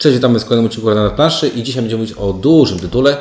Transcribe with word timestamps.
Cześć, 0.00 0.14
witamy 0.16 0.40
w 0.40 0.44
kolejnym 0.44 0.66
odcinku 0.66 0.94
na 0.94 1.10
planszy 1.10 1.48
i 1.48 1.62
dzisiaj 1.62 1.82
będziemy 1.82 2.02
mówić 2.02 2.16
o 2.18 2.32
dużym 2.32 2.78
tytule, 2.78 3.16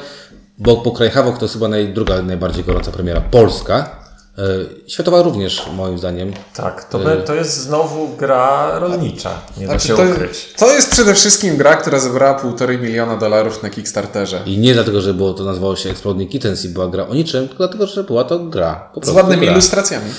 bo 0.57 0.77
po 0.77 0.91
Kraj 0.91 1.09
Havok 1.09 1.37
to 1.37 1.45
jest 1.45 1.53
chyba 1.53 1.67
naj, 1.67 1.93
druga 1.93 2.21
najbardziej 2.21 2.63
gorąca 2.63 2.91
premiera 2.91 3.21
polska. 3.21 3.99
E, 4.37 4.41
Światowa 4.87 5.21
również, 5.21 5.65
moim 5.75 5.97
zdaniem. 5.97 6.33
Tak, 6.53 6.83
to, 6.83 6.99
be, 6.99 7.17
to 7.17 7.35
jest 7.35 7.57
znowu 7.57 8.15
gra 8.17 8.79
rolnicza, 8.79 9.41
nie 9.57 9.67
da 9.67 9.71
Znaczy, 9.73 9.87
się 9.87 9.95
to, 9.95 10.03
ukryć. 10.03 10.53
to 10.57 10.71
jest 10.71 10.91
przede 10.91 11.13
wszystkim 11.13 11.57
gra, 11.57 11.75
która 11.75 11.99
zebrała 11.99 12.33
półtorej 12.39 12.77
miliona 12.77 13.17
dolarów 13.17 13.63
na 13.63 13.69
Kickstarterze. 13.69 14.41
I 14.45 14.57
nie 14.57 14.73
dlatego, 14.73 15.01
że 15.01 15.13
było 15.13 15.33
to 15.33 15.43
nazywało 15.43 15.75
się 15.75 15.89
Exploding 15.89 16.31
Kittens 16.31 16.65
i 16.65 16.69
była 16.69 16.87
gra 16.87 17.07
o 17.07 17.13
niczym, 17.13 17.47
tylko 17.47 17.57
dlatego, 17.67 17.87
że 17.87 18.03
była 18.03 18.23
to 18.23 18.39
gra. 18.39 18.91
Po 18.93 19.05
Z 19.05 19.09
ładnymi 19.09 19.41
gra. 19.41 19.51
ilustracjami. 19.51 20.11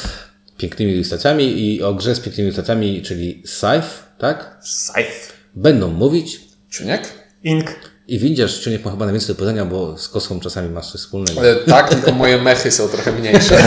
Pięknymi 0.57 0.93
ilustracjami 0.93 1.45
i 1.45 1.83
o 1.83 1.95
grze 1.95 2.15
z 2.15 2.21
pięknymi 2.21 2.47
ilustracjami, 2.49 3.03
czyli 3.03 3.43
Scythe, 3.47 3.89
tak? 4.19 4.59
Scythe. 4.63 5.33
Będą 5.55 5.89
mówić 5.89 6.50
Ciuniek? 6.71 7.03
Ink. 7.45 7.67
i 8.09 8.19
widzisz, 8.19 8.59
Ciuniek 8.59 8.85
ma 8.85 8.91
chyba 8.91 9.05
najwięcej 9.05 9.29
do 9.29 9.35
powiedzenia, 9.35 9.65
bo 9.65 9.99
z 9.99 10.09
kosą 10.09 10.41
czasami 10.41 10.69
masz 10.69 10.93
coś 10.93 11.01
wspólnego. 11.01 11.47
E, 11.49 11.57
tak, 11.57 11.89
tylko 11.89 12.13
moje 12.13 12.43
mechy 12.43 12.73
są 12.73 12.89
trochę 12.89 13.13
mniejsze. 13.13 13.63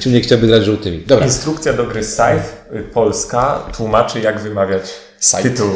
Ciuniek 0.00 0.24
chciałby 0.24 0.46
grać 0.46 0.64
żółtymi. 0.64 1.04
Dobra. 1.06 1.26
Instrukcja 1.26 1.72
do 1.72 1.86
gry 1.86 2.04
Scythe, 2.04 2.42
y, 2.74 2.82
polska, 2.82 3.62
tłumaczy 3.76 4.20
jak 4.20 4.40
wymawiać 4.40 4.82
Scythe. 5.18 5.42
tytuł 5.42 5.70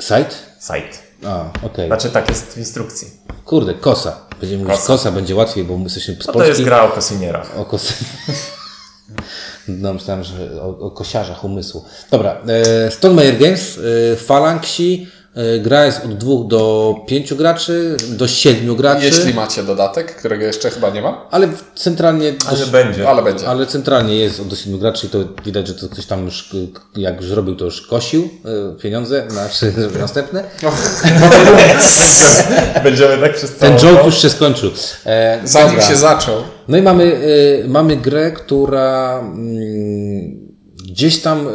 Site? 0.00 0.30
Scythe. 0.58 0.98
A, 1.24 1.44
okej. 1.62 1.86
Znaczy 1.86 2.10
tak 2.10 2.28
jest 2.28 2.54
w 2.54 2.58
instrukcji. 2.58 3.10
Kurde, 3.44 3.74
kosa. 3.74 4.20
Będziemy 4.40 4.62
mówić 4.62 4.76
kosa. 4.76 4.86
Kosa. 4.86 5.12
będzie 5.12 5.34
łatwiej, 5.34 5.64
bo 5.64 5.76
my 5.78 5.84
jesteśmy 5.84 6.14
z 6.14 6.26
No 6.26 6.32
to 6.32 6.44
jest 6.44 6.62
gra 6.62 6.82
o 6.82 6.88
kosynierach. 6.88 7.58
O 7.58 7.64
kos... 7.64 7.92
No 9.68 9.94
myślałem, 9.94 10.24
że 10.24 10.62
o, 10.62 10.78
o 10.78 10.90
kosiarzach 10.90 11.44
umysłu. 11.44 11.84
Dobra, 12.10 12.40
e, 12.48 12.90
Stone 12.90 13.14
Meyer 13.14 13.38
Games, 13.38 13.78
e, 14.12 14.16
gra 15.60 15.86
jest 15.86 16.04
od 16.04 16.14
dwóch 16.18 16.46
do 16.46 16.94
pięciu 17.06 17.36
graczy, 17.36 17.96
do 18.08 18.28
siedmiu 18.28 18.76
graczy, 18.76 19.04
Jeśli 19.04 19.34
macie 19.34 19.62
dodatek, 19.62 20.16
którego 20.16 20.44
jeszcze 20.44 20.70
chyba 20.70 20.90
nie 20.90 21.02
ma, 21.02 21.26
ale 21.30 21.48
centralnie 21.74 22.34
Ale 22.48 22.58
dość- 22.58 22.70
będzie. 22.70 23.08
ale 23.08 23.22
będzie. 23.22 23.48
ale 23.48 23.66
centralnie 23.66 24.16
jest 24.16 24.40
od 24.40 24.48
do 24.48 24.56
siedmiu 24.56 24.78
graczy 24.78 25.06
i 25.06 25.10
to 25.10 25.18
widać, 25.44 25.68
że 25.68 25.74
to 25.74 25.88
ktoś 25.88 26.06
tam 26.06 26.24
już, 26.24 26.54
e, 26.54 27.00
jak 27.00 27.20
już 27.20 27.30
robił, 27.30 27.56
to 27.56 27.64
już 27.64 27.80
kosił 27.86 28.28
e, 28.44 28.80
pieniądze 28.80 29.26
na 29.34 29.48
następne. 30.00 30.44
Będziemy 32.84 33.18
tak 33.18 33.34
przez 33.34 33.52
Ten 33.56 33.78
joke 33.78 34.04
już 34.04 34.22
się 34.22 34.30
skończył. 34.30 34.70
E, 35.06 35.40
Zanim 35.44 35.70
dobra. 35.70 35.88
się 35.88 35.96
zaczął. 35.96 36.34
No 36.68 36.76
i 36.76 36.82
mamy, 36.82 37.04
y, 37.04 37.64
mamy 37.68 37.96
grę, 37.96 38.32
która 38.32 39.18
mm, 39.20 40.53
gdzieś 40.94 41.22
tam 41.22 41.48
y, 41.48 41.50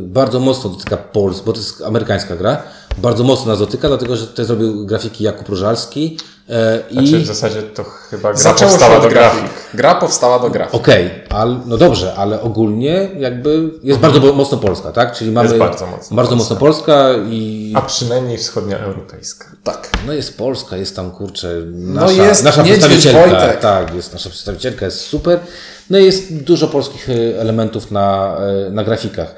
bardzo 0.00 0.40
mocno 0.40 0.70
dotyka 0.70 0.96
Pols, 0.96 1.40
bo 1.40 1.52
to 1.52 1.58
jest 1.58 1.82
amerykańska 1.82 2.36
gra. 2.36 2.62
Bardzo 2.98 3.24
mocno 3.24 3.46
nas 3.46 3.58
dotyka, 3.58 3.88
dlatego 3.88 4.16
że 4.16 4.26
tutaj 4.26 4.44
zrobił 4.46 4.86
grafiki 4.86 5.24
Jakub 5.24 5.48
Różalski. 5.48 6.18
E, 6.50 6.80
I 6.90 6.94
Znaczy 7.08 7.18
w 7.24 7.26
zasadzie 7.26 7.62
to 7.62 7.84
chyba 7.84 8.32
gra 8.32 8.38
Zaczęło 8.42 8.70
powstała 8.70 9.00
do 9.00 9.08
grafik. 9.08 9.40
grafik. 9.40 9.56
Gra 9.74 9.94
powstała 9.94 10.38
do 10.38 10.50
grafik. 10.50 10.74
okej, 10.74 11.10
ale 11.30 11.60
no 11.66 11.76
dobrze, 11.76 12.14
ale 12.14 12.40
ogólnie 12.42 13.10
jakby 13.18 13.70
jest 13.82 14.00
bardzo 14.00 14.20
bo- 14.20 14.32
mocno 14.32 14.58
polska, 14.58 14.92
tak? 14.92 15.12
Czyli 15.16 15.30
mamy 15.32 15.50
Mhm. 15.52 15.70
bardzo 15.70 15.86
mocno 15.86 16.16
bardzo 16.16 16.36
mocno 16.36 16.56
polska 16.56 17.08
i 17.30 17.72
A 17.76 17.82
przynajmniej 17.82 18.38
wschodnioeuropejska. 18.38 19.46
Tak. 19.64 19.90
no 20.06 20.12
jest 20.12 20.38
Polska, 20.38 20.76
jest 20.76 20.96
tam 20.96 21.10
kurczę 21.10 21.48
nasza, 21.72 22.12
jest 22.12 22.44
nasza 22.44 22.62
przedstawicielka. 22.62 23.20
Wojtek. 23.30 23.60
Tak, 23.60 23.94
jest 23.94 24.12
nasza 24.12 24.30
przedstawicielka, 24.30 24.84
jest 24.84 25.00
super. 25.00 25.40
No 25.90 25.98
i 25.98 26.04
jest 26.04 26.42
dużo 26.42 26.68
polskich 26.68 27.08
e, 27.08 27.40
elementów 27.40 27.90
na, 27.90 28.36
e, 28.66 28.70
na 28.70 28.84
grafikach. 28.84 29.34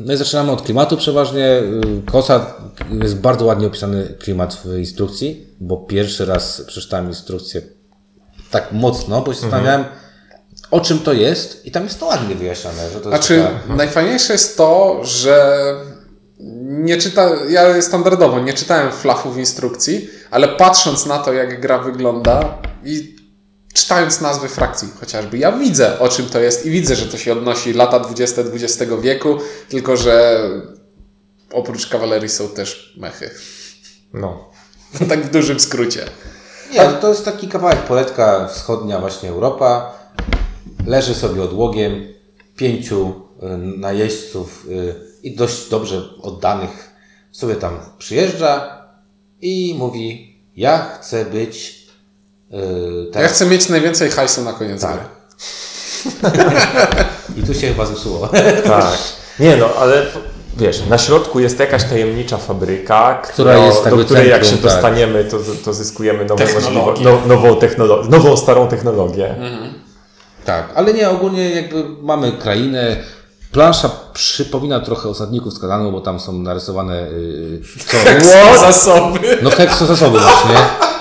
No 0.00 0.12
i 0.12 0.16
zaczynamy 0.16 0.52
od 0.52 0.62
klimatu 0.62 0.96
przeważnie. 0.96 1.46
E, 1.46 1.62
Kosa 2.10 2.54
jest 3.02 3.20
bardzo 3.20 3.44
ładnie 3.44 3.66
opisany 3.66 4.14
klimat 4.18 4.54
w 4.54 4.78
instrukcji, 4.78 5.46
bo 5.60 5.76
pierwszy 5.76 6.24
raz 6.24 6.62
przeczytałem 6.66 7.08
instrukcję 7.08 7.62
tak 8.50 8.72
mocno, 8.72 9.22
bo 9.22 9.34
się 9.34 9.40
zastanawiałem, 9.40 9.84
o 10.70 10.80
czym 10.80 10.98
to 10.98 11.12
jest 11.12 11.66
i 11.66 11.70
tam 11.70 11.84
jest 11.84 12.00
to 12.00 12.06
ładnie 12.06 12.34
wyjaśnione, 12.34 12.76
że 12.76 13.00
to 13.00 13.10
jest 13.10 13.24
Znaczy, 13.26 13.42
taka... 13.42 13.76
najfajniejsze 13.76 14.32
jest 14.32 14.56
to, 14.56 15.00
że 15.04 15.64
nie 16.64 16.96
czyta, 16.96 17.30
ja 17.48 17.82
standardowo 17.82 18.40
nie 18.40 18.52
czytałem 18.52 18.92
flafów 18.92 19.38
instrukcji, 19.38 20.08
ale 20.30 20.48
patrząc 20.48 21.06
na 21.06 21.18
to, 21.18 21.32
jak 21.32 21.60
gra 21.60 21.78
wygląda 21.78 22.58
i 22.84 23.13
czytając 23.74 24.20
nazwy 24.20 24.48
frakcji 24.48 24.88
chociażby, 25.00 25.38
ja 25.38 25.52
widzę, 25.52 25.98
o 25.98 26.08
czym 26.08 26.26
to 26.26 26.40
jest 26.40 26.66
i 26.66 26.70
widzę, 26.70 26.96
że 26.96 27.06
to 27.06 27.18
się 27.18 27.32
odnosi 27.32 27.72
lata 27.72 28.00
20 28.00 28.42
XX 28.42 28.92
wieku, 29.02 29.38
tylko 29.68 29.96
że 29.96 30.40
oprócz 31.52 31.86
kawalerii 31.86 32.28
są 32.28 32.48
też 32.48 32.94
mechy. 32.96 33.30
No. 34.14 34.50
tak 35.08 35.26
w 35.26 35.30
dużym 35.30 35.60
skrócie. 35.60 36.04
Nie, 36.72 36.84
no 36.84 36.92
to 36.92 37.08
jest 37.08 37.24
taki 37.24 37.48
kawałek 37.48 37.78
poletka 37.78 38.48
wschodnia 38.48 39.00
właśnie 39.00 39.28
Europa. 39.28 39.98
Leży 40.86 41.14
sobie 41.14 41.42
odłogiem 41.42 42.08
pięciu 42.56 43.08
y, 43.08 43.56
najeźdźców 43.78 44.66
y, 44.68 44.94
i 45.22 45.36
dość 45.36 45.68
dobrze 45.68 46.02
oddanych 46.22 46.90
sobie 47.32 47.54
tam 47.54 47.78
przyjeżdża 47.98 48.82
i 49.40 49.74
mówi 49.78 50.38
ja 50.56 50.78
chcę 50.78 51.24
być 51.24 51.73
y, 52.54 53.06
Ja 53.06 53.12
teraz. 53.12 53.32
chcę 53.32 53.46
mieć 53.46 53.68
najwięcej 53.68 54.10
hajsu 54.10 54.42
na 54.42 54.52
koniec 54.52 54.80
Tak. 54.82 54.92
gry. 54.92 55.04
I 57.36 57.42
tu 57.46 57.54
się 57.54 57.68
chyba 57.68 57.86
zepsuło. 57.86 58.28
Tak. 58.66 58.98
Nie 59.40 59.56
no, 59.56 59.68
ale 59.80 60.02
wiesz, 60.56 60.86
na 60.86 60.98
środku 60.98 61.40
jest 61.40 61.58
jakaś 61.58 61.84
tajemnicza 61.84 62.36
fabryka, 62.38 63.14
która 63.14 63.56
jest 63.56 63.88
do 63.88 63.96
której 63.96 64.30
jak 64.30 64.44
się 64.44 64.50
centrum, 64.50 64.70
tak. 64.70 64.82
dostaniemy, 64.82 65.24
to, 65.24 65.36
to 65.64 65.74
zyskujemy 65.74 66.24
nową, 66.24 66.44
możliwość, 66.54 67.02
no, 67.02 67.18
nową, 67.26 67.54
technolo- 67.54 68.08
nową, 68.10 68.36
starą 68.36 68.68
technologię. 68.68 69.34
Tak, 70.44 70.68
ale 70.74 70.94
nie, 70.94 71.10
ogólnie 71.10 71.50
jakby 71.50 71.84
mamy 72.02 72.32
krainę. 72.32 72.96
Plansza 73.52 73.90
przypomina 74.12 74.80
trochę 74.80 75.08
osadników 75.08 75.52
z 75.52 75.58
bo 75.92 76.00
tam 76.00 76.20
są 76.20 76.32
narysowane 76.32 77.02
y, 77.02 77.60
co? 78.22 78.58
Zasoby. 78.66 79.38
No 79.42 79.50
hekso 79.50 79.86
zasoby 79.86 80.20
masz, 80.20 80.44
nie? 80.44 80.93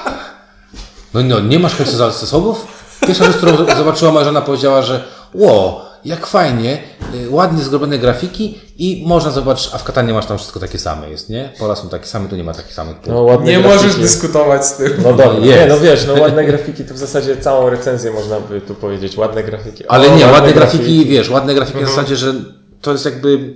No, 1.14 1.22
no 1.24 1.40
nie 1.40 1.60
masz 1.60 1.76
hekso 1.76 1.98
zasobów? 1.98 2.68
Pierwsza 3.08 3.26
rzecz, 3.26 3.36
którą 3.38 3.58
zobaczyła 3.78 4.12
moja 4.12 4.26
żona 4.26 4.42
powiedziała, 4.42 4.82
że 4.82 5.04
ło, 5.34 5.82
jak 6.06 6.28
fajnie, 6.28 6.78
y, 7.16 7.30
ładnie 7.30 7.64
zrobione 7.64 7.98
grafiki 8.00 8.60
i 8.78 9.04
można 9.08 9.32
zobaczyć, 9.32 9.70
a 9.74 9.78
w 9.78 9.84
Katanie 9.84 10.14
masz 10.14 10.26
tam 10.26 10.38
wszystko 10.38 10.60
takie 10.60 10.80
same 10.80 11.10
jest, 11.10 11.30
nie? 11.30 11.50
Pola 11.60 11.76
są 11.76 11.90
takie 11.90 12.06
same, 12.06 12.30
tu 12.30 12.36
nie 12.36 12.44
ma 12.44 12.54
takich 12.54 12.74
samych. 12.74 12.96
No, 13.08 13.22
ładne 13.22 13.52
Nie 13.52 13.60
grafiki. 13.62 13.84
możesz 13.86 13.96
dyskutować 14.02 14.66
z 14.66 14.74
tym. 14.76 14.94
No 14.98 15.04
dobra, 15.14 15.26
jest. 15.34 15.46
nie, 15.46 15.66
no 15.66 15.80
wiesz, 15.80 16.06
no 16.08 16.22
ładne 16.22 16.46
grafiki, 16.46 16.84
to 16.84 16.94
w 16.94 16.98
zasadzie 16.98 17.38
całą 17.38 17.70
recenzję 17.70 18.12
można 18.12 18.40
by 18.40 18.62
tu 18.62 18.76
powiedzieć, 18.76 19.18
ładne 19.18 19.44
grafiki. 19.44 19.88
Ale 19.88 20.12
O, 20.12 20.16
nie, 20.18 20.26
ładne 20.26 20.54
grafiki, 20.54 21.06
wiesz, 21.06 21.30
ładne 21.30 21.56
grafiki 21.56 21.80
na 21.80 21.88
zasadzie, 21.88 22.16
że 22.16 22.34
to 22.82 22.92
jest 22.92 23.06
jakby, 23.06 23.56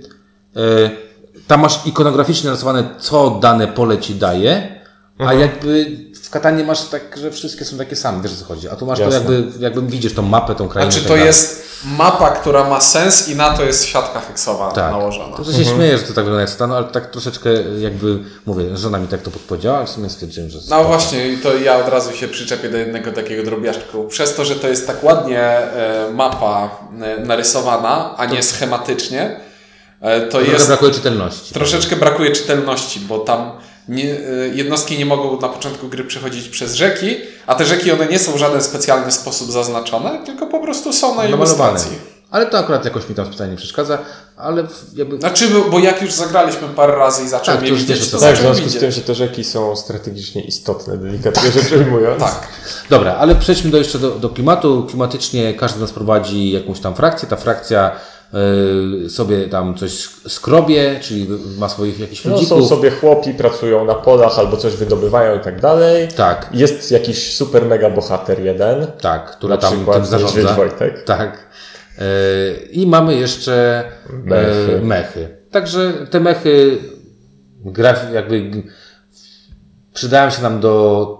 e, 0.56 0.90
tam 1.46 1.60
masz 1.60 1.86
ikonograficznie 1.86 2.46
narysowane, 2.50 2.88
co 2.98 3.30
dane 3.30 3.66
pole 3.66 3.98
ci 3.98 4.14
daje, 4.14 4.77
a 5.18 5.34
jakby 5.34 5.86
w 6.22 6.30
Katanie 6.30 6.64
masz 6.64 6.84
tak, 6.84 7.16
że 7.16 7.30
wszystkie 7.30 7.64
są 7.64 7.78
takie 7.78 7.96
same, 7.96 8.22
wiesz 8.22 8.32
o 8.32 8.36
co 8.36 8.44
chodzi. 8.44 8.68
A 8.68 8.76
tu 8.76 8.86
masz 8.86 8.98
Jasne. 8.98 9.20
to 9.20 9.32
jakby, 9.32 9.58
jakby 9.64 9.82
widzisz 9.82 10.14
tą 10.14 10.22
mapę, 10.22 10.54
tą 10.54 10.68
krainę. 10.68 10.92
Znaczy 10.92 11.02
to 11.04 11.08
tak 11.08 11.16
dalej. 11.18 11.26
jest 11.26 11.68
mapa, 11.84 12.30
która 12.30 12.64
ma 12.64 12.80
sens 12.80 13.28
i 13.28 13.36
na 13.36 13.50
to 13.56 13.64
jest 13.64 13.84
siatka 13.86 14.20
heksowa 14.20 14.72
tak. 14.72 14.90
nałożona. 14.92 15.36
To, 15.36 15.44
to 15.44 15.52
się 15.52 15.64
śmieje, 15.64 15.98
że 15.98 16.02
to 16.02 16.08
tak 16.08 16.24
wygląda 16.24 16.40
jak 16.40 16.50
stanu, 16.50 16.74
ale 16.74 16.84
tak 16.84 17.10
troszeczkę 17.10 17.50
jakby, 17.78 18.18
mówię, 18.46 18.76
żona 18.76 18.98
mi 18.98 19.08
tak 19.08 19.22
to 19.22 19.30
podpowiedziała, 19.30 19.78
ale 19.78 19.86
w 19.86 19.90
sumie 19.90 20.10
stwierdziłem, 20.10 20.50
że 20.50 20.58
No 20.58 20.62
spoko. 20.64 20.84
właśnie, 20.84 21.28
i 21.28 21.36
to 21.38 21.56
ja 21.56 21.76
od 21.76 21.88
razu 21.88 22.12
się 22.12 22.28
przyczepię 22.28 22.68
do 22.70 22.78
jednego 22.78 23.12
takiego 23.12 23.42
drobiażdżku. 23.42 24.04
Przez 24.04 24.34
to, 24.34 24.44
że 24.44 24.56
to 24.56 24.68
jest 24.68 24.86
tak 24.86 25.04
ładnie 25.04 25.40
e, 25.42 26.10
mapa 26.14 26.70
e, 27.02 27.18
narysowana, 27.24 28.14
a 28.16 28.26
nie 28.26 28.42
schematycznie, 28.42 29.40
e, 30.00 30.20
to 30.20 30.30
Trochę 30.38 30.52
jest 30.52 30.66
brakuje 30.66 30.90
czytelności. 30.92 31.54
troszeczkę 31.54 31.96
brakuje 31.96 32.32
czytelności, 32.32 33.00
bo 33.00 33.18
tam 33.18 33.50
nie, 33.88 34.04
e, 34.04 34.48
jednostki 34.54 34.98
nie 34.98 35.06
mogą 35.06 35.40
na 35.40 35.48
początku 35.48 35.88
gry 35.88 36.04
przechodzić 36.04 36.48
przez 36.48 36.74
rzeki, 36.74 37.16
a 37.46 37.54
te 37.54 37.64
rzeki 37.64 37.92
one 37.92 38.06
nie 38.06 38.18
są 38.18 38.32
w 38.32 38.36
żaden 38.36 38.62
specjalny 38.62 39.12
sposób 39.12 39.52
zaznaczone, 39.52 40.18
tylko 40.26 40.46
po 40.46 40.60
prostu 40.60 40.92
są 40.92 41.14
na 41.14 41.24
ilustracji. 41.24 41.98
Ale 42.30 42.46
to 42.46 42.58
akurat 42.58 42.84
jakoś 42.84 43.08
mi 43.08 43.14
tam 43.14 43.26
specjalnie 43.26 43.52
nie 43.52 43.58
przeszkadza, 43.58 43.98
ale 44.36 44.66
jakby... 44.96 45.18
Znaczy, 45.18 45.48
bo- 45.70 45.78
jak 45.78 46.02
już 46.02 46.12
zagraliśmy 46.12 46.68
parę 46.68 46.96
razy 46.96 47.24
i 47.24 47.28
zaczął 47.28 47.54
Tak, 47.54 47.64
to 47.64 47.68
już 47.70 47.80
widzieć, 47.80 48.10
to 48.10 48.18
co 48.18 48.26
Tak, 48.26 48.36
w 48.36 48.40
związku 48.40 48.68
z 48.68 48.78
tym, 48.78 48.90
że 48.90 49.00
te 49.00 49.14
rzeki 49.14 49.44
są 49.44 49.76
strategicznie 49.76 50.42
istotne, 50.42 50.96
delikatnie 50.96 51.52
rzecz 51.52 51.72
ujmując. 51.72 52.20
Tak. 52.20 52.48
Dobra, 52.90 53.14
ale 53.14 53.34
przejdźmy 53.34 53.70
do, 53.70 53.78
jeszcze 53.78 53.98
do, 53.98 54.10
do 54.10 54.28
klimatu. 54.28 54.86
Klimatycznie 54.88 55.54
każdy 55.54 55.78
z 55.78 55.80
nas 55.80 55.92
prowadzi 55.92 56.50
jakąś 56.50 56.80
tam 56.80 56.94
frakcję. 56.94 57.28
Ta 57.28 57.36
frakcja 57.36 57.90
y, 57.90 57.98
sobie 59.08 59.48
tam 59.48 59.74
coś 59.74 59.92
skrobie, 60.28 60.98
czyli 61.02 61.26
ma 61.58 61.68
swoich 61.68 62.00
jakichś 62.00 62.24
No, 62.24 62.30
ludzików. 62.34 62.58
są 62.62 62.68
sobie 62.68 62.90
chłopi, 62.90 63.34
pracują 63.34 63.84
na 63.84 63.94
polach 63.94 64.38
albo 64.38 64.56
coś 64.56 64.76
wydobywają 64.76 65.38
i 65.40 65.40
tak 65.44 65.60
dalej. 65.60 66.08
Tak, 66.16 66.48
Jest 66.52 66.90
jakiś 66.90 67.36
super 67.36 67.64
mega 67.66 67.90
bohater 67.90 68.44
jeden, 68.44 68.86
tak, 69.00 69.30
która 69.36 69.54
na 69.54 69.60
tam 69.60 69.72
przykład 69.74 69.96
tym 69.96 70.06
zarządza. 70.06 70.54
Wojtek. 70.54 71.04
Tak. 71.04 71.48
Y, 71.98 72.68
I 72.72 72.86
mamy 72.86 73.14
jeszcze 73.14 73.84
Mechy. 74.24 74.46
mechy. 74.46 74.80
mechy. 74.82 75.28
Także 75.50 75.92
te 76.10 76.20
mechy 76.20 76.78
jakby 78.12 78.62
przydają 79.94 80.30
się 80.30 80.42
nam 80.42 80.60
do 80.60 81.18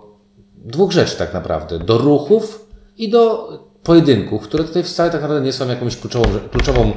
dwóch 0.56 0.92
rzeczy 0.92 1.16
tak 1.16 1.34
naprawdę. 1.34 1.78
Do 1.78 1.98
ruchów 1.98 2.68
i 2.96 3.10
do 3.10 3.48
pojedynków, 3.82 4.42
które 4.42 4.64
tutaj 4.64 4.82
wcale 4.82 5.10
tak 5.10 5.20
naprawdę 5.20 5.46
nie 5.46 5.52
są 5.52 5.68
jakąś 5.68 5.96
kluczową, 5.96 6.24
kluczową 6.52 6.92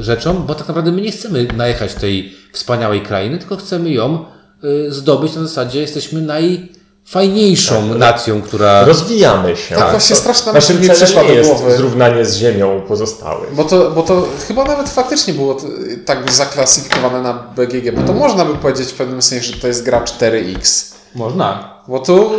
y, 0.00 0.02
rzeczą, 0.02 0.34
bo 0.34 0.54
tak 0.54 0.68
naprawdę 0.68 0.92
my 0.92 1.00
nie 1.00 1.12
chcemy 1.12 1.46
najechać 1.56 1.94
tej 1.94 2.32
wspaniałej 2.52 3.00
krainy, 3.00 3.38
tylko 3.38 3.56
chcemy 3.56 3.90
ją 3.90 4.24
y, 4.64 4.92
zdobyć 4.92 5.34
na 5.34 5.42
zasadzie 5.42 5.80
jesteśmy 5.80 6.22
najfajniejszą 6.22 7.88
tak, 7.88 7.98
nacją, 7.98 8.42
która... 8.42 8.84
Rozwijamy 8.84 9.56
się. 9.56 9.74
Tak, 9.74 9.90
właśnie 9.90 10.16
straszna 10.16 10.52
Naszym 10.52 10.80
mi 10.80 10.90
przyszła 10.90 11.24
do 11.24 11.42
głowy. 11.42 11.76
zrównanie 11.76 12.24
z 12.24 12.36
ziemią 12.36 12.82
pozostałych. 12.88 13.54
Bo 13.54 13.64
to, 13.64 13.90
bo 13.90 14.02
to 14.02 14.28
chyba 14.48 14.64
nawet 14.64 14.88
faktycznie 14.88 15.34
było 15.34 15.56
tak 16.04 16.32
zaklasyfikowane 16.32 17.22
na 17.22 17.32
BGG, 17.56 17.94
bo 17.94 18.02
to 18.02 18.12
można 18.12 18.44
by 18.44 18.54
powiedzieć 18.54 18.88
w 18.88 18.94
pewnym 18.94 19.22
sensie, 19.22 19.52
że 19.54 19.60
to 19.60 19.66
jest 19.66 19.84
gra 19.84 20.04
4X. 20.04 20.92
Można. 21.14 21.72
Bo 21.88 21.98
tu 21.98 22.30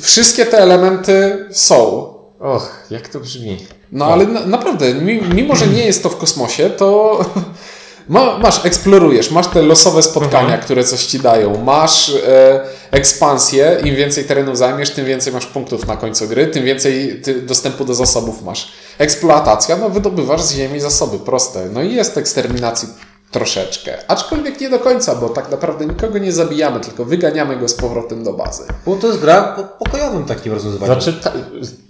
wszystkie 0.00 0.46
te 0.46 0.58
elementy 0.58 1.46
są. 1.50 2.15
Och, 2.38 2.86
jak 2.90 3.08
to 3.08 3.20
brzmi. 3.20 3.58
No 3.92 4.04
ale 4.04 4.26
na, 4.26 4.46
naprawdę, 4.46 4.94
mimo 5.34 5.56
że 5.56 5.66
nie 5.66 5.84
jest 5.84 6.02
to 6.02 6.08
w 6.08 6.16
kosmosie, 6.16 6.70
to 6.70 7.20
ma, 8.08 8.38
masz, 8.38 8.64
eksplorujesz, 8.64 9.30
masz 9.30 9.46
te 9.46 9.62
losowe 9.62 10.02
spotkania, 10.02 10.40
mhm. 10.40 10.60
które 10.60 10.84
coś 10.84 11.04
ci 11.04 11.18
dają, 11.20 11.64
masz 11.64 12.14
e, 12.28 12.60
ekspansję, 12.90 13.80
im 13.84 13.96
więcej 13.96 14.24
terenów 14.24 14.58
zajmiesz, 14.58 14.90
tym 14.90 15.06
więcej 15.06 15.32
masz 15.32 15.46
punktów 15.46 15.86
na 15.86 15.96
końcu 15.96 16.28
gry, 16.28 16.46
tym 16.46 16.64
więcej 16.64 17.20
ty, 17.22 17.42
dostępu 17.42 17.84
do 17.84 17.94
zasobów 17.94 18.42
masz. 18.42 18.72
Eksploatacja, 18.98 19.76
no 19.76 19.90
wydobywasz 19.90 20.42
z 20.42 20.54
ziemi 20.54 20.80
zasoby, 20.80 21.18
proste. 21.18 21.68
No 21.72 21.82
i 21.82 21.94
jest 21.94 22.18
eksterminacji 22.18 22.88
troszeczkę. 23.36 23.98
Aczkolwiek 24.08 24.60
nie 24.60 24.70
do 24.70 24.78
końca, 24.78 25.14
bo 25.14 25.28
tak 25.28 25.50
naprawdę 25.50 25.86
nikogo 25.86 26.18
nie 26.18 26.32
zabijamy, 26.32 26.80
tylko 26.80 27.04
wyganiamy 27.04 27.56
go 27.56 27.68
z 27.68 27.74
powrotem 27.74 28.24
do 28.24 28.32
bazy. 28.32 28.62
Bo 28.86 28.96
to 28.96 29.06
jest 29.06 29.20
gra 29.20 29.56
o 29.56 29.84
pokojowym 29.84 30.24
takim 30.24 30.52
rozwiązaniu. 30.52 30.86
Znaczy, 30.86 31.12
ta, 31.12 31.32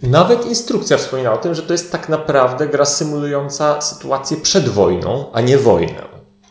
nawet 0.02 0.46
instrukcja 0.46 0.96
wspomina 0.96 1.32
o 1.32 1.36
tym, 1.36 1.54
że 1.54 1.62
to 1.62 1.72
jest 1.72 1.92
tak 1.92 2.08
naprawdę 2.08 2.66
gra 2.66 2.84
symulująca 2.84 3.80
sytuację 3.80 4.36
przed 4.36 4.68
wojną, 4.68 5.32
a 5.32 5.40
nie 5.40 5.58
wojnę. 5.58 6.02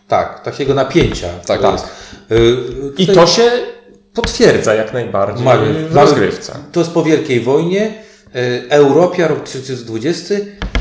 Tak, 0.08 0.44
takiego 0.44 0.74
napięcia. 0.74 1.28
Tak, 1.46 1.62
tak. 1.62 1.90
Yy, 2.30 2.58
I 2.98 3.08
to 3.08 3.28
się 3.28 3.52
potwierdza 4.14 4.74
jak 4.74 4.94
najbardziej 4.94 5.46
Mamy, 5.46 5.90
w 5.90 5.96
rozgrywce. 5.96 6.54
To 6.72 6.80
jest 6.80 6.92
po 6.92 7.04
Wielkiej 7.04 7.42
Wojnie, 7.42 7.94
yy, 8.34 8.70
Europia, 8.70 9.28
rok 9.28 9.44
1920 9.44 10.36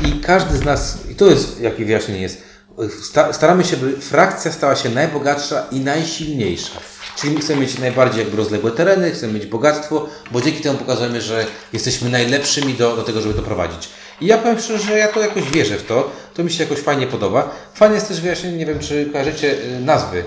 i 0.07 0.19
każdy 0.19 0.57
z 0.57 0.65
nas, 0.65 0.97
i 1.11 1.15
to 1.15 1.25
jest, 1.25 1.61
jakie 1.61 1.85
wyjaśnienie 1.85 2.21
jest, 2.21 2.44
staramy 3.31 3.63
się, 3.63 3.77
by 3.77 4.01
frakcja 4.01 4.51
stała 4.51 4.75
się 4.75 4.89
najbogatsza 4.89 5.65
i 5.71 5.79
najsilniejsza. 5.79 6.79
Czyli 7.17 7.33
my 7.33 7.39
chcemy 7.39 7.61
mieć 7.61 7.79
najbardziej 7.79 8.19
jakby 8.19 8.37
rozległe 8.37 8.71
tereny, 8.71 9.11
chcemy 9.11 9.33
mieć 9.33 9.45
bogactwo, 9.45 10.09
bo 10.31 10.41
dzięki 10.41 10.61
temu 10.61 10.77
pokazujemy, 10.77 11.21
że 11.21 11.45
jesteśmy 11.73 12.09
najlepszymi 12.09 12.73
do, 12.73 12.95
do 12.95 13.03
tego, 13.03 13.21
żeby 13.21 13.33
to 13.33 13.41
prowadzić. 13.41 13.89
I 14.21 14.25
ja 14.25 14.37
powiem 14.37 14.59
szczerze, 14.59 14.83
że 14.83 14.97
ja 14.97 15.07
to 15.07 15.19
jakoś 15.19 15.43
wierzę 15.43 15.77
w 15.77 15.83
to, 15.83 16.11
to 16.33 16.43
mi 16.43 16.51
się 16.51 16.63
jakoś 16.63 16.79
fajnie 16.79 17.07
podoba. 17.07 17.55
Fajnie 17.73 17.95
jest 17.95 18.07
też 18.07 18.21
wyjaśnienie, 18.21 18.57
nie 18.57 18.65
wiem 18.65 18.79
czy 18.79 19.09
kojarzycie 19.11 19.51
y, 19.51 19.79
nazwy, 19.79 20.23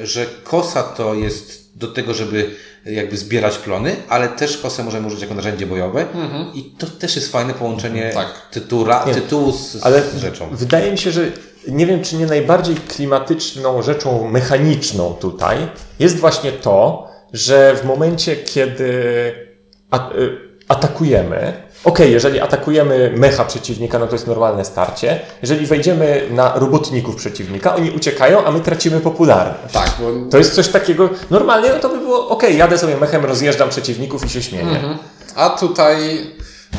y, 0.00 0.06
że 0.06 0.26
kosa 0.44 0.82
to 0.82 1.14
jest 1.14 1.60
do 1.74 1.86
tego, 1.86 2.14
żeby 2.14 2.50
jakby 2.86 3.16
zbierać 3.16 3.58
plony, 3.58 3.96
ale 4.08 4.28
też 4.28 4.58
kosę 4.58 4.84
możemy 4.84 5.06
użyć 5.06 5.20
jako 5.20 5.34
narzędzie 5.34 5.66
bojowe 5.66 6.12
mhm. 6.12 6.54
i 6.54 6.62
to 6.62 6.86
też 6.86 7.16
jest 7.16 7.32
fajne 7.32 7.54
połączenie 7.54 8.10
tak. 8.14 8.26
tytuła, 8.50 9.04
tytułu 9.14 9.52
z, 9.52 9.78
ale 9.82 10.02
z 10.02 10.16
rzeczą. 10.16 10.48
Wydaje 10.52 10.92
mi 10.92 10.98
się, 10.98 11.12
że 11.12 11.32
nie 11.68 11.86
wiem, 11.86 12.02
czy 12.02 12.16
nie 12.16 12.26
najbardziej 12.26 12.76
klimatyczną 12.76 13.82
rzeczą 13.82 14.28
mechaniczną 14.28 15.14
tutaj 15.14 15.56
jest 15.98 16.18
właśnie 16.18 16.52
to, 16.52 17.08
że 17.32 17.76
w 17.76 17.84
momencie, 17.84 18.36
kiedy 18.36 18.84
y, 18.84 20.50
atakujemy, 20.68 21.52
ok, 21.84 21.98
jeżeli 21.98 22.40
atakujemy 22.40 23.12
mecha 23.16 23.44
przeciwnika, 23.44 23.98
no 23.98 24.06
to 24.06 24.12
jest 24.12 24.26
normalne 24.26 24.64
starcie. 24.64 25.20
Jeżeli 25.42 25.66
wejdziemy 25.66 26.28
na 26.30 26.58
robotników 26.58 27.16
przeciwnika, 27.16 27.76
oni 27.76 27.90
uciekają, 27.90 28.44
a 28.44 28.50
my 28.50 28.60
tracimy 28.60 29.00
popularność. 29.00 29.74
Tak, 29.74 29.90
bo... 30.00 30.30
To 30.30 30.38
jest 30.38 30.54
coś 30.54 30.68
takiego, 30.68 31.08
normalnie 31.30 31.68
no 31.68 31.78
to 31.78 31.88
by 31.88 31.98
było, 31.98 32.28
ok, 32.28 32.42
jadę 32.42 32.78
sobie 32.78 32.96
mechem, 32.96 33.24
rozjeżdżam 33.24 33.68
przeciwników 33.68 34.24
i 34.24 34.28
się 34.28 34.42
śmieję. 34.42 34.68
Mhm. 34.68 34.98
A 35.34 35.50
tutaj 35.50 36.26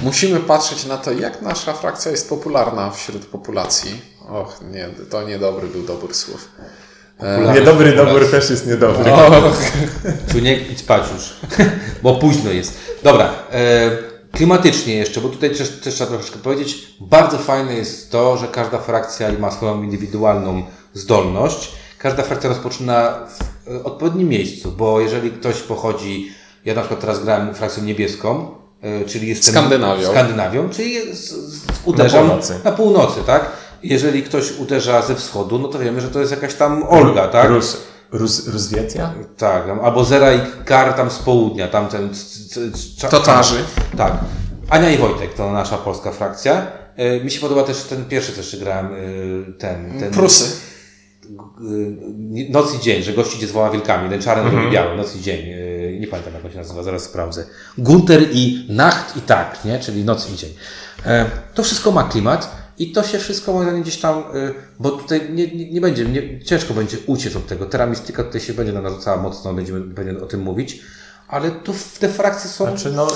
musimy 0.03 0.39
patrzeć 0.39 0.85
na 0.85 0.97
to, 0.97 1.11
jak 1.11 1.41
nasza 1.41 1.73
frakcja 1.73 2.11
jest 2.11 2.29
popularna 2.29 2.91
wśród 2.91 3.25
populacji. 3.25 4.10
Och, 4.31 4.61
nie, 4.71 4.89
to 5.09 5.23
niedobry 5.23 5.67
był 5.67 5.83
dobór 5.83 6.15
słów. 6.15 6.49
E, 7.19 7.53
niedobry 7.53 7.95
dobór 7.95 8.31
też 8.31 8.49
jest 8.49 8.67
niedobry. 8.67 9.11
Tu 10.31 10.39
nie 10.39 10.57
idź 10.57 10.79
spać 10.79 11.03
już, 11.13 11.33
bo 12.03 12.15
późno 12.15 12.51
jest. 12.51 12.77
Dobra, 13.03 13.33
e, 13.51 13.91
klimatycznie 14.31 14.95
jeszcze, 14.95 15.21
bo 15.21 15.29
tutaj 15.29 15.55
też, 15.55 15.69
też 15.69 15.93
trzeba 15.93 16.09
troszeczkę 16.09 16.39
powiedzieć. 16.39 16.95
Bardzo 16.99 17.37
fajne 17.37 17.73
jest 17.73 18.11
to, 18.11 18.37
że 18.37 18.47
każda 18.47 18.77
frakcja 18.77 19.31
ma 19.39 19.51
swoją 19.51 19.83
indywidualną 19.83 20.63
zdolność. 20.93 21.71
Każda 21.97 22.23
frakcja 22.23 22.49
rozpoczyna 22.49 23.27
w 23.65 23.71
e, 23.71 23.83
odpowiednim 23.83 24.29
miejscu, 24.29 24.71
bo 24.71 24.99
jeżeli 25.01 25.31
ktoś 25.31 25.55
pochodzi, 25.55 26.31
ja 26.65 26.73
na 26.73 26.81
przykład 26.81 27.01
teraz 27.01 27.23
grałem 27.23 27.55
frakcją 27.55 27.83
niebieską, 27.83 28.55
czyli 29.07 29.27
jestem 29.27 29.53
Skandynawią, 29.53 30.09
Skandynawią 30.09 30.69
czyli 30.69 30.93
jest, 30.93 31.35
uderzam 31.85 32.23
na 32.23 32.29
północy. 32.29 32.59
na 32.63 32.71
północy, 32.71 33.19
tak? 33.25 33.51
Jeżeli 33.83 34.23
ktoś 34.23 34.59
uderza 34.59 35.01
ze 35.01 35.15
wschodu, 35.15 35.59
no 35.59 35.67
to 35.67 35.79
wiemy, 35.79 36.01
że 36.01 36.09
to 36.09 36.19
jest 36.19 36.31
jakaś 36.31 36.53
tam 36.53 36.83
Olga, 36.83 37.27
tak? 37.27 37.49
Rus, 37.49 37.77
Rus, 38.11 38.47
Ruswietia? 38.47 39.13
Tak, 39.37 39.63
albo 39.83 40.03
Zera 40.03 40.33
i 40.33 40.39
Kar 40.65 40.93
tam 40.93 41.11
z 41.11 41.19
południa, 41.19 41.67
tamten... 41.67 42.09
Totarzy. 43.09 43.63
Tak. 43.97 44.13
Ania 44.69 44.91
i 44.91 44.97
Wojtek 44.97 45.33
to 45.33 45.51
nasza 45.51 45.77
polska 45.77 46.11
frakcja. 46.11 46.67
E, 46.95 47.23
mi 47.23 47.31
się 47.31 47.39
podoba 47.39 47.63
też 47.63 47.83
ten 47.83 48.05
pierwszy, 48.05 48.31
też 48.31 48.59
grałem, 48.59 48.85
e, 48.85 49.53
ten... 49.53 49.99
ten 49.99 50.11
Prusy. 50.11 50.45
E, 50.45 50.71
noc 52.49 52.75
i 52.75 52.79
dzień, 52.79 53.03
że 53.03 53.13
gości 53.13 53.37
idzie 53.37 53.47
z 53.47 53.49
dwoma 53.49 53.69
wilkami, 53.69 54.09
ten 54.09 54.21
czarny 54.21 54.51
-hmm. 54.51 54.71
biały, 54.71 54.97
noc 54.97 55.15
i 55.15 55.21
dzień. 55.21 55.45
Nie 55.99 56.07
pamiętam 56.07 56.33
jak 56.33 56.45
on 56.45 56.51
się 56.51 56.57
nazywa, 56.57 56.83
zaraz 56.83 57.03
sprawdzę. 57.03 57.45
Gunter 57.77 58.27
i 58.31 58.65
Nacht 58.69 59.17
i 59.17 59.21
tak, 59.21 59.65
nie? 59.65 59.79
czyli 59.79 60.03
noc 60.03 60.29
i 60.29 60.35
dzień. 60.35 60.49
To 61.53 61.63
wszystko 61.63 61.91
ma 61.91 62.03
klimat. 62.03 62.60
I 62.81 62.91
to 62.91 63.03
się 63.03 63.19
wszystko 63.19 63.53
moim 63.53 63.81
gdzieś 63.81 63.97
tam, 63.97 64.23
y, 64.35 64.53
bo 64.79 64.91
tutaj 64.91 65.29
nie, 65.33 65.47
nie, 65.47 65.71
nie 65.71 65.81
będzie, 65.81 66.05
nie, 66.05 66.43
ciężko 66.43 66.73
będzie 66.73 66.97
uciec 67.05 67.35
od 67.35 67.47
tego. 67.47 67.65
Teramistyka 67.65 68.23
tutaj 68.23 68.41
się 68.41 68.53
będzie 68.53 68.73
nam 68.73 68.83
narzucała 68.83 69.17
mocno, 69.17 69.53
będziemy, 69.53 69.81
będziemy 69.81 70.21
o 70.21 70.25
tym 70.25 70.41
mówić, 70.41 70.81
ale 71.27 71.51
tu 71.51 71.73
te 71.99 72.09
frakcje 72.09 72.49
są... 72.49 72.65
Znaczy, 72.65 72.91
no... 72.91 73.07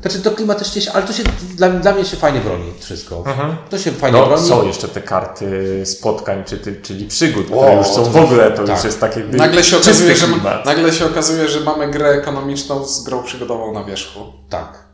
Znaczy 0.00 0.20
to 0.20 0.30
klimatycznie 0.30 0.82
się, 0.82 0.92
ale 0.92 1.02
to 1.02 1.12
się 1.12 1.22
dla, 1.56 1.68
dla 1.68 1.92
mnie 1.92 2.04
się 2.04 2.16
fajnie 2.16 2.40
broni 2.40 2.72
wszystko. 2.78 3.24
Mhm. 3.26 3.56
To 3.70 3.78
się 3.78 3.90
fajnie 3.90 4.18
no, 4.18 4.26
broni. 4.26 4.48
Są 4.48 4.66
jeszcze 4.66 4.88
te 4.88 5.00
karty 5.00 5.82
spotkań, 5.86 6.44
czy, 6.44 6.76
czyli 6.82 7.06
przygód, 7.06 7.46
o, 7.52 7.56
które 7.56 7.76
już 7.76 7.86
są 7.86 8.04
w 8.04 8.16
ogóle, 8.16 8.50
to 8.50 8.64
tak. 8.64 8.76
już 8.76 8.84
jest 8.84 9.00
takie 9.00 9.24
nagle 9.24 9.64
się, 9.64 9.76
okazuje, 9.76 10.16
że, 10.16 10.26
nagle 10.64 10.92
się 10.92 11.06
okazuje, 11.06 11.48
że 11.48 11.60
mamy 11.60 11.90
grę 11.90 12.08
ekonomiczną 12.08 12.84
z 12.84 13.04
grą 13.04 13.22
przygodową 13.22 13.72
na 13.72 13.84
wierzchu. 13.84 14.20
Tak. 14.48 14.91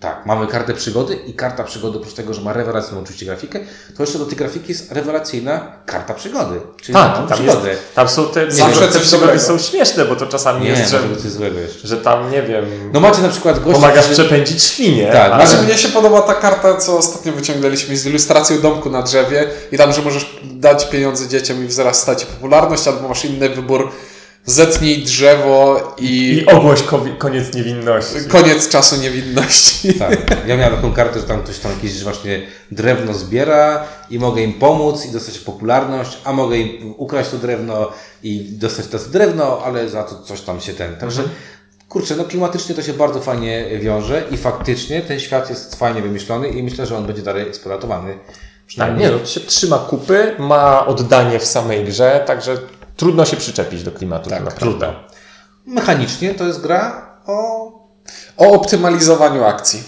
Tak, 0.00 0.26
mamy 0.26 0.46
kartę 0.46 0.74
przygody 0.74 1.14
i 1.14 1.34
karta 1.34 1.64
przygody, 1.64 1.98
oprócz 1.98 2.14
tego, 2.14 2.34
że 2.34 2.40
ma 2.40 2.52
rewelacyjną 2.52 3.00
oczywiście 3.00 3.26
grafikę, 3.26 3.58
to 3.96 4.02
jeszcze 4.02 4.18
do 4.18 4.26
tej 4.26 4.36
grafiki 4.36 4.68
jest 4.68 4.92
rewelacyjna 4.92 5.72
karta 5.86 6.14
przygody. 6.14 6.60
Czyli 6.82 6.94
tak, 6.94 7.14
tam, 7.14 7.26
przygody. 7.38 7.68
Jest, 7.68 7.94
tam 7.94 8.08
są 8.08 8.28
te, 8.28 8.50
Zawsze 8.50 8.88
te 8.88 9.00
przygody 9.00 9.40
są 9.40 9.58
śmieszne, 9.58 10.04
bo 10.04 10.16
to 10.16 10.26
czasami 10.26 10.64
nie, 10.64 10.70
jest, 10.70 10.90
że, 10.90 11.00
że 11.84 11.96
tam, 11.96 12.30
nie 12.30 12.42
wiem, 12.42 12.64
no 12.92 13.00
macie 13.00 13.22
na 13.22 13.28
przykład 13.28 13.64
gości, 13.64 13.80
pomagasz 13.80 14.08
przepędzić 14.08 14.62
świnie. 14.62 15.12
Tak, 15.12 15.32
ale... 15.32 15.46
Znaczy, 15.46 15.62
mnie 15.62 15.78
się 15.78 15.88
podoba 15.88 16.22
ta 16.22 16.34
karta, 16.34 16.76
co 16.76 16.98
ostatnio 16.98 17.32
wyciągnęliśmy 17.32 17.96
z 17.96 18.06
ilustracją 18.06 18.60
domku 18.60 18.90
na 18.90 19.02
drzewie 19.02 19.48
i 19.72 19.78
tam, 19.78 19.92
że 19.92 20.02
możesz 20.02 20.40
dać 20.44 20.88
pieniądze 20.88 21.28
dzieciom 21.28 21.64
i 21.64 21.66
wzrastać 21.66 22.24
popularność, 22.24 22.88
albo 22.88 23.08
masz 23.08 23.24
inny 23.24 23.48
wybór 23.48 23.90
zetnij 24.46 25.04
drzewo 25.04 25.94
i... 25.98 26.32
I 26.32 26.46
ogłoś 26.46 26.82
koniec 27.18 27.54
niewinności. 27.54 28.14
Koniec 28.28 28.68
czasu 28.68 28.96
niewinności. 28.96 29.94
Tak. 29.94 30.46
Ja 30.46 30.56
miałem 30.56 30.76
taką 30.76 30.92
kartę, 30.92 31.20
że 31.20 31.26
tam 31.26 31.42
ktoś 31.42 31.58
tam 31.58 31.72
jakieś 31.72 32.02
właśnie 32.04 32.42
drewno 32.70 33.14
zbiera 33.14 33.84
i 34.10 34.18
mogę 34.18 34.42
im 34.42 34.52
pomóc 34.52 35.06
i 35.06 35.12
dostać 35.12 35.38
popularność, 35.38 36.18
a 36.24 36.32
mogę 36.32 36.56
im 36.56 36.94
ukraść 36.96 37.30
to 37.30 37.36
drewno 37.36 37.90
i 38.22 38.40
dostać 38.40 38.86
to 38.86 38.98
drewno, 38.98 39.62
ale 39.64 39.88
za 39.88 40.02
to 40.02 40.22
coś 40.22 40.40
tam 40.40 40.60
się 40.60 40.74
ten. 40.74 40.96
Także 40.96 41.22
mhm. 41.22 41.38
kurczę, 41.88 42.16
no 42.16 42.24
klimatycznie 42.24 42.74
to 42.74 42.82
się 42.82 42.92
bardzo 42.92 43.20
fajnie 43.20 43.78
wiąże 43.80 44.22
i 44.30 44.36
faktycznie 44.36 45.02
ten 45.02 45.20
świat 45.20 45.50
jest 45.50 45.76
fajnie 45.76 46.02
wymyślony 46.02 46.48
i 46.48 46.62
myślę, 46.62 46.86
że 46.86 46.96
on 46.96 47.06
będzie 47.06 47.22
dalej 47.22 47.48
eksploatowany. 47.48 48.18
Tak, 48.76 48.98
nie, 48.98 49.10
no, 49.10 49.26
się 49.26 49.40
trzyma 49.40 49.78
kupy, 49.78 50.34
ma 50.38 50.86
oddanie 50.86 51.38
w 51.38 51.44
samej 51.44 51.84
grze, 51.84 52.24
także 52.26 52.58
trudno 52.96 53.24
się 53.24 53.36
przyczepić 53.36 53.82
do 53.82 53.92
klimatu. 53.92 54.30
Tak, 54.30 54.52
trudno. 54.52 54.86
Mechanicznie 55.66 56.34
to 56.34 56.46
jest 56.46 56.60
gra 56.60 57.06
o... 57.26 57.66
O 58.36 58.52
optymalizowaniu 58.52 59.44
akcji. 59.44 59.82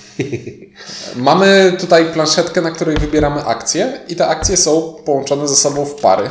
Mamy 1.16 1.76
tutaj 1.80 2.12
planszetkę, 2.12 2.60
na 2.60 2.70
której 2.70 2.96
wybieramy 2.96 3.44
akcje 3.44 4.00
i 4.08 4.16
te 4.16 4.26
akcje 4.26 4.56
są 4.56 4.94
połączone 5.04 5.48
ze 5.48 5.56
sobą 5.56 5.84
w 5.84 5.94
pary. 5.94 6.30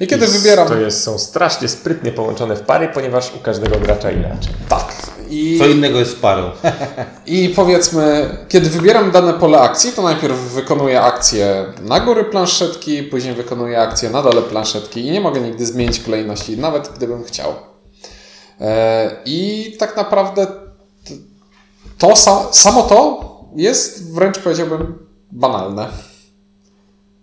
I 0.00 0.06
kiedy 0.06 0.26
I 0.26 0.28
wybieram... 0.28 0.68
To 0.68 0.76
jest, 0.76 1.02
są 1.02 1.18
strasznie 1.18 1.68
sprytnie 1.68 2.12
połączone 2.12 2.56
w 2.56 2.60
pary, 2.60 2.88
ponieważ 2.88 3.32
u 3.34 3.38
każdego 3.38 3.80
gracza 3.80 4.10
inaczej. 4.10 4.52
Tak. 4.68 4.92
I, 5.30 5.58
Co 5.58 5.66
innego 5.66 5.98
jest 5.98 6.20
parą. 6.20 6.50
I 7.26 7.48
powiedzmy, 7.48 8.36
kiedy 8.48 8.70
wybieram 8.70 9.10
dane 9.10 9.32
pole 9.34 9.60
akcji, 9.60 9.92
to 9.92 10.02
najpierw 10.02 10.36
wykonuję 10.38 11.02
akcję 11.02 11.64
na 11.82 12.00
góry 12.00 12.24
planszetki, 12.24 13.02
później 13.02 13.34
wykonuję 13.34 13.80
akcję 13.80 14.10
na 14.10 14.22
dole 14.22 14.42
planszetki 14.42 15.06
i 15.06 15.10
nie 15.10 15.20
mogę 15.20 15.40
nigdy 15.40 15.66
zmienić 15.66 16.00
kolejności, 16.00 16.56
nawet 16.58 16.88
gdybym 16.96 17.24
chciał. 17.24 17.52
E, 18.60 19.16
I 19.24 19.76
tak 19.78 19.96
naprawdę 19.96 20.46
to 21.98 22.08
sa- 22.16 22.52
samo 22.52 22.82
to 22.82 23.20
jest 23.56 24.12
wręcz 24.14 24.38
powiedziałbym 24.38 24.98
banalne. 25.32 25.88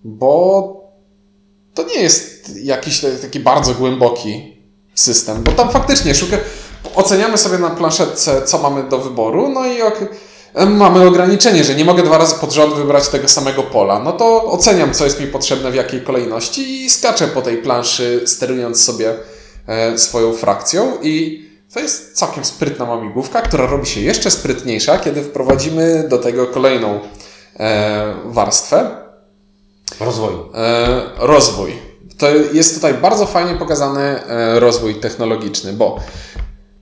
Bo 0.03 0.73
to 1.73 1.83
nie 1.83 2.01
jest 2.01 2.55
jakiś 2.63 3.01
taki 3.21 3.39
bardzo 3.39 3.73
głęboki 3.73 4.57
system, 4.95 5.43
bo 5.43 5.51
tam 5.51 5.69
faktycznie 5.69 6.15
szuka, 6.15 6.37
oceniamy 6.95 7.37
sobie 7.37 7.57
na 7.57 7.69
planszetce, 7.69 8.41
co 8.41 8.57
mamy 8.57 8.83
do 8.83 8.97
wyboru, 8.97 9.49
no 9.49 9.65
i 9.65 9.81
ok, 9.81 9.99
mamy 10.67 11.07
ograniczenie, 11.07 11.63
że 11.63 11.75
nie 11.75 11.85
mogę 11.85 12.03
dwa 12.03 12.17
razy 12.17 12.35
pod 12.35 12.51
rząd 12.51 12.73
wybrać 12.73 13.09
tego 13.09 13.27
samego 13.27 13.63
pola. 13.63 13.99
No 13.99 14.11
to 14.11 14.43
oceniam, 14.43 14.93
co 14.93 15.05
jest 15.05 15.19
mi 15.19 15.27
potrzebne, 15.27 15.71
w 15.71 15.75
jakiej 15.75 16.01
kolejności 16.01 16.85
i 16.85 16.89
skaczę 16.89 17.27
po 17.27 17.41
tej 17.41 17.57
planszy, 17.57 18.21
sterując 18.25 18.83
sobie 18.83 19.13
e, 19.67 19.97
swoją 19.97 20.33
frakcją 20.33 20.97
i 21.01 21.45
to 21.73 21.79
jest 21.79 22.17
całkiem 22.17 22.45
sprytna 22.45 22.85
mamigłówka, 22.85 23.41
która 23.41 23.65
robi 23.65 23.85
się 23.85 24.01
jeszcze 24.01 24.31
sprytniejsza, 24.31 24.99
kiedy 24.99 25.23
wprowadzimy 25.23 26.05
do 26.09 26.17
tego 26.17 26.47
kolejną 26.47 26.99
e, 27.59 28.13
warstwę, 28.25 29.01
Rozwoju. 29.99 30.49
E, 30.55 31.01
rozwój. 31.17 31.73
To 32.17 32.29
jest 32.53 32.75
tutaj 32.75 32.93
bardzo 32.93 33.25
fajnie 33.25 33.55
pokazany 33.55 34.19
rozwój 34.59 34.95
technologiczny, 34.95 35.73
bo 35.73 35.99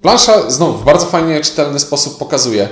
plansza 0.01 0.51
znowu 0.51 0.77
w 0.77 0.83
bardzo 0.83 1.05
fajnie 1.05 1.41
czytelny 1.41 1.79
sposób 1.79 2.17
pokazuje, 2.17 2.69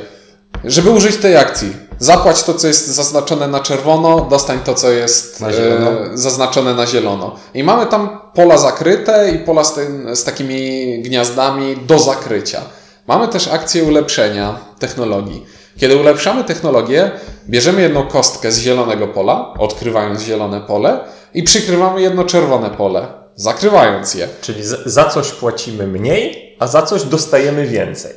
żeby 0.63 0.89
użyć 0.89 1.17
tej 1.17 1.37
akcji, 1.37 1.73
zapłać 1.99 2.43
to, 2.43 2.53
co 2.53 2.67
jest 2.67 2.87
zaznaczone 2.87 3.47
na 3.47 3.59
czerwono, 3.59 4.27
dostań 4.29 4.59
to, 4.65 4.73
co 4.73 4.91
jest 4.91 5.41
Na 5.41 5.47
e, 5.49 6.09
zaznaczone 6.13 6.73
na 6.73 6.87
zielono. 6.87 7.35
I 7.53 7.63
mamy 7.63 7.85
tam 7.85 8.19
pola 8.33 8.57
zakryte 8.57 9.31
i 9.31 9.39
pola 9.39 9.63
z, 9.63 9.73
tym, 9.73 10.15
z 10.15 10.23
takimi 10.23 11.01
gniazdami 11.01 11.77
do 11.77 11.99
zakrycia. 11.99 12.61
Mamy 13.07 13.27
też 13.27 13.47
akcję 13.47 13.83
ulepszenia 13.83 14.59
technologii. 14.79 15.45
Kiedy 15.77 15.97
ulepszamy 15.97 16.43
technologię, 16.43 17.11
bierzemy 17.49 17.81
jedną 17.81 18.07
kostkę 18.07 18.51
z 18.51 18.59
zielonego 18.59 19.07
pola, 19.07 19.53
odkrywając 19.59 20.21
zielone 20.21 20.61
pole 20.61 20.99
i 21.33 21.43
przykrywamy 21.43 22.01
jedno 22.01 22.23
czerwone 22.23 22.69
pole, 22.69 23.07
zakrywając 23.37 24.13
je. 24.13 24.27
Czyli 24.41 24.61
za, 24.85 25.05
coś 25.05 25.31
płacimy 25.31 25.87
mniej, 25.87 26.55
a 26.59 26.67
za 26.67 26.81
coś 26.81 27.03
dostajemy 27.03 27.67
więcej. 27.67 28.13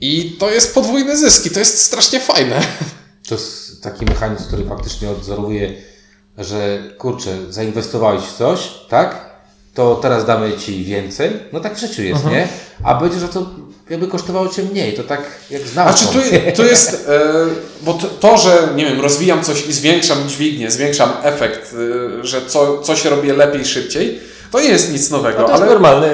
I 0.00 0.36
to 0.38 0.50
jest 0.50 0.74
podwójny 0.74 1.16
zysk 1.16 1.46
i 1.46 1.50
to 1.50 1.58
jest 1.58 1.82
strasznie 1.82 2.20
fajne. 2.20 2.60
To 3.28 3.34
jest 3.34 3.82
taki 3.82 4.04
mechanizm, 4.04 4.44
który 4.44 4.64
faktycznie 4.64 5.10
odzorowuje, 5.10 5.72
że 6.38 6.78
kurczę, 6.98 7.30
zainwestowałeś 7.52 8.22
w 8.22 8.36
coś, 8.36 8.70
tak? 8.88 9.34
To 9.74 9.94
teraz 10.02 10.26
damy 10.26 10.52
ci 10.58 10.84
więcej. 10.84 11.30
No 11.52 11.60
tak 11.60 11.74
w 11.74 11.80
życiu 11.80 12.02
jest, 12.02 12.24
nie? 12.24 12.48
A 12.84 12.94
będzie, 12.94 13.18
że 13.20 13.28
to 13.28 13.46
jakby 13.90 14.06
kosztowało 14.08 14.48
cię 14.48 14.62
mniej. 14.62 14.94
To 14.94 15.02
tak 15.02 15.20
jak 15.50 15.62
A 15.62 15.66
znam. 15.66 15.94
czy 15.94 16.06
tu, 16.06 16.18
tu 16.56 16.64
jest, 16.64 17.08
e, 17.08 17.20
bo 17.82 17.94
to, 17.94 18.06
to, 18.06 18.38
że 18.38 18.68
nie 18.76 18.84
wiem, 18.84 19.00
rozwijam 19.00 19.44
coś 19.44 19.66
i 19.66 19.72
zwiększam 19.72 20.28
dźwignię, 20.28 20.70
zwiększam 20.70 21.12
efekt, 21.22 21.74
e, 22.20 22.24
że 22.26 22.46
co, 22.46 22.78
coś 22.82 23.04
robię 23.04 23.32
lepiej, 23.32 23.64
szybciej, 23.64 24.20
to 24.54 24.60
nie 24.60 24.68
jest 24.68 24.92
nic 24.92 25.10
nowego. 25.10 25.40
No 25.40 25.46
to 25.46 25.54
ale... 25.54 25.66
jest 25.66 25.72
normalne 25.74 26.08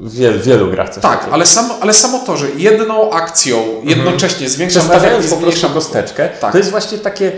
w 0.00 0.14
wielu, 0.14 0.40
wielu 0.40 0.70
grach. 0.70 0.88
coś 0.90 1.02
Tak, 1.02 1.28
ale 1.30 1.46
samo, 1.46 1.78
ale 1.80 1.94
samo 1.94 2.18
to, 2.18 2.36
że 2.36 2.46
jedną 2.56 3.12
akcją 3.12 3.80
jednocześnie 3.84 4.48
zwiększam 4.48 4.82
efekt 4.82 4.92
Przestawiając 4.96 5.34
po 5.34 5.36
prostu 5.36 5.68
kosteczkę, 5.70 6.28
Tak. 6.40 6.52
to 6.52 6.58
jest 6.58 6.70
właśnie 6.70 6.98
takie, 6.98 7.32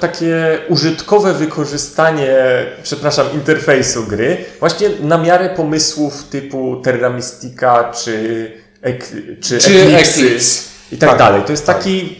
takie 0.00 0.58
użytkowe 0.68 1.32
wykorzystanie, 1.34 2.36
przepraszam, 2.82 3.26
interfejsu 3.34 4.04
gry, 4.04 4.44
właśnie 4.60 4.90
na 5.02 5.18
miarę 5.18 5.50
pomysłów 5.56 6.22
typu 6.24 6.80
Terra 6.84 7.10
Mystica 7.10 7.92
czy, 7.92 8.50
ek, 8.82 9.08
czy, 9.40 9.58
Czy 9.58 9.70
Eclipse 9.82 10.20
Eclipse. 10.20 10.62
i 10.92 10.96
tak, 10.96 11.10
Tak. 11.10 11.18
dalej. 11.18 11.42
To 11.46 11.52
jest 11.52 11.66
taki 11.66 12.18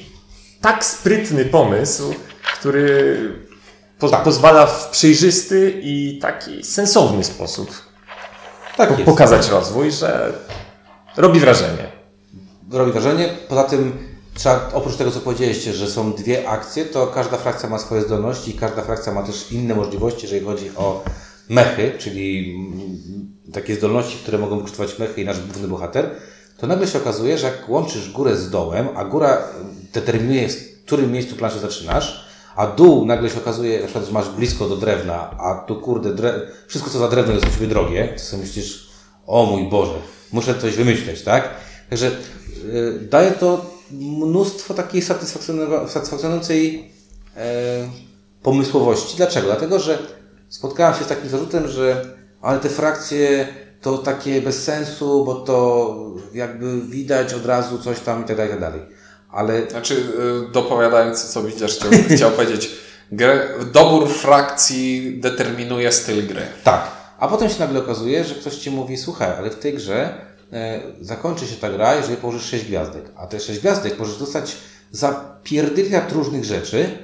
tak 0.61 0.85
sprytny 0.85 1.45
pomysł, 1.45 2.15
który 2.61 3.17
po- 3.99 4.09
Tak. 4.09 4.23
pozwala 4.23 4.67
w 4.67 4.91
przejrzysty 4.91 5.81
i 5.83 6.19
taki 6.23 6.65
sensowny 6.65 7.25
sposób 7.25 7.71
tak 8.77 8.89
po- 8.89 8.95
jest. 8.95 9.05
pokazać 9.07 9.49
rozwój, 9.49 9.93
że 9.93 10.33
robi 11.17 11.41
wrażenie. 11.41 11.93
robi 12.73 12.93
wrażenie. 12.93 13.29
Poza 13.49 13.65
tym, 13.65 13.99
trzeba, 14.35 14.71
oprócz 14.73 14.97
tego, 14.97 15.11
co 15.11 15.21
powiedzieliście, 15.21 15.73
że 15.73 15.91
są 15.91 16.13
dwie 16.13 16.49
akcje, 16.49 16.85
to 16.85 17.07
każda 17.07 17.37
frakcja 17.37 17.69
ma 17.69 17.79
swoje 17.79 18.03
zdolności 18.03 18.51
i 18.51 18.55
każda 18.59 18.83
frakcja 18.83 19.13
ma 19.13 19.23
też 19.23 19.53
inne 19.53 19.75
możliwości, 19.75 20.23
jeżeli 20.23 20.45
chodzi 20.45 20.71
o 20.77 21.05
mechy, 21.49 21.93
czyli 21.99 22.59
takie 23.53 23.75
zdolności, 23.75 24.19
które 24.23 24.39
mogą 24.39 24.57
wykorzystywać 24.57 24.99
mechy 24.99 25.23
i 25.23 25.25
nasz 25.25 25.41
główny 25.41 25.69
bohater, 25.69 26.11
to 26.59 26.67
nagle 26.67 26.87
się 26.87 26.99
okazuje, 26.99 27.39
że 27.39 27.47
jak 27.47 27.69
łączysz 27.69 28.13
górę 28.13 28.37
z 28.37 28.51
dołem, 28.51 28.89
a 28.97 29.05
góra 29.05 29.43
determinuje, 29.93 30.49
w 30.49 30.85
którym 30.87 31.13
miejscu 31.13 31.37
planszy 31.37 31.59
zaczynasz, 31.59 32.25
a 32.57 32.67
dół 32.67 33.07
nagle 33.07 33.31
się 33.31 33.39
okazuje, 33.39 33.81
na 33.81 33.85
przykład, 33.85 34.05
że 34.07 34.13
masz 34.13 34.29
blisko 34.29 34.69
do 34.69 34.77
drewna, 34.77 35.31
a 35.39 35.55
tu 35.55 35.77
kurde, 35.77 36.33
wszystko 36.67 36.91
co 36.91 36.99
za 36.99 37.09
drewno 37.09 37.33
jest 37.33 37.47
u 37.47 37.51
Ciebie 37.51 37.67
drogie, 37.67 38.15
to 38.17 38.23
sobie 38.23 38.43
myślisz, 38.43 38.89
o 39.27 39.47
mój 39.47 39.71
Boże, 39.71 39.95
muszę 40.33 40.55
coś 40.55 40.77
wymyśleć, 40.77 41.23
tak? 41.23 41.49
Także 41.91 42.11
y, 42.65 43.09
daje 43.11 43.31
to 43.31 43.75
mnóstwo 44.01 44.75
takiej 44.75 45.03
satysfakcjonującej 45.03 46.91
e, 47.37 47.89
pomysłowości. 48.43 49.17
Dlaczego? 49.17 49.47
Dlatego, 49.47 49.79
że 49.79 49.99
spotkałem 50.49 50.95
się 50.95 51.05
z 51.05 51.09
takim 51.09 51.29
zarzutem, 51.29 51.69
że 51.69 52.05
ale 52.43 52.59
te 52.59 52.69
frakcje 52.69 53.49
to 53.81 53.99
takie 53.99 54.43
bez 54.43 54.63
sensu, 54.63 55.25
bo 55.25 55.35
to 55.35 55.97
jakby 56.35 56.81
widać 56.81 57.35
od 57.35 57.47
razu 57.47 57.79
coś 57.79 58.01
tam 58.01 58.25
i 58.25 58.27
tak 58.27 58.37
dalej, 58.37 58.51
i 58.51 58.53
tak 58.53 58.61
dalej. 58.61 58.81
Ale 59.35 59.71
Znaczy, 59.71 59.95
y, 60.49 60.53
dopowiadając, 60.53 61.25
co 61.25 61.43
widzisz, 61.43 61.77
chciał, 61.77 61.91
chciał 62.17 62.31
powiedzieć, 62.31 62.71
grę, 63.13 63.49
dobór 63.73 64.09
frakcji 64.09 65.19
determinuje 65.21 65.93
styl 65.93 66.27
gry. 66.27 66.43
Tak. 66.65 66.91
A 67.19 67.29
potem 67.29 67.49
się 67.51 67.61
nagle 67.61 67.81
okazuje, 67.81 68.25
że 68.25 68.35
ktoś 68.35 68.57
ci 68.57 68.71
mówi, 68.71 68.97
słuchaj, 68.97 69.31
ale 69.39 69.51
w 69.51 69.59
tej 69.59 69.75
grze 69.75 70.15
e, 70.53 70.81
zakończy 71.01 71.47
się 71.47 71.57
ta 71.57 71.71
gra, 71.71 71.95
jeżeli 71.95 72.17
położysz 72.17 72.45
6 72.45 72.65
gwiazdek. 72.65 73.05
A 73.17 73.27
te 73.27 73.41
6 73.41 73.61
gwiazdek 73.61 73.99
możesz 73.99 74.19
dostać 74.19 74.57
za 74.91 75.39
pierdyliard 75.43 76.13
różnych 76.13 76.45
rzeczy 76.45 76.99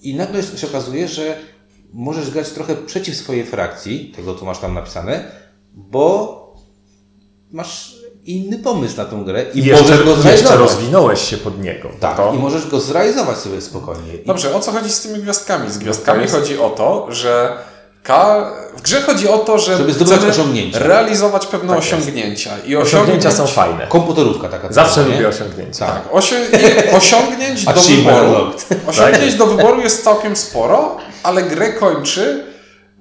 i 0.00 0.14
nagle 0.14 0.42
się 0.42 0.66
okazuje, 0.66 1.08
że 1.08 1.38
możesz 1.92 2.30
grać 2.30 2.50
trochę 2.50 2.76
przeciw 2.76 3.16
swojej 3.16 3.44
frakcji, 3.44 4.12
tego 4.16 4.34
co 4.34 4.44
masz 4.44 4.58
tam 4.58 4.74
napisane, 4.74 5.30
bo 5.72 6.38
masz 7.50 8.01
inny 8.26 8.58
pomysł 8.58 8.96
na 8.96 9.04
tą 9.04 9.24
grę 9.24 9.44
i 9.54 9.64
jeszcze, 9.64 9.82
możesz 9.82 10.02
go 10.04 10.10
jeszcze 10.10 10.22
zrealizować. 10.22 10.58
rozwinąłeś 10.60 11.20
się 11.30 11.36
pod 11.36 11.62
niego. 11.62 11.88
Tak, 12.00 12.16
To- 12.16 12.32
i 12.34 12.38
możesz 12.38 12.66
go 12.66 12.80
zrealizować 12.80 13.38
sobie 13.38 13.60
spokojnie. 13.60 14.14
I 14.14 14.26
Dobrze, 14.26 14.54
o 14.54 14.60
co 14.60 14.72
chodzi 14.72 14.90
z 14.90 15.00
tymi 15.00 15.18
gwiazdkami? 15.18 15.70
Z 15.70 15.78
gwiazdkami 15.78 16.22
jest- 16.22 16.34
chodzi 16.34 16.58
o 16.58 16.70
to, 16.70 17.06
że 17.10 17.52
ka... 18.02 18.50
w 18.76 18.82
grze 18.82 19.02
chodzi 19.02 19.28
o 19.28 19.38
to, 19.38 19.58
że 19.58 19.76
Żeby 19.76 19.92
chcemy 19.94 20.30
osiągnięcia. 20.30 20.78
realizować 20.78 21.46
pewne 21.46 21.68
Tak 21.68 21.78
osiągnięcia. 21.78 22.50
I 22.66 22.76
Osiągnięcia 22.76 23.28
osiągnięć... 23.28 23.50
są 23.50 23.54
fajne. 23.54 23.86
Komputerówka 23.88 24.48
taka. 24.48 24.72
Zawsze 24.72 25.04
nie? 25.04 25.12
lubię 25.12 25.28
osiągnięcia. 25.28 25.86
Tak. 25.86 26.02
I 26.92 26.96
osiągnięć 26.96 27.64
do 27.64 27.72
wyboru. 27.80 28.50
Osiągnięć 28.86 29.34
do 29.34 29.46
wyboru 29.46 29.80
jest 29.80 30.04
całkiem 30.04 30.36
sporo, 30.36 30.96
ale 31.22 31.42
grę 31.42 31.72
kończy 31.72 32.51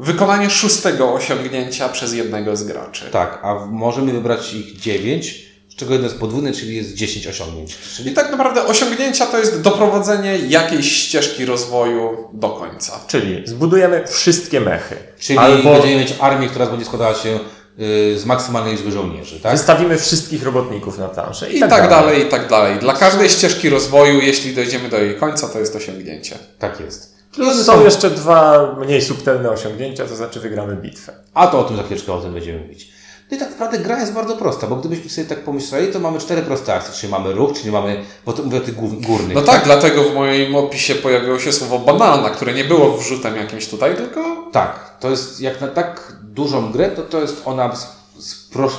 wykonanie 0.01 0.49
szóstego 0.49 1.13
osiągnięcia 1.13 1.89
przez 1.89 2.13
jednego 2.13 2.55
z 2.55 2.63
graczy. 2.63 3.05
Tak, 3.11 3.39
a 3.43 3.65
możemy 3.65 4.11
wybrać 4.11 4.53
ich 4.53 4.79
9, 4.79 5.45
z 5.69 5.75
czego 5.75 5.93
jedno 5.93 6.07
jest 6.07 6.19
podwójne, 6.19 6.53
czyli 6.53 6.75
jest 6.75 6.93
10 6.93 7.27
osiągnięć. 7.27 7.77
Czyli 7.95 8.11
I 8.11 8.13
tak 8.13 8.31
naprawdę 8.31 8.65
osiągnięcia 8.65 9.25
to 9.25 9.39
jest 9.39 9.61
doprowadzenie 9.61 10.37
jakiejś 10.37 10.91
ścieżki 10.91 11.45
rozwoju 11.45 12.29
do 12.33 12.49
końca. 12.49 12.99
Czyli 13.07 13.43
zbudujemy 13.45 14.07
wszystkie 14.07 14.61
mechy. 14.61 14.95
czyli 15.19 15.39
Albo 15.39 15.73
będziemy 15.73 15.95
mieć 15.95 16.13
armię, 16.19 16.47
która 16.47 16.65
będzie 16.65 16.85
składała 16.85 17.15
się 17.15 17.39
y, 17.79 18.19
z 18.19 18.25
maksymalnej 18.25 18.73
liczby 18.73 18.91
żołnierzy, 18.91 19.39
tak? 19.39 19.51
wystawimy 19.51 19.97
wszystkich 19.97 20.43
robotników 20.43 20.97
na 20.97 21.07
planszę. 21.07 21.51
I, 21.51 21.59
tak, 21.59 21.89
dalej, 21.89 22.21
i 22.21 22.25
tak 22.25 22.49
dalej. 22.49 22.79
Dla 22.79 22.93
każdej 22.93 23.29
ścieżki 23.29 23.69
rozwoju, 23.69 24.21
jeśli 24.21 24.55
dojdziemy 24.55 24.89
do 24.89 24.97
jej 24.97 25.15
końca, 25.15 25.47
to 25.47 25.59
jest 25.59 25.75
osiągnięcie. 25.75 26.37
Tak 26.59 26.79
jest. 26.79 27.20
Plus 27.31 27.65
są 27.65 27.83
jeszcze 27.83 28.09
dwa 28.09 28.71
mniej 28.79 29.01
subtelne 29.01 29.49
osiągnięcia, 29.49 30.05
to 30.05 30.15
znaczy 30.15 30.39
wygramy 30.39 30.75
bitwę. 30.75 31.13
A 31.33 31.47
to 31.47 31.59
o 31.59 31.63
tym 31.63 31.77
za 31.77 31.83
chwileczkę 31.83 32.13
o 32.13 32.21
tym 32.21 32.33
będziemy 32.33 32.59
mówić. 32.59 32.91
No 33.31 33.37
i 33.37 33.39
tak 33.39 33.49
naprawdę 33.49 33.79
gra 33.79 33.99
jest 33.99 34.13
bardzo 34.13 34.37
prosta, 34.37 34.67
bo 34.67 34.75
gdybyśmy 34.75 35.09
sobie 35.09 35.27
tak 35.27 35.43
pomyśleli, 35.43 35.93
to 35.93 35.99
mamy 35.99 36.19
cztery 36.19 36.41
proste 36.41 36.73
akcje, 36.73 36.93
czyli 36.93 37.11
mamy 37.11 37.33
ruch, 37.33 37.53
czyli 37.53 37.71
mamy, 37.71 38.03
bo 38.25 38.33
to 38.33 38.43
mówię 38.43 38.57
o 38.57 38.61
tych 38.61 38.75
górnych. 39.01 39.35
No 39.35 39.41
tak, 39.41 39.63
dlatego 39.63 40.03
w 40.03 40.13
moim 40.13 40.55
opisie 40.55 40.95
pojawiło 40.95 41.39
się 41.39 41.53
słowo 41.53 41.79
banalna, 41.79 42.29
które 42.29 42.53
nie 42.53 42.63
było 42.63 42.97
wrzutem 42.97 43.35
jakimś 43.35 43.67
tutaj, 43.67 43.95
tylko 43.95 44.49
Tak, 44.51 44.97
To 44.99 45.09
jest 45.09 45.41
jak 45.41 45.61
na 45.61 45.67
tak 45.67 46.13
dużą 46.23 46.71
grę, 46.71 46.89
to 46.89 47.01
to 47.01 47.21
jest 47.21 47.41
ona 47.45 47.71
spro, 48.19 48.71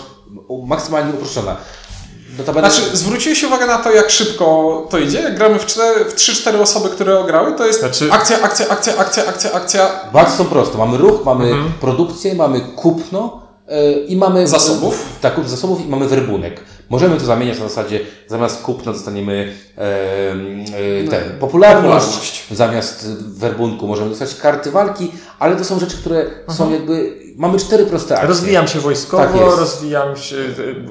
maksymalnie 0.66 1.12
uproszczona. 1.12 1.56
Notabene... 2.38 2.70
Znaczy, 2.70 2.96
zwróciłeś 2.96 3.44
uwagę 3.44 3.66
na 3.66 3.78
to, 3.78 3.90
jak 3.90 4.10
szybko 4.10 4.86
to 4.90 4.98
idzie? 4.98 5.20
Jak 5.20 5.36
gramy 5.36 5.58
w, 5.58 5.64
w 6.08 6.14
3-4 6.14 6.60
osoby, 6.60 6.88
które 6.88 7.18
ograły, 7.18 7.52
to 7.52 7.66
jest 7.66 7.80
znaczy... 7.80 8.12
akcja, 8.12 8.42
akcja, 8.42 8.68
akcja, 8.68 8.96
akcja, 8.96 9.26
akcja, 9.26 9.52
akcja. 9.52 9.90
Bardzo 10.12 10.44
prosto. 10.44 10.78
Mamy 10.78 10.98
ruch, 10.98 11.24
mamy 11.24 11.44
mhm. 11.44 11.72
produkcję, 11.80 12.34
mamy 12.34 12.60
kupno 12.60 13.42
yy, 13.68 13.92
i 13.92 14.16
mamy... 14.16 14.48
Zasobów. 14.48 15.04
Tak, 15.20 15.34
zasobów 15.46 15.86
i 15.86 15.88
mamy 15.88 16.08
werbunek. 16.08 16.60
Możemy 16.92 17.16
to 17.16 17.24
zamieniać 17.24 17.58
na 17.58 17.68
zasadzie, 17.68 18.00
zamiast 18.28 18.62
kupna 18.62 18.92
dostaniemy 18.92 19.52
e, 19.78 19.80
e, 19.80 21.08
tę 21.08 21.20
popularność, 21.40 22.06
popularność, 22.06 22.44
zamiast 22.50 23.08
werbunku 23.38 23.86
możemy 23.86 24.10
dostać 24.10 24.34
karty 24.34 24.70
walki, 24.70 25.12
ale 25.38 25.56
to 25.56 25.64
są 25.64 25.78
rzeczy, 25.78 25.96
które 25.96 26.20
mhm. 26.20 26.58
są 26.58 26.72
jakby, 26.72 27.18
mamy 27.36 27.58
cztery 27.58 27.86
proste 27.86 28.14
akcje. 28.14 28.28
Rozwijam 28.28 28.68
się 28.68 28.80
wojskowo, 28.80 29.22
tak 29.22 29.58
rozwijam 29.58 30.16
się, 30.16 30.36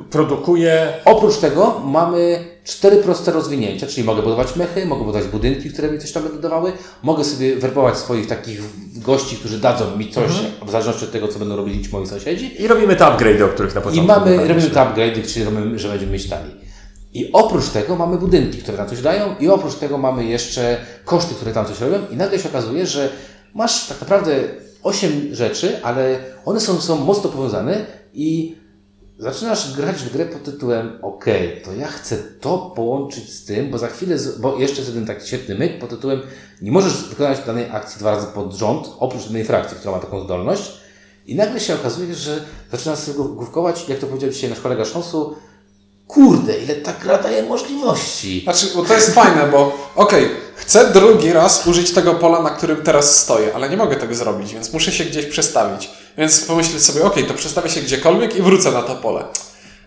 produkuję. 0.10 0.93
Oprócz 1.05 1.38
tego 1.38 1.81
mamy 1.86 2.50
cztery 2.63 2.98
proste 2.98 3.32
rozwinięcia, 3.32 3.88
czyli 3.88 4.03
mogę 4.03 4.22
budować 4.22 4.56
mechy, 4.56 4.86
mogę 4.86 5.06
budować 5.06 5.27
budynki, 5.27 5.70
które 5.70 5.91
mi 5.91 6.00
coś 6.00 6.12
tam 6.12 6.24
będą 6.24 6.39
dawały, 6.39 6.72
mogę 7.03 7.24
sobie 7.24 7.56
werbować 7.56 7.98
swoich 7.98 8.27
takich 8.27 8.62
gości, 8.96 9.36
którzy 9.36 9.60
dadzą 9.60 9.98
mi 9.98 10.12
coś, 10.12 10.32
mhm. 10.32 10.68
w 10.68 10.72
zależności 10.72 11.06
od 11.06 11.12
tego, 11.12 11.27
co 11.27 11.39
będą 11.39 11.56
robili 11.56 11.89
moi 11.91 12.08
sąsiedzi. 12.08 12.63
I 12.63 12.68
robimy 12.68 12.96
te 12.96 13.06
upgrade, 13.06 13.41
o 13.41 13.48
których 13.48 13.75
na 13.75 13.82
początku 13.82 14.03
I 14.03 14.08
mamy, 14.08 14.48
robimy 14.48 14.70
te 14.70 14.82
upgrade, 14.82 15.27
czyli 15.27 15.46
robimy, 15.46 15.80
że 15.80 15.89
będziemy 15.89 16.12
mieć 16.12 16.30
taniej. 16.30 16.56
I 17.13 17.32
oprócz 17.32 17.70
tego 17.70 17.96
mamy 17.96 18.18
budynki, 18.18 18.58
które 18.58 18.77
nam 18.77 18.89
coś 18.89 19.01
dają, 19.01 19.36
i 19.39 19.50
oprócz 19.50 19.75
tego 19.75 19.98
mamy 19.98 20.25
jeszcze 20.25 20.77
koszty, 21.06 21.36
które 21.36 21.53
tam 21.53 21.65
coś 21.65 21.80
robią, 21.80 21.98
i 22.12 22.15
nagle 22.15 22.39
się 22.39 22.50
okazuje, 22.50 22.86
że 22.88 23.10
masz 23.53 23.88
tak 23.88 24.01
naprawdę 24.01 24.39
osiem 24.84 25.12
rzeczy, 25.32 25.84
ale 25.84 26.20
one 26.46 26.60
są, 26.60 26.82
są 26.82 26.96
mocno 26.96 27.30
powiązane 27.30 27.86
i 28.13 28.56
zaczynasz 29.22 29.74
grać 29.74 29.96
w 29.96 30.13
grę 30.13 30.25
pod 30.25 30.44
tytułem 30.44 31.00
OK, 31.01 31.25
to 31.66 31.74
ja 31.74 31.88
chcę 31.88 32.18
to 32.18 32.58
połączyć 32.75 33.34
z 33.34 33.46
tym, 33.46 33.72
bo 33.72 33.78
za 33.78 33.88
chwilę, 33.88 34.18
bo 34.40 34.58
jeszcze 34.58 34.78
jest 34.78 34.90
jeden 34.90 35.06
taki 35.06 35.28
świetny 35.28 35.56
myk 35.56 35.80
pod 35.80 35.90
tytułem 35.90 36.22
nie 36.62 36.72
możesz 36.72 37.10
wykonać 37.10 37.40
danej 37.46 37.70
akcji 37.72 38.00
dwa 38.00 38.12
razy 38.12 38.28
pod 38.28 38.54
rząd, 38.54 38.90
oprócz 39.00 39.24
jednej 39.24 39.46
frakcji, 39.46 39.78
która 39.78 39.92
ma 39.92 40.00
taką 40.00 40.22
zdolność 40.22 40.72
i 41.28 41.36
nagle 41.36 41.60
się 41.60 41.75
okazuje, 41.75 42.16
że 42.16 42.46
zaczynasz 42.72 43.00
sobie 43.00 43.18
główkować, 43.18 43.90
jak 43.90 44.00
to 44.00 44.08
powiedział 44.08 44.30
dzisiaj 44.30 44.50
nasz 44.50 44.60
kolega 44.60 44.86
Sząsu, 44.86 45.36
kurde, 46.08 46.58
ile 46.58 46.75
ta 46.75 46.94
gra 46.94 47.18
daje 47.18 47.44
możliwości. 47.44 48.42
Znaczy, 48.44 48.68
bo 48.75 48.84
to 48.84 48.94
jest 48.94 49.13
fajne, 49.20 49.48
bo 49.51 49.78
okej, 49.96 50.25
okay, 50.25 50.36
chcę 50.56 50.92
drugi 50.92 51.34
raz 51.34 51.68
użyć 51.68 51.92
tego 51.92 52.13
pola, 52.13 52.42
na 52.42 52.50
którym 52.50 52.82
teraz 52.82 53.22
stoję, 53.22 53.56
ale 53.56 53.70
nie 53.70 53.78
mogę 53.78 53.96
tego 53.96 54.16
zrobić, 54.16 54.54
więc 54.54 54.74
muszę 54.74 54.92
się 54.92 55.06
gdzieś 55.06 55.25
przestawić. 55.25 55.90
Więc 56.18 56.41
pomyślę 56.41 56.80
sobie, 56.80 57.06
okej, 57.06 57.24
okay, 57.24 57.36
to 57.36 57.39
przestawię 57.39 57.70
się 57.70 57.82
gdziekolwiek 57.82 58.36
i 58.36 58.41
wrócę 58.41 58.72
na 58.72 58.82
to 58.82 58.96
pole. 58.96 59.24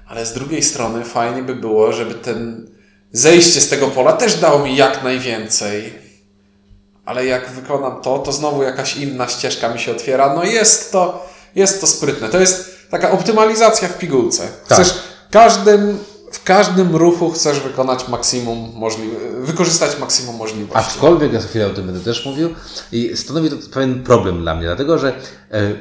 Ale 0.08 0.26
z 0.26 0.32
drugiej 0.32 0.62
strony 0.62 1.04
fajnie 1.04 1.42
by 1.42 1.54
było, 1.54 1.92
żeby 1.92 2.14
ten 2.14 2.70
zejście 3.12 3.60
z 3.60 3.68
tego 3.68 3.88
pola 3.88 4.12
też 4.12 4.34
dało 4.34 4.58
mi 4.58 4.76
jak 4.76 5.02
najwięcej. 5.02 5.92
Ale 7.04 7.26
jak 7.26 7.50
wykonam 7.50 8.02
to, 8.02 8.18
to 8.18 8.32
znowu 8.32 8.62
jakaś 8.62 8.96
inna 8.96 9.28
ścieżka 9.28 9.68
mi 9.68 9.80
się 9.80 9.92
otwiera. 9.92 10.34
No 10.34 10.44
jest 10.44 10.92
to, 10.92 11.28
jest 11.54 11.80
to 11.80 11.86
sprytne. 11.86 12.28
To 12.28 12.40
jest 12.40 12.74
taka 12.90 13.10
optymalizacja 13.10 13.88
w 13.88 13.98
pigułce. 13.98 14.48
Tak. 14.68 14.78
Chcesz 14.78 14.94
każdym 15.30 15.98
w 16.34 16.44
każdym 16.44 16.96
ruchu 16.96 17.30
chcesz 17.30 17.60
wykonać 17.60 18.08
maksimum 18.08 18.72
możliwe, 18.74 19.16
wykorzystać 19.40 19.98
maksimum 19.98 20.36
możliwości. 20.36 20.78
Aczkolwiek, 20.78 21.32
ja 21.32 21.40
za 21.40 21.48
chwilę 21.48 21.66
o 21.66 21.70
tym 21.70 21.86
będę 21.86 22.00
też 22.00 22.26
mówił 22.26 22.54
i 22.92 23.16
stanowi 23.16 23.50
to 23.50 23.56
pewien 23.72 24.02
problem 24.02 24.40
dla 24.40 24.54
mnie, 24.54 24.66
dlatego 24.66 24.98
że 24.98 25.08
e, 25.50 25.72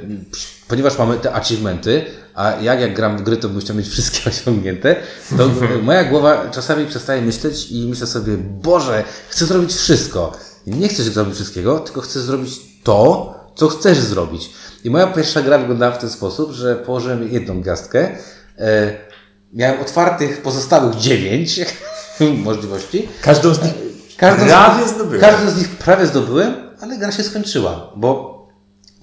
ponieważ 0.67 0.97
mamy 0.97 1.17
te 1.17 1.33
achievementy, 1.33 2.05
a 2.35 2.51
jak 2.51 2.79
jak 2.79 2.95
gram 2.95 3.17
w 3.17 3.21
gry, 3.21 3.37
to 3.37 3.49
bym 3.49 3.61
chciał 3.61 3.75
mieć 3.75 3.87
wszystkie 3.87 4.29
osiągnięte, 4.29 4.95
to 5.37 5.49
moja 5.83 6.03
głowa 6.03 6.49
czasami 6.51 6.85
przestaje 6.85 7.21
myśleć 7.21 7.71
i 7.71 7.87
myślę 7.87 8.07
sobie, 8.07 8.37
Boże, 8.37 9.03
chcę 9.29 9.45
zrobić 9.45 9.73
wszystko. 9.73 10.37
Nie 10.67 10.87
chcesz 10.87 11.05
zrobić 11.05 11.35
wszystkiego, 11.35 11.79
tylko 11.79 12.01
chcę 12.01 12.21
zrobić 12.21 12.61
to, 12.83 13.33
co 13.55 13.67
chcesz 13.67 13.99
zrobić. 13.99 14.49
I 14.83 14.89
moja 14.89 15.07
pierwsza 15.07 15.41
gra 15.41 15.57
wyglądała 15.57 15.91
w 15.91 15.97
ten 15.97 16.09
sposób, 16.09 16.51
że 16.51 16.75
położyłem 16.75 17.33
jedną 17.33 17.61
gwiazdkę, 17.61 18.17
e, 18.57 19.12
miałem 19.53 19.81
otwartych 19.81 20.41
pozostałych 20.41 20.95
dziewięć 20.95 21.59
możliwości. 22.43 23.09
Każdą 23.21 23.53
z 23.53 23.63
nich 23.63 23.73
każdą 24.17 24.45
prawie 24.45 24.87
z, 24.87 24.89
zdobyłem. 24.89 25.21
Każdą 25.21 25.49
z 25.49 25.57
nich 25.57 25.69
prawie 25.69 26.07
zdobyłem, 26.07 26.55
ale 26.81 26.97
gra 26.97 27.11
się 27.11 27.23
skończyła, 27.23 27.91
bo 27.95 28.33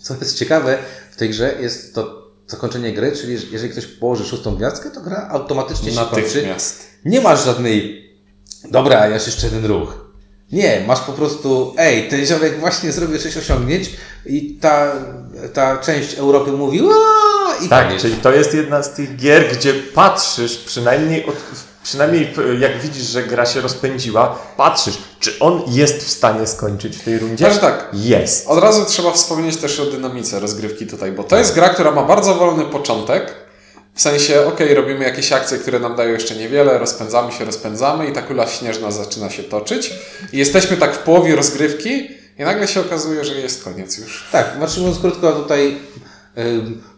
co 0.02 0.14
jest 0.14 0.38
ciekawe 0.38 0.78
w 1.10 1.16
tej 1.16 1.30
grze 1.30 1.54
jest 1.60 1.94
to 1.94 2.30
zakończenie 2.46 2.92
gry, 2.92 3.12
czyli 3.12 3.38
jeżeli 3.52 3.72
ktoś 3.72 3.86
położy 3.86 4.24
szóstą 4.24 4.56
gwiazdkę, 4.56 4.90
to 4.90 5.00
gra 5.00 5.28
automatycznie 5.30 5.92
się 5.92 6.00
kończy. 6.10 6.54
Nie 7.04 7.20
masz 7.20 7.44
żadnej, 7.44 8.04
dobra, 8.70 9.06
ja 9.06 9.14
jeszcze 9.14 9.46
jeden 9.46 9.64
ruch. 9.64 9.99
Nie, 10.52 10.84
masz 10.86 11.00
po 11.00 11.12
prostu, 11.12 11.74
ej, 11.78 12.08
ten 12.08 12.26
ziomek 12.26 12.60
właśnie 12.60 12.92
zrobił 12.92 13.20
sześć 13.20 13.36
osiągnięć 13.36 13.90
i 14.26 14.58
ta, 14.60 14.92
ta 15.54 15.76
część 15.78 16.14
Europy 16.14 16.52
mówi, 16.52 16.80
i 17.64 17.68
Tak, 17.68 17.86
koniec. 17.86 18.02
czyli 18.02 18.14
to 18.14 18.32
jest 18.32 18.54
jedna 18.54 18.82
z 18.82 18.94
tych 18.94 19.16
gier, 19.16 19.52
gdzie 19.56 19.74
patrzysz, 19.74 20.56
przynajmniej, 20.58 21.26
od, 21.26 21.34
przynajmniej 21.82 22.34
jak 22.60 22.80
widzisz, 22.80 23.02
że 23.06 23.22
gra 23.22 23.46
się 23.46 23.60
rozpędziła, 23.60 24.38
patrzysz, 24.56 24.98
czy 25.20 25.38
on 25.40 25.62
jest 25.68 26.04
w 26.04 26.10
stanie 26.10 26.46
skończyć 26.46 26.96
w 26.96 27.04
tej 27.04 27.18
rundzie? 27.18 27.44
Znaczy 27.44 27.60
tak, 27.60 27.88
jest. 27.92 28.46
Od 28.46 28.58
razu 28.58 28.84
trzeba 28.84 29.12
wspomnieć 29.12 29.56
też 29.56 29.80
o 29.80 29.86
dynamice 29.86 30.40
rozgrywki 30.40 30.86
tutaj, 30.86 31.12
bo 31.12 31.24
to 31.24 31.36
jest 31.36 31.54
gra, 31.54 31.68
która 31.68 31.90
ma 31.90 32.02
bardzo 32.02 32.34
wolny 32.34 32.64
początek, 32.64 33.34
w 34.00 34.02
sensie, 34.02 34.46
ok, 34.46 34.58
robimy 34.74 35.04
jakieś 35.04 35.32
akcje, 35.32 35.58
które 35.58 35.78
nam 35.78 35.96
dają 35.96 36.12
jeszcze 36.12 36.36
niewiele, 36.36 36.78
rozpędzamy 36.78 37.32
się, 37.32 37.44
rozpędzamy 37.44 38.06
i 38.06 38.12
ta 38.12 38.22
kula 38.22 38.46
śnieżna 38.46 38.90
zaczyna 38.90 39.30
się 39.30 39.42
toczyć. 39.42 39.92
I 40.32 40.38
jesteśmy 40.38 40.76
tak 40.76 40.94
w 40.94 40.98
połowie 40.98 41.36
rozgrywki 41.36 42.10
i 42.38 42.42
nagle 42.42 42.68
się 42.68 42.80
okazuje, 42.80 43.24
że 43.24 43.34
jest 43.34 43.64
koniec 43.64 43.98
już. 43.98 44.28
Tak, 44.32 44.54
znaczy 44.56 44.80
mówiąc 44.80 44.98
krótko, 44.98 45.32
tutaj 45.32 45.78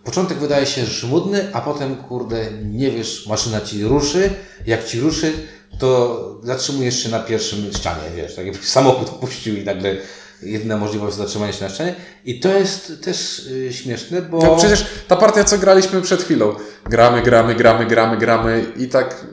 Początek 0.04 0.38
wydaje 0.38 0.66
się 0.66 0.84
żmudny, 0.84 1.48
a 1.52 1.60
potem, 1.60 1.96
kurde, 1.96 2.46
nie 2.64 2.90
wiesz, 2.90 3.26
maszyna 3.26 3.60
ci 3.60 3.84
ruszy. 3.84 4.30
Jak 4.66 4.84
ci 4.84 5.00
ruszy, 5.00 5.32
to 5.78 6.40
zatrzymujesz 6.42 7.02
się 7.02 7.08
na 7.08 7.20
pierwszym 7.20 7.72
ścianie, 7.72 8.10
wiesz, 8.16 8.34
tak 8.34 8.46
jakbyś 8.46 8.68
samochód 8.68 9.10
puścił 9.10 9.56
i 9.56 9.64
nagle 9.64 9.96
jedyna 10.42 10.76
możliwość 10.76 11.16
zatrzymania 11.16 11.52
się 11.52 11.64
na 11.64 11.70
ścianie. 11.70 11.94
I 12.24 12.40
to 12.40 12.48
jest 12.58 12.92
też 13.04 13.38
y, 13.46 13.72
śmieszne, 13.72 14.22
bo... 14.22 14.38
No 14.42 14.56
przecież 14.56 14.86
ta 15.08 15.16
partia, 15.16 15.44
co 15.44 15.58
graliśmy 15.58 16.02
przed 16.02 16.22
chwilą. 16.22 16.54
Gramy, 16.90 17.22
gramy, 17.22 17.54
gramy, 17.54 17.86
gramy, 17.86 18.16
gramy 18.16 18.64
i 18.76 18.88
tak... 18.88 19.26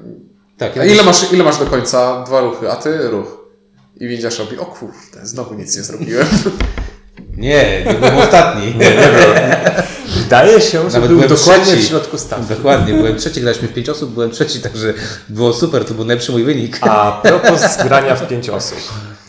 Tak, 0.57 0.77
a 0.77 0.85
ile, 0.85 1.03
masz, 1.03 1.33
ile 1.33 1.43
masz 1.43 1.57
do 1.57 1.65
końca? 1.65 2.23
Dwa 2.23 2.41
ruchy, 2.41 2.71
a 2.71 2.75
ty 2.75 2.97
ruch. 3.09 3.37
I 3.99 4.07
widzisz, 4.07 4.39
robi, 4.39 4.57
o 4.57 4.65
kurde, 4.65 5.25
znowu 5.25 5.53
nic 5.53 5.77
nie 5.77 5.83
zrobiłem. 5.83 6.27
Nie, 7.37 7.83
nie 7.85 7.93
byłem 7.93 8.17
ostatni. 8.17 8.65
Nie, 8.65 8.89
nie 8.89 9.07
byłem. 9.07 9.51
Wydaje 10.23 10.61
się, 10.61 10.89
że 10.89 10.99
Nawet 10.99 11.11
był 11.11 11.27
dokładnie 11.27 11.65
trzeci. 11.65 11.83
w 11.83 11.87
środku 11.87 12.17
stawki. 12.17 12.55
Dokładnie, 12.55 12.93
byłem 12.93 13.15
trzeci, 13.17 13.41
graliśmy 13.41 13.67
w 13.67 13.73
pięć 13.73 13.89
osób, 13.89 14.13
byłem 14.13 14.31
trzeci, 14.31 14.59
także 14.59 14.93
było 15.29 15.53
super, 15.53 15.85
to 15.85 15.93
był 15.93 16.05
najlepszy 16.05 16.31
mój 16.31 16.43
wynik. 16.43 16.77
A 16.81 17.21
propos 17.23 17.61
grania 17.83 18.15
w 18.15 18.27
pięć 18.27 18.49
osób. 18.49 18.77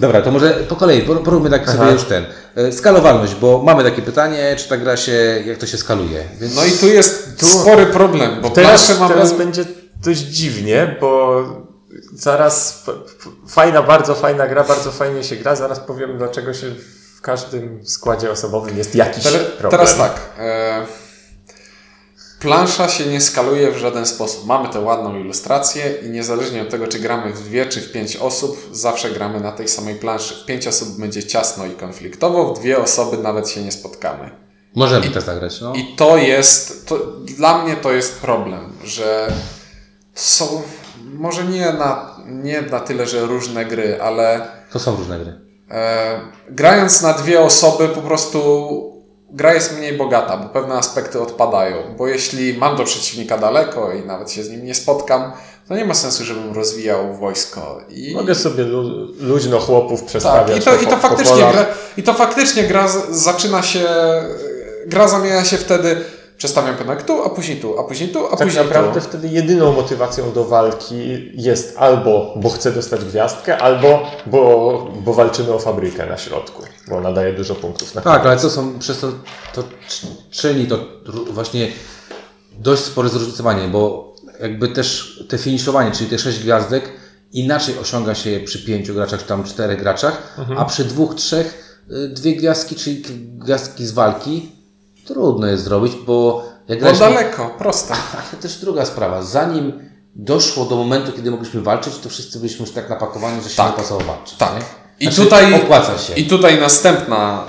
Dobra, 0.00 0.22
to 0.22 0.30
może 0.30 0.50
po 0.50 0.76
kolei, 0.76 1.02
poróbmy 1.02 1.50
tak 1.50 1.70
sobie 1.70 1.92
już 1.92 2.04
ten. 2.04 2.24
E, 2.56 2.72
skalowalność, 2.72 3.34
bo 3.34 3.62
mamy 3.62 3.84
takie 3.84 4.02
pytanie, 4.02 4.56
czy 4.58 4.68
ta 4.68 4.76
gra 4.76 4.96
się, 4.96 5.42
jak 5.46 5.58
to 5.58 5.66
się 5.66 5.78
skaluje. 5.78 6.24
Więc... 6.40 6.56
No 6.56 6.64
i 6.64 6.70
tu 6.70 6.86
jest 6.86 7.38
tu... 7.40 7.46
spory 7.46 7.86
problem, 7.86 8.40
bo 8.42 8.50
teraz, 8.50 8.98
mamy... 8.98 9.14
teraz 9.14 9.32
będzie 9.32 9.64
dość 10.04 10.20
dziwnie, 10.20 10.96
bo 11.00 11.42
zaraz 12.14 12.84
fajna, 13.48 13.82
bardzo 13.82 14.14
fajna 14.14 14.46
gra, 14.46 14.64
bardzo 14.64 14.90
fajnie 14.92 15.24
się 15.24 15.36
gra, 15.36 15.56
zaraz 15.56 15.80
powiem 15.80 16.18
dlaczego 16.18 16.54
się 16.54 16.66
w 17.16 17.20
każdym 17.20 17.80
składzie 17.86 18.30
osobowym 18.30 18.78
jest 18.78 18.94
jakiś 18.94 19.24
Te, 19.24 19.38
problem. 19.38 19.70
Teraz 19.70 19.96
tak. 19.96 20.20
E, 20.38 20.86
plansza 22.40 22.88
się 22.88 23.06
nie 23.06 23.20
skaluje 23.20 23.72
w 23.72 23.76
żaden 23.76 24.06
sposób. 24.06 24.46
Mamy 24.46 24.68
tę 24.68 24.80
ładną 24.80 25.18
ilustrację 25.18 25.94
i 26.06 26.10
niezależnie 26.10 26.62
od 26.62 26.70
tego, 26.70 26.86
czy 26.86 26.98
gramy 26.98 27.32
w 27.32 27.42
dwie 27.42 27.66
czy 27.66 27.80
w 27.80 27.92
pięć 27.92 28.16
osób, 28.16 28.68
zawsze 28.72 29.10
gramy 29.10 29.40
na 29.40 29.52
tej 29.52 29.68
samej 29.68 29.94
planszy. 29.94 30.34
W 30.34 30.46
pięć 30.46 30.66
osób 30.66 31.00
będzie 31.00 31.24
ciasno 31.24 31.66
i 31.66 31.70
konfliktowo, 31.70 32.54
w 32.54 32.58
dwie 32.58 32.78
osoby 32.78 33.18
nawet 33.18 33.48
się 33.48 33.62
nie 33.62 33.72
spotkamy. 33.72 34.30
Możemy 34.74 35.06
I, 35.06 35.10
to 35.10 35.20
zagrać, 35.20 35.60
no. 35.60 35.74
I 35.74 35.96
to 35.96 36.16
jest, 36.16 36.86
to, 36.86 36.96
dla 37.24 37.62
mnie 37.62 37.76
to 37.76 37.92
jest 37.92 38.20
problem, 38.20 38.72
że 38.84 39.32
są, 40.14 40.62
może 41.04 41.44
nie 41.44 41.72
na, 41.72 42.16
nie 42.26 42.62
na 42.62 42.80
tyle, 42.80 43.06
że 43.06 43.26
różne 43.26 43.64
gry, 43.64 44.02
ale... 44.02 44.46
To 44.72 44.78
są 44.78 44.96
różne 44.96 45.18
gry. 45.18 45.40
E, 45.70 46.20
grając 46.50 47.02
na 47.02 47.12
dwie 47.12 47.40
osoby, 47.40 47.88
po 47.88 48.00
prostu 48.00 48.99
gra 49.32 49.54
jest 49.54 49.78
mniej 49.78 49.96
bogata, 49.96 50.36
bo 50.36 50.48
pewne 50.48 50.74
aspekty 50.74 51.20
odpadają. 51.20 51.76
Bo 51.98 52.08
jeśli 52.08 52.58
mam 52.58 52.76
do 52.76 52.84
przeciwnika 52.84 53.38
daleko 53.38 53.92
i 53.92 54.06
nawet 54.06 54.30
się 54.30 54.44
z 54.44 54.50
nim 54.50 54.64
nie 54.64 54.74
spotkam, 54.74 55.32
to 55.68 55.76
nie 55.76 55.84
ma 55.84 55.94
sensu, 55.94 56.24
żebym 56.24 56.52
rozwijał 56.52 57.14
wojsko. 57.14 57.80
I... 57.88 58.14
Mogę 58.14 58.34
sobie 58.34 58.64
luźno 59.20 59.60
chłopów 59.60 60.02
przestawiać. 60.02 60.64
Tak, 60.64 60.76
i 60.76 60.80
to, 60.80 60.86
i 60.86 60.86
to, 60.86 60.96
faktycznie, 60.96 61.36
gra, 61.36 61.66
i 61.96 62.02
to 62.02 62.14
faktycznie 62.14 62.62
gra 62.62 62.88
zaczyna 63.10 63.62
się 63.62 63.88
gra 64.86 65.08
zamienia 65.08 65.44
się 65.44 65.56
wtedy, 65.56 66.04
przestawiam 66.40 66.76
pionek 66.76 67.02
tu, 67.02 67.22
a 67.22 67.30
później 67.30 67.60
tu, 67.60 67.78
a 67.78 67.84
później 67.84 68.08
tu, 68.08 68.26
a 68.26 68.36
Tak 68.36 68.38
później 68.48 68.64
naprawdę 68.64 69.00
tu. 69.00 69.06
wtedy 69.06 69.28
jedyną 69.28 69.72
motywacją 69.72 70.32
do 70.32 70.44
walki 70.44 70.96
jest 71.34 71.74
albo, 71.78 72.34
bo 72.36 72.50
chcę 72.50 72.72
dostać 72.72 73.04
gwiazdkę, 73.04 73.58
albo 73.58 74.02
bo, 74.26 74.40
bo 75.04 75.14
walczymy 75.14 75.52
o 75.52 75.58
fabrykę 75.58 76.06
na 76.06 76.16
środku, 76.16 76.62
bo 76.88 76.96
ona 76.96 77.12
daje 77.12 77.32
dużo 77.32 77.54
punktów 77.54 77.94
na 77.94 78.00
Tak, 78.00 78.26
ale 78.26 78.36
to 78.36 78.50
są 78.50 78.78
przez 78.78 79.00
to, 79.00 79.12
to 79.54 79.64
czyni 80.30 80.66
to 80.66 80.78
właśnie 81.30 81.68
dość 82.58 82.82
spore 82.82 83.08
zróżnicowanie, 83.08 83.68
bo 83.68 84.14
jakby 84.40 84.68
też 84.68 85.18
te 85.28 85.38
finiszowanie, 85.38 85.90
czyli 85.90 86.10
te 86.10 86.18
sześć 86.18 86.38
gwiazdek, 86.38 86.92
inaczej 87.32 87.78
osiąga 87.78 88.14
się 88.14 88.30
je 88.30 88.40
przy 88.40 88.64
pięciu 88.64 88.94
graczach, 88.94 89.20
czy 89.20 89.26
tam 89.26 89.44
czterech 89.44 89.80
graczach, 89.80 90.36
a 90.56 90.64
przy 90.64 90.84
dwóch, 90.84 91.14
trzech 91.14 91.80
y, 91.90 92.08
dwie 92.08 92.36
gwiazdki, 92.36 92.74
czyli 92.74 93.02
gwiazdki 93.38 93.86
z 93.86 93.92
walki, 93.92 94.59
trudno 95.12 95.46
jest 95.46 95.64
zrobić, 95.64 95.92
bo 96.06 96.44
jak 96.68 96.80
Bo 96.82 96.92
daleko, 96.92 97.54
proste. 97.58 97.94
ale 98.32 98.42
też 98.42 98.56
druga 98.56 98.84
sprawa, 98.84 99.22
zanim 99.22 99.72
doszło 100.14 100.64
do 100.64 100.76
momentu, 100.76 101.12
kiedy 101.12 101.30
mogliśmy 101.30 101.60
walczyć, 101.60 101.98
to 101.98 102.08
wszyscy 102.08 102.38
byliśmy 102.38 102.60
już 102.66 102.74
tak 102.74 102.88
napakowani, 102.90 103.42
że 103.42 103.48
się 103.50 103.56
Tak. 103.56 103.66
nie 103.66 103.72
opłacało 103.72 104.00
walczyć. 104.00 104.36
Tak. 104.38 104.52
nie? 104.54 104.60
I 105.00 105.04
Znaczy, 105.04 105.20
tutaj 105.22 105.54
opłaca 105.54 105.98
się. 105.98 106.14
I 106.14 106.26
tutaj 106.28 106.60
następna, 106.60 107.44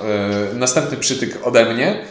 y, 0.52 0.56
następny 0.56 0.98
przytyk 0.98 1.40
ode 1.48 1.74
mnie. 1.74 2.06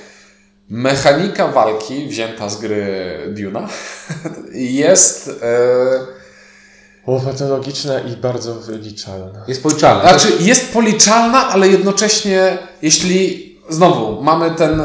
Mechanika 0.68 1.48
walki 1.48 2.08
wzięta 2.08 2.48
z 2.48 2.60
gry 2.60 3.18
Duna 3.36 3.68
jest. 4.54 5.28
Y, 5.28 6.20
O, 7.06 7.20
patologiczne 7.20 8.02
i 8.12 8.16
bardzo 8.16 8.54
wyliczalne. 8.54 9.40
Jest 9.48 9.62
policzalne. 9.62 10.02
znaczy, 10.02 10.28
jest 10.40 10.72
policzalna, 10.72 11.48
ale 11.48 11.68
jednocześnie, 11.68 12.58
jeśli 12.82 13.49
znowu 13.70 14.22
mamy 14.22 14.50
ten 14.50 14.80
y, 14.80 14.84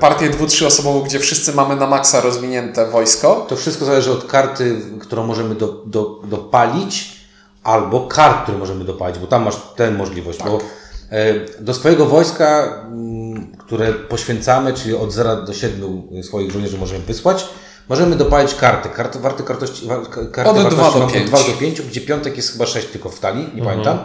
partię 0.00 0.30
dwu, 0.30 0.46
trzyosobową, 0.46 1.00
gdzie 1.00 1.18
wszyscy 1.18 1.52
mamy 1.52 1.76
na 1.76 1.86
maksa 1.86 2.20
rozwinięte 2.20 2.86
wojsko, 2.86 3.46
To 3.48 3.56
wszystko 3.56 3.84
zależy 3.84 4.12
od 4.12 4.24
karty, 4.24 4.76
którą 5.00 5.26
możemy 5.26 5.54
do, 5.54 5.68
do, 5.86 6.20
dopalić, 6.24 7.18
albo 7.62 8.00
kart, 8.00 8.42
które 8.42 8.58
możemy 8.58 8.84
dopalić, 8.84 9.18
bo 9.18 9.26
tam 9.26 9.42
masz 9.42 9.56
tę 9.76 9.90
możliwość. 9.90 10.38
Bo 10.44 10.58
e, 11.10 11.34
do 11.60 11.74
swojego 11.74 12.06
wojska, 12.06 12.78
które 13.58 13.92
poświęcamy, 13.92 14.74
czyli 14.74 14.96
od 14.96 15.12
0 15.12 15.36
do 15.36 15.54
7 15.54 16.02
swoich 16.22 16.50
żołnierzy 16.50 16.78
możemy 16.78 17.04
wysłać, 17.04 17.48
możemy 17.88 18.16
dopalić 18.16 18.54
karty. 18.54 18.88
karty 18.88 19.18
warte 19.18 19.42
kartości, 19.42 19.88
karty 20.32 20.50
Od 20.50 20.56
wartości 20.56 20.76
dwa 20.76 20.92
do 20.92 20.98
mam 20.98 21.08
od 21.08 21.14
pięć. 21.14 21.26
2 21.26 21.38
do 21.38 21.52
5, 21.60 21.82
gdzie 21.82 22.00
piątek 22.00 22.36
jest 22.36 22.52
chyba 22.52 22.66
6 22.66 22.88
tylko 22.88 23.08
w 23.08 23.20
talii, 23.20 23.50
nie 23.54 23.62
pamiętam. 23.62 23.98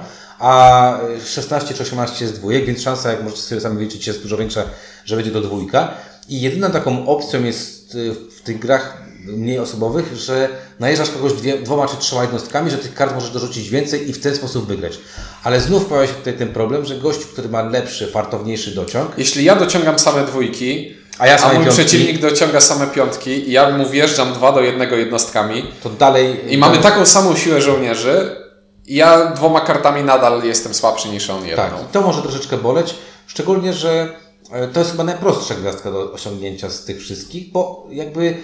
A 0.43 0.99
16 1.25 1.73
czy 1.73 1.83
18 1.83 2.25
jest 2.25 2.39
dwójek, 2.39 2.65
więc 2.65 2.81
szansa, 2.81 3.11
jak 3.11 3.23
możecie 3.23 3.41
sobie 3.41 3.61
sami 3.61 3.77
wyliczyć, 3.77 4.07
jest 4.07 4.21
dużo 4.21 4.37
większa, 4.37 4.63
że 5.05 5.15
będzie 5.15 5.31
to 5.31 5.41
dwójka. 5.41 5.93
I 6.29 6.41
jedyną 6.41 6.71
taką 6.71 7.07
opcją 7.07 7.43
jest 7.43 7.95
y, 7.95 8.13
w 8.13 8.41
tych 8.41 8.59
grach 8.59 8.97
mniej 9.25 9.59
osobowych, 9.59 10.15
że 10.15 10.49
najeżdżasz 10.79 11.09
kogoś 11.09 11.33
dwie, 11.33 11.57
dwoma 11.57 11.87
czy 11.87 11.97
trzema 11.97 12.21
jednostkami, 12.21 12.71
że 12.71 12.77
tych 12.77 12.93
kart 12.93 13.15
możesz 13.15 13.31
dorzucić 13.31 13.69
więcej 13.69 14.09
i 14.09 14.13
w 14.13 14.19
ten 14.19 14.35
sposób 14.35 14.67
wygrać. 14.67 14.99
Ale 15.43 15.61
znów 15.61 15.85
pojawia 15.85 16.07
się 16.07 16.13
tutaj 16.13 16.33
ten 16.33 16.53
problem, 16.53 16.85
że 16.85 16.95
gościu, 16.95 17.27
który 17.33 17.49
ma 17.49 17.61
lepszy, 17.61 18.07
fartowniejszy 18.07 18.75
dociąg, 18.75 19.11
jeśli 19.17 19.43
ja 19.43 19.55
dociągam 19.55 19.99
same 19.99 20.25
dwójki, 20.25 20.95
a 21.17 21.27
ja 21.27 21.37
a 21.37 21.47
mój 21.47 21.65
piątki, 21.65 21.83
przeciwnik 21.83 22.21
dociąga 22.21 22.61
same 22.61 22.87
piątki 22.87 23.49
i 23.49 23.51
ja 23.51 23.77
mu 23.77 23.89
wjeżdżam 23.89 24.33
dwa 24.33 24.51
do 24.51 24.61
jednego 24.61 24.95
jednostkami, 24.95 25.65
to 25.83 25.89
dalej... 25.89 26.53
I 26.53 26.57
mamy 26.57 26.77
taką 26.77 27.05
samą 27.05 27.35
siłę 27.35 27.61
żołnierzy. 27.61 28.42
I 28.87 28.95
Ja 28.95 29.25
dwoma 29.25 29.61
kartami 29.61 30.03
nadal 30.03 30.43
jestem 30.43 30.73
słabszy 30.73 31.09
niż 31.09 31.29
on 31.29 31.45
jedną. 31.45 31.63
Tak, 31.63 31.73
i 31.73 31.93
to 31.93 32.01
może 32.01 32.21
troszeczkę 32.21 32.57
boleć, 32.57 32.95
szczególnie, 33.27 33.73
że 33.73 34.15
e, 34.51 34.67
to 34.67 34.79
jest 34.79 34.91
chyba 34.91 35.03
najprostsza 35.03 35.55
gwiazdka 35.55 35.91
do 35.91 36.11
osiągnięcia 36.11 36.69
z 36.69 36.85
tych 36.85 36.99
wszystkich, 37.01 37.51
bo 37.51 37.87
jakby 37.91 38.37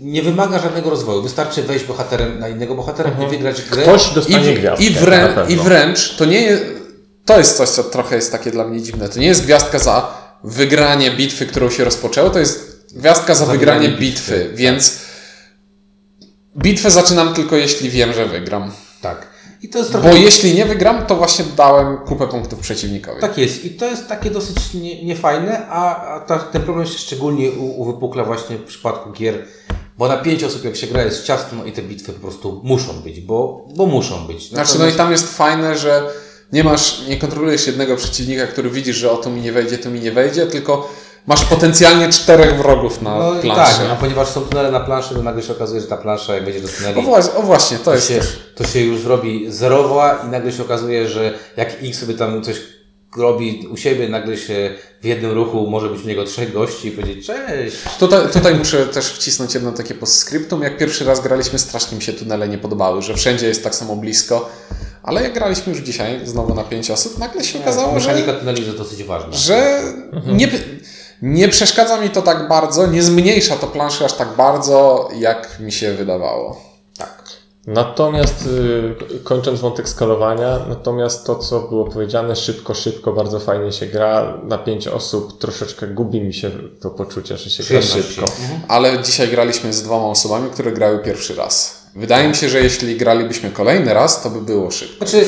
nie 0.00 0.22
wymaga 0.22 0.58
żadnego 0.58 0.90
rozwoju. 0.90 1.22
Wystarczy 1.22 1.62
wejść 1.62 1.84
bohaterem 1.84 2.38
na 2.38 2.48
innego 2.48 2.74
bohatera 2.74 3.10
i 3.26 3.30
wygrać 3.30 3.62
grę. 3.62 3.82
Ktoś 3.82 4.12
I, 4.12 4.14
dostanie 4.14 4.52
w, 4.54 4.58
gwiazdkę. 4.58 4.84
i, 4.84 4.90
wrę. 4.90 5.46
I 5.48 5.56
wręcz 5.56 6.16
to 6.16 6.24
nie 6.24 6.40
jest. 6.40 6.64
To 7.24 7.38
jest 7.38 7.56
coś, 7.56 7.68
co 7.68 7.84
trochę 7.84 8.16
jest 8.16 8.32
takie 8.32 8.50
dla 8.50 8.64
mnie 8.64 8.80
dziwne. 8.82 9.08
To 9.08 9.18
nie 9.18 9.26
jest 9.26 9.42
gwiazdka 9.44 9.78
za 9.78 10.14
wygranie 10.44 11.10
bitwy, 11.10 11.46
którą 11.46 11.70
się 11.70 11.84
rozpoczęło, 11.84 12.30
to 12.30 12.38
jest 12.38 12.86
gwiazdka 12.94 13.34
za, 13.34 13.46
Za 13.46 13.52
wygranie 13.52 13.80
wygranie 13.80 14.00
bitwy. 14.00 14.32
bitwy, 14.32 14.44
tak. 14.48 14.56
Więc 14.56 14.98
bitwę 16.58 16.90
zaczynam 16.90 17.34
tylko 17.34 17.56
jeśli 17.56 17.90
wiem, 17.90 18.12
że 18.12 18.26
wygram. 18.26 18.72
Tak. 19.02 19.26
I 19.62 19.68
to 19.68 19.78
jest 19.78 19.90
trochę... 19.90 20.10
Bo 20.10 20.16
jeśli 20.16 20.54
nie 20.54 20.66
wygram, 20.66 21.06
to 21.06 21.16
właśnie 21.16 21.44
dałem 21.56 21.96
kupę 21.96 22.28
punktów 22.28 22.58
przeciwnikowi. 22.58 23.20
Tak 23.20 23.38
jest. 23.38 23.64
I 23.64 23.70
to 23.70 23.86
jest 23.86 24.08
takie 24.08 24.30
dosyć 24.30 24.74
nie, 24.74 25.04
niefajne, 25.04 25.66
a, 25.68 26.06
a 26.14 26.20
ta, 26.20 26.38
ten 26.38 26.62
problem 26.62 26.86
się 26.86 26.98
szczególnie 26.98 27.50
uwypukla 27.50 28.24
właśnie 28.24 28.56
w 28.56 28.64
przypadku 28.64 29.12
gier, 29.12 29.44
bo 29.98 30.08
na 30.08 30.16
pięć 30.16 30.44
osób 30.44 30.64
jak 30.64 30.76
się 30.76 30.86
gra 30.86 31.02
jest 31.02 31.24
ciasno 31.24 31.64
i 31.64 31.72
te 31.72 31.82
bitwy 31.82 32.12
po 32.12 32.20
prostu 32.20 32.60
muszą 32.64 32.92
być, 32.92 33.20
bo, 33.20 33.68
bo 33.76 33.86
muszą 33.86 34.26
być. 34.26 34.48
Znaczy, 34.48 34.78
no 34.78 34.86
i 34.86 34.92
tam 34.92 35.12
jest 35.12 35.36
fajne, 35.36 35.78
że 35.78 36.10
nie 36.52 36.64
masz, 36.64 37.02
nie 37.08 37.16
kontrolujesz 37.16 37.66
jednego 37.66 37.96
przeciwnika, 37.96 38.46
który 38.46 38.70
widzisz, 38.70 38.96
że 38.96 39.10
o 39.10 39.16
tu 39.16 39.30
mi 39.30 39.40
nie 39.40 39.52
wejdzie, 39.52 39.78
tu 39.78 39.90
mi 39.90 40.00
nie 40.00 40.12
wejdzie, 40.12 40.46
tylko 40.46 40.92
masz 41.26 41.44
potencjalnie 41.44 42.08
czterech 42.08 42.56
wrogów 42.56 43.02
na 43.02 43.18
no 43.18 43.34
planszy. 43.42 43.78
tak, 43.78 43.90
a 43.90 43.96
ponieważ 43.96 44.28
są 44.28 44.40
tunele 44.40 44.70
na 44.70 44.80
planszy, 44.80 45.14
to 45.14 45.22
nagle 45.22 45.42
się 45.42 45.52
okazuje, 45.52 45.80
że 45.80 45.86
ta 45.86 45.96
plansza 45.96 46.34
jak 46.34 46.44
wejdzie 46.44 46.60
do 46.60 46.68
tuneli, 46.68 46.98
o, 47.00 47.02
właśnie, 47.02 47.34
o 47.34 47.42
właśnie, 47.42 47.78
to 47.78 47.84
to 47.84 47.94
jest 47.94 48.08
się, 48.08 48.20
to 48.54 48.66
się 48.66 48.80
już 48.80 49.04
robi 49.04 49.52
zerowa 49.52 50.22
i 50.26 50.30
nagle 50.30 50.52
się 50.52 50.62
okazuje, 50.62 51.08
że 51.08 51.34
jak 51.56 51.68
X 51.82 51.98
sobie 51.98 52.14
tam 52.14 52.42
coś 52.42 52.56
robi 53.16 53.68
u 53.70 53.76
siebie, 53.76 54.08
nagle 54.08 54.36
się 54.36 54.74
w 55.02 55.04
jednym 55.04 55.32
ruchu 55.32 55.66
może 55.66 55.88
być 55.88 56.04
u 56.04 56.06
niego 56.06 56.24
trzech 56.24 56.52
gości 56.52 56.88
i 56.88 56.90
powiedzieć 56.90 57.26
cześć. 57.26 57.76
Tutaj, 57.98 58.28
tutaj 58.32 58.54
muszę 58.54 58.86
też 58.86 59.06
wcisnąć 59.06 59.54
jedno 59.54 59.72
takie 59.72 59.94
postscriptum. 59.94 60.62
Jak 60.62 60.78
pierwszy 60.78 61.04
raz 61.04 61.20
graliśmy, 61.20 61.58
strasznie 61.58 61.96
mi 61.96 62.02
się 62.02 62.12
tunele 62.12 62.48
nie 62.48 62.58
podobały, 62.58 63.02
że 63.02 63.14
wszędzie 63.14 63.48
jest 63.48 63.64
tak 63.64 63.74
samo 63.74 63.96
blisko. 63.96 64.50
Ale 65.02 65.22
jak 65.22 65.34
graliśmy 65.34 65.72
już 65.72 65.82
dzisiaj, 65.82 66.20
znowu 66.24 66.54
na 66.54 66.64
pięć 66.64 66.90
osób, 66.90 67.18
nagle 67.18 67.44
się 67.44 67.58
okazało, 67.58 68.00
że, 68.00 68.08
Mechanika 68.08 68.32
tuneli 68.32 68.66
jest 68.66 68.78
dosyć 68.78 69.04
ważna. 69.04 69.32
że 69.32 69.82
nie, 70.26 70.48
nie 71.22 71.48
przeszkadza 71.48 72.00
mi 72.00 72.10
to 72.10 72.22
tak 72.22 72.48
bardzo, 72.48 72.86
nie 72.86 73.02
zmniejsza 73.02 73.56
to 73.56 73.66
planszy 73.66 74.04
aż 74.04 74.12
tak 74.12 74.28
bardzo, 74.36 75.08
jak 75.18 75.60
mi 75.60 75.72
się 75.72 75.92
wydawało. 75.94 76.60
Tak. 76.98 77.22
Natomiast 77.66 78.46
y, 78.46 79.20
kończąc 79.24 79.60
wątek 79.60 79.88
skalowania, 79.88 80.58
natomiast 80.68 81.26
to, 81.26 81.36
co 81.36 81.60
było 81.60 81.84
powiedziane, 81.84 82.36
szybko, 82.36 82.74
szybko, 82.74 83.12
bardzo 83.12 83.40
fajnie 83.40 83.72
się 83.72 83.86
gra. 83.86 84.38
Na 84.44 84.58
pięć 84.58 84.88
osób 84.88 85.38
troszeczkę 85.38 85.86
gubi 85.86 86.20
mi 86.20 86.34
się 86.34 86.50
to 86.80 86.90
poczucie, 86.90 87.36
że 87.36 87.50
się 87.50 87.64
gra 87.64 87.80
Przyjemności. 87.80 88.14
szybko. 88.14 88.30
Ale 88.68 89.02
dzisiaj 89.02 89.28
graliśmy 89.28 89.72
z 89.72 89.82
dwoma 89.82 90.06
osobami, 90.06 90.50
które 90.50 90.72
grały 90.72 90.98
pierwszy 90.98 91.34
raz. 91.34 91.85
Wydaje 91.96 92.28
mi 92.28 92.34
się, 92.34 92.48
że 92.48 92.60
jeśli 92.60 92.96
gralibyśmy 92.96 93.50
kolejny 93.50 93.94
raz, 93.94 94.22
to 94.22 94.30
by 94.30 94.40
było 94.40 94.70
szybko. 94.70 95.06
Znaczy, 95.06 95.26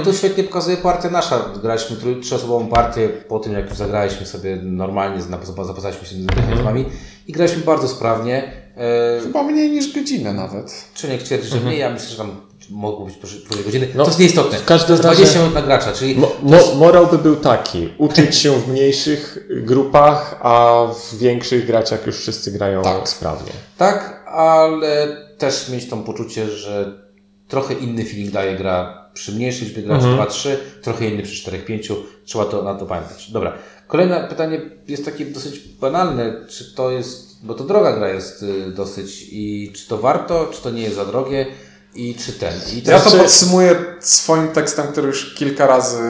y, 0.00 0.04
to 0.04 0.12
świetnie 0.12 0.44
pokazuje 0.44 0.76
partia 0.76 1.10
nasza. 1.10 1.44
Graliśmy 1.62 1.96
trój- 1.96 2.22
trzyosobową 2.22 2.66
partię 2.68 3.08
po 3.08 3.38
tym, 3.38 3.52
jak 3.52 3.68
już 3.68 3.78
zagraliśmy 3.78 4.26
sobie 4.26 4.56
normalnie, 4.62 5.22
zna- 5.22 5.38
zapoznaliśmy 5.66 6.08
się 6.08 6.14
z 6.14 6.18
mechanizmami 6.18 6.84
i 7.26 7.32
graliśmy 7.32 7.62
bardzo 7.62 7.88
sprawnie. 7.88 8.52
E, 8.76 9.20
Chyba 9.22 9.42
mniej 9.42 9.70
niż 9.70 9.94
godzinę 9.94 10.32
nawet. 10.34 10.84
Czyniek 10.94 11.22
twierdzi, 11.22 11.48
że 11.48 11.60
nie, 11.60 11.76
ja 11.78 11.90
myślę, 11.90 12.08
że 12.08 12.16
tam 12.16 12.30
mogło 12.70 13.06
być 13.06 13.14
pół- 13.16 13.30
pół 13.48 13.64
godziny. 13.64 13.88
No, 13.94 14.04
to 14.04 14.10
jest 14.10 14.20
nieistotne. 14.20 14.58
w 14.58 14.64
każdym 14.64 14.86
to 14.86 14.92
jest 14.92 15.04
razie- 15.04 15.16
20 15.16 15.38
minut 15.38 15.54
na 15.54 15.62
gracza, 15.62 15.92
czyli 15.92 16.16
Mo, 16.16 16.32
mo, 16.42 16.74
morał 16.74 17.06
by 17.06 17.18
był 17.18 17.36
taki, 17.36 17.88
uczyć 17.98 18.36
się 18.36 18.52
w 18.60 18.68
mniejszych 18.68 19.38
grupach, 19.50 20.36
a 20.42 20.84
w 21.10 21.18
większych 21.18 21.66
grać 21.66 21.90
jak 21.90 22.06
już 22.06 22.16
wszyscy 22.16 22.52
grają 22.52 22.82
Tak. 22.82 23.08
sprawnie. 23.08 23.52
tak, 23.78 24.22
ale 24.26 25.16
też 25.40 25.68
mieć 25.68 25.88
to 25.88 25.96
poczucie, 25.96 26.50
że 26.50 27.02
trochę 27.48 27.74
inny 27.74 28.04
feeling 28.04 28.30
daje 28.30 28.56
gra 28.56 29.10
przy 29.14 29.32
mniejszej 29.32 29.68
liczbie 29.68 29.82
graczy, 29.82 30.04
2-3, 30.06 30.48
trochę 30.82 31.06
inny 31.06 31.22
przy 31.22 31.50
4-5. 31.50 31.94
Trzeba 32.24 32.44
to 32.44 32.62
na 32.62 32.74
to 32.74 32.86
pamiętać. 32.86 33.30
Dobra. 33.30 33.52
Kolejne 33.86 34.26
pytanie 34.28 34.60
jest 34.88 35.04
takie 35.04 35.24
dosyć 35.24 35.58
banalne. 35.58 36.46
Czy 36.48 36.74
to 36.74 36.90
jest, 36.90 37.46
bo 37.46 37.54
to 37.54 37.64
droga 37.64 37.92
gra 37.92 38.08
jest 38.08 38.42
y, 38.42 38.70
dosyć 38.70 39.26
i 39.32 39.72
czy 39.76 39.88
to 39.88 39.98
warto, 39.98 40.50
czy 40.52 40.62
to 40.62 40.70
nie 40.70 40.82
jest 40.82 40.96
za 40.96 41.04
drogie 41.04 41.46
i 41.94 42.14
czy 42.14 42.32
ten. 42.32 42.54
I 42.72 42.82
Ja 42.88 43.00
to 43.00 43.10
podsumuję 43.10 43.76
swoim 44.00 44.48
tekstem, 44.48 44.86
który 44.86 45.06
już 45.06 45.34
kilka 45.34 45.66
razy 45.66 46.02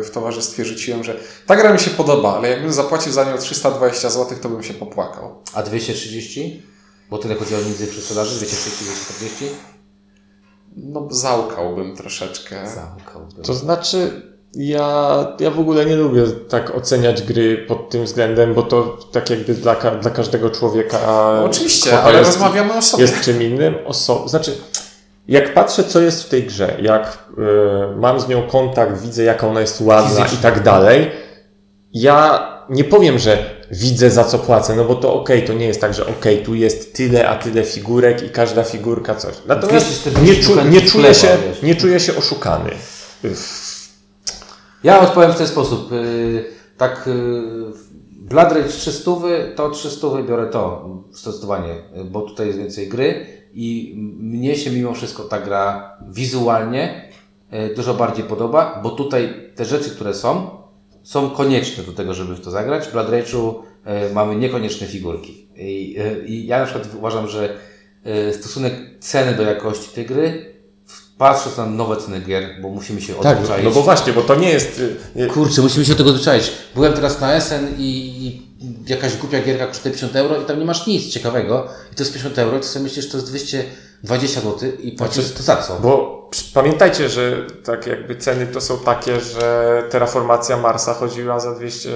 y, 0.00 0.04
w 0.04 0.10
towarzystwie 0.10 0.64
rzuciłem, 0.64 1.04
że 1.04 1.16
ta 1.46 1.56
gra 1.56 1.72
mi 1.72 1.78
się 1.78 1.90
podoba, 1.90 2.36
ale 2.36 2.50
jakbym 2.50 2.72
zapłacił 2.72 3.12
za 3.12 3.24
nią 3.24 3.38
320 3.38 4.10
zł, 4.10 4.38
to 4.42 4.48
bym 4.48 4.62
się 4.62 4.74
popłakał. 4.74 5.42
a 5.54 5.62
230? 5.62 6.62
Bo 7.10 7.18
tyle 7.18 7.34
chodziło 7.34 7.60
między 7.60 7.86
przy 7.86 8.00
sprzedaży, 8.00 8.36
230, 8.36 8.84
240? 8.84 9.44
No, 10.76 11.08
załkałbym 11.10 11.96
troszeczkę. 11.96 12.68
Zamkałbym. 12.68 13.42
To 13.44 13.54
znaczy, 13.54 14.22
ja, 14.54 15.26
ja 15.40 15.50
w 15.50 15.60
ogóle 15.60 15.86
nie 15.86 15.96
lubię 15.96 16.22
tak 16.48 16.74
oceniać 16.76 17.22
gry 17.22 17.64
pod 17.68 17.90
tym 17.90 18.04
względem, 18.04 18.54
bo 18.54 18.62
to 18.62 18.98
tak 19.12 19.30
jakby 19.30 19.54
dla, 19.54 19.74
ka- 19.76 19.90
dla 19.96 20.10
każdego 20.10 20.50
człowieka. 20.50 20.98
No, 21.06 21.44
oczywiście, 21.44 22.00
ale 22.02 22.18
jest, 22.18 22.30
rozmawiamy 22.30 22.74
o 22.74 22.82
sobie. 22.82 23.02
jest 23.02 23.20
czym 23.20 23.42
innym. 23.42 23.74
Oso- 23.86 24.28
znaczy, 24.28 24.56
jak 25.28 25.54
patrzę, 25.54 25.84
co 25.84 26.00
jest 26.00 26.22
w 26.24 26.28
tej 26.28 26.44
grze, 26.44 26.76
jak 26.82 27.18
y, 27.92 27.96
mam 27.96 28.20
z 28.20 28.28
nią 28.28 28.42
kontakt, 28.42 29.00
widzę, 29.02 29.22
jaka 29.24 29.48
ona 29.48 29.60
jest 29.60 29.80
ładna 29.80 30.10
Fizycznie. 30.10 30.38
i 30.38 30.42
tak 30.42 30.62
dalej, 30.62 31.10
ja 31.92 32.46
nie 32.68 32.84
powiem, 32.84 33.18
że 33.18 33.59
widzę 33.70 34.10
za 34.10 34.24
co 34.24 34.38
płacę, 34.38 34.76
no 34.76 34.84
bo 34.84 34.94
to 34.94 35.14
okej, 35.14 35.44
to 35.44 35.52
nie 35.52 35.66
jest 35.66 35.80
tak, 35.80 35.94
że 35.94 36.06
okej, 36.06 36.42
tu 36.42 36.54
jest 36.54 36.94
tyle, 36.94 37.28
a 37.28 37.38
tyle 37.38 37.64
figurek 37.64 38.22
i 38.22 38.30
każda 38.30 38.64
figurka 38.64 39.14
coś. 39.14 39.34
Natomiast 39.46 39.86
240 39.86 40.26
nie, 40.26 40.42
czu, 40.42 40.68
nie, 40.70 40.82
czuję 40.90 41.14
się, 41.14 41.36
nie 41.62 41.74
czuję 41.74 42.00
się 42.00 42.16
oszukany. 42.16 42.70
Ja 44.84 45.00
odpowiem 45.00 45.32
w 45.32 45.36
ten 45.36 45.46
sposób. 45.46 45.92
Yy, 45.92 46.60
Tak, 46.80 47.04
yy, 47.06 47.72
Blood 48.12 48.52
Rage 48.52 48.68
300, 48.68 49.10
to 49.56 49.70
300 49.70 50.22
biorę 50.28 50.46
to 50.46 50.88
zdecydowanie, 51.12 51.74
bo 52.10 52.22
tutaj 52.22 52.46
jest 52.46 52.58
więcej 52.58 52.88
gry 52.88 53.26
i 53.52 53.94
mnie 54.20 54.56
się 54.56 54.70
mimo 54.70 54.94
wszystko 54.94 55.22
ta 55.22 55.40
gra 55.40 55.96
wizualnie 56.08 57.10
yy, 57.52 57.74
dużo 57.74 57.94
bardziej 57.94 58.24
podoba, 58.24 58.80
bo 58.82 58.90
tutaj 58.90 59.52
te 59.56 59.64
rzeczy, 59.64 59.90
które 59.90 60.14
są, 60.14 60.59
są 61.02 61.30
konieczne 61.30 61.84
do 61.84 61.92
tego, 61.92 62.14
żeby 62.14 62.34
w 62.34 62.40
to 62.40 62.50
zagrać. 62.50 62.88
W 62.88 62.92
Blood 62.92 63.08
Rage'u 63.08 63.54
yy, 63.86 64.14
mamy 64.14 64.36
niekonieczne 64.36 64.86
figurki. 64.86 65.48
I, 65.56 65.92
yy, 65.92 66.24
I 66.26 66.46
ja 66.46 66.58
na 66.58 66.64
przykład 66.64 66.94
uważam, 66.94 67.28
że 67.28 67.58
yy, 68.04 68.32
stosunek 68.32 68.74
ceny 69.00 69.34
do 69.34 69.42
jakości 69.42 69.94
tej 69.94 70.06
gry, 70.06 70.49
patrząc 71.20 71.56
na 71.56 71.66
nowe 71.66 71.96
ceny 71.96 72.20
gier, 72.20 72.48
bo 72.62 72.68
musimy 72.68 73.00
się 73.00 73.14
Tak, 73.14 73.36
odzwyczaić. 73.38 73.64
no 73.64 73.70
bo 73.70 73.82
właśnie, 73.82 74.12
bo 74.12 74.22
to 74.22 74.34
nie 74.34 74.50
jest... 74.50 74.82
y, 75.16 75.26
Kurczę, 75.26 75.62
musimy 75.62 75.84
się 75.84 75.92
do 75.92 75.98
tego 75.98 76.12
doczepić. 76.12 76.52
Byłem 76.74 76.92
teraz 76.92 77.20
na 77.20 77.40
SN 77.40 77.66
i, 77.78 77.88
i 78.26 78.42
jakaś 78.90 79.16
głupia 79.16 79.42
gierka 79.42 79.66
kosztuje 79.66 79.94
50 79.94 80.16
euro 80.16 80.40
i 80.40 80.44
tam 80.44 80.58
nie 80.58 80.64
masz 80.64 80.86
nic 80.86 81.08
ciekawego. 81.12 81.66
I 81.92 81.94
to 81.96 82.02
jest 82.02 82.12
50 82.12 82.38
euro, 82.38 82.58
to 82.58 82.64
sobie 82.66 82.82
myślisz, 82.82 83.04
że 83.04 83.10
to 83.10 83.16
jest 83.16 83.28
220 83.28 84.40
zł 84.40 84.68
i 84.82 84.92
płacisz 84.92 85.24
Znaczy- 85.24 85.36
to 85.36 85.42
za 85.42 85.56
co? 85.56 85.76
Bo 85.82 86.20
pamiętajcie, 86.54 87.08
że 87.08 87.46
tak 87.64 87.86
jakby 87.86 88.16
ceny 88.16 88.46
to 88.46 88.60
są 88.60 88.78
takie, 88.78 89.20
że 89.20 89.82
terraformacja 89.90 90.56
Marsa 90.56 90.94
chodziła 90.94 91.40
za 91.40 91.54
200... 91.54 91.90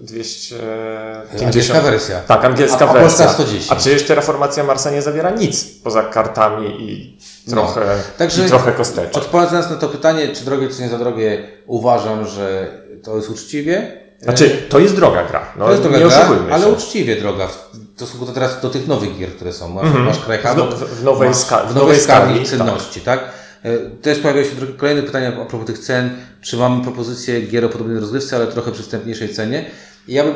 250. 0.00 1.42
Angielska 1.46 1.80
wersja. 1.80 2.20
Tak, 2.20 2.44
angielska 2.44 2.86
A- 2.86 2.90
a 2.90 2.92
wersja. 2.92 3.28
110. 3.28 3.72
A 3.72 3.74
przecież 3.76 4.02
terraformacja 4.06 4.64
Marsa 4.64 4.90
nie 4.90 5.02
zawiera 5.02 5.30
nic 5.30 5.64
poza 5.84 6.02
kartami 6.02 6.90
i 6.90 7.18
trochę, 7.50 7.80
Także 8.18 8.46
i 8.46 8.48
trochę 8.48 8.72
kosteczek. 8.72 9.16
Odpowiadając 9.16 9.70
na 9.70 9.76
to 9.76 9.88
pytanie, 9.88 10.28
czy 10.28 10.44
drogie, 10.44 10.68
czy 10.68 10.82
nie 10.82 10.88
za 10.88 10.98
drogie, 10.98 11.48
uważam, 11.66 12.26
że 12.26 12.68
to 13.02 13.16
jest 13.16 13.30
uczciwie. 13.30 14.00
Znaczy, 14.22 14.66
to 14.68 14.78
jest 14.78 14.96
droga 14.96 15.24
gra. 15.24 15.52
No, 15.56 15.64
To 15.64 15.70
jest 15.70 15.82
droga 15.82 15.98
nie 15.98 16.04
gra, 16.04 16.28
ale 16.50 16.68
uczciwie 16.68 17.16
droga 17.20 17.46
w 17.46 17.68
stosunku 17.96 18.26
teraz 18.32 18.60
do 18.60 18.70
tych 18.70 18.86
nowych 18.86 19.18
gier, 19.18 19.30
które 19.30 19.52
są. 19.52 19.68
Masz, 19.68 19.84
Mhm. 19.86 20.04
masz 20.04 20.18
Cry 20.18 20.38
W, 20.38 20.56
no, 20.56 20.66
w, 20.66 21.04
nowej, 21.04 21.28
masz 21.28 21.38
w 21.72 21.74
nowej 21.74 22.00
skali 22.00 22.38
tak. 22.38 22.46
cenności, 22.48 23.00
tak? 23.00 23.20
E, 23.62 23.78
Też 24.02 24.18
pojawiają 24.18 24.46
się 24.46 24.50
kolejne 24.76 25.02
pytania 25.02 25.28
a 25.42 25.44
propos 25.44 25.66
tych 25.66 25.78
cen. 25.78 26.10
Czy 26.40 26.56
mamy 26.56 26.82
propozycję 26.82 27.40
gier 27.40 27.64
o 27.64 27.68
podobnej 27.68 28.00
rozgrywce, 28.00 28.36
ale 28.36 28.46
trochę 28.46 28.72
przystępniejszej 28.72 29.28
cenie? 29.34 29.64
Ja 30.08 30.24
bym 30.24 30.34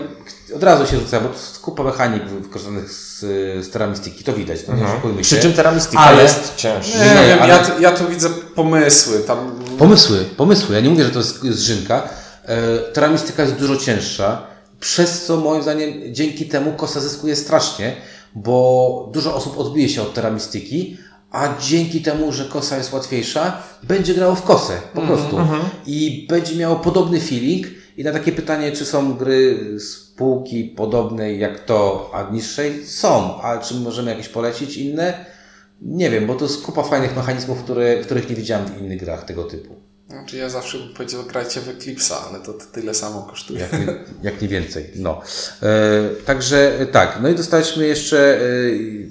od 0.57 0.63
razu 0.63 0.87
się 0.87 1.01
rzucę, 1.01 1.21
bo 1.21 1.29
to 1.29 1.35
jest 1.35 1.59
kupa 1.59 1.83
mechanik 1.83 2.25
wykorzystanych 2.25 2.91
z, 2.91 3.21
z 3.67 3.71
Terramistiki, 3.71 4.25
to 4.25 4.33
widać, 4.33 4.63
to 4.63 4.75
nie 4.75 4.85
oszukujmy 4.85 5.03
się. 5.03 5.09
Mhm. 5.09 5.23
Przy 5.25 5.41
czym 5.41 5.53
Terra 5.53 5.73
Mystica 5.73 5.99
Ale- 6.03 6.23
jest 6.23 6.53
cięższa. 6.57 6.99
Nie, 6.99 7.05
Nie, 7.21 7.27
wiem, 7.27 7.39
ale- 7.43 7.53
ja, 7.55 7.59
tu- 7.65 7.83
ja 7.83 7.93
tu 7.93 8.09
widzę 8.09 8.31
pomysły. 8.31 9.21
Tam 9.21 9.53
Pomysły, 9.79 10.25
pomysły. 10.37 10.75
Ja 10.75 10.81
nie 10.81 10.91
mówię, 10.91 11.05
że 11.05 11.11
to 11.11 11.19
jest 11.19 11.43
zżynka. 11.45 12.09
E, 12.45 12.79
Terramistyka 12.79 13.43
jest 13.43 13.55
dużo 13.55 13.77
cięższa, 13.77 14.47
przez 14.81 15.25
co 15.25 15.37
moim 15.37 15.63
zdaniem 15.63 15.93
dzięki 16.15 16.47
temu 16.49 16.73
kosa 16.73 17.01
zyskuje 17.01 17.37
strasznie, 17.37 17.97
bo 18.35 19.09
dużo 19.13 19.35
osób 19.35 19.59
odbije 19.59 19.89
się 19.89 20.03
od 20.03 20.15
terramistyki, 20.15 20.97
a 21.31 21.49
dzięki 21.61 22.03
temu, 22.03 22.33
że 22.33 22.45
kosa 22.45 22.77
jest 22.77 22.93
łatwiejsza, 22.93 23.63
będzie 23.83 24.15
grało 24.15 24.35
w 24.35 24.43
kosę, 24.43 24.73
po 24.95 25.01
prostu. 25.01 25.39
I 25.87 26.27
będzie 26.31 26.57
miało 26.57 26.77
podobny 26.77 27.21
feeling. 27.21 27.67
I 27.97 28.05
na 28.05 28.13
takie 28.13 28.33
pytanie, 28.33 28.73
czy 28.73 28.85
są 28.85 29.15
gry 29.15 29.59
z 29.81 29.97
półki 29.97 30.65
podobnej 30.65 31.39
jak 31.39 31.65
to, 31.65 32.11
a 32.15 32.31
niższej? 32.33 32.87
Są. 32.87 33.43
A 33.43 33.59
czy 33.59 33.75
możemy 33.75 34.11
jakieś 34.11 34.29
polecić 34.29 34.77
inne? 34.77 35.25
Nie 35.83 36.11
wiem, 36.11 36.27
bo 36.27 36.35
to 36.35 36.45
jest 36.45 36.63
kupa 36.63 36.83
fajnych 36.83 37.17
mechanizmów, 37.17 37.63
które, 37.63 37.97
których 37.97 38.31
nie 38.31 38.37
widziałem 38.37 38.67
w 38.67 38.81
innych 38.81 39.01
grach 39.01 39.25
tego 39.25 39.45
typu. 39.45 39.75
Znaczy 40.09 40.37
ja 40.37 40.49
zawsze 40.49 40.79
bym 40.79 40.95
powiedział, 40.95 41.23
grajcie 41.23 41.61
w 41.61 41.79
Eclipse'a, 41.79 42.15
ale 42.29 42.41
to, 42.41 42.53
tyle 42.73 42.95
samo 42.95 43.23
kosztuje. 43.23 43.61
Jak 43.61 43.73
nie, 43.73 43.87
jak 44.23 44.43
nie 44.43 44.49
więcej. 44.49 44.91
No. 44.97 45.21
E, 45.63 46.09
także 46.25 46.81
e, 46.81 46.87
tak, 46.87 47.19
no 47.23 47.29
i 47.29 47.35
dostaliśmy 47.35 47.87
jeszcze 47.87 48.39
e, 48.39 48.41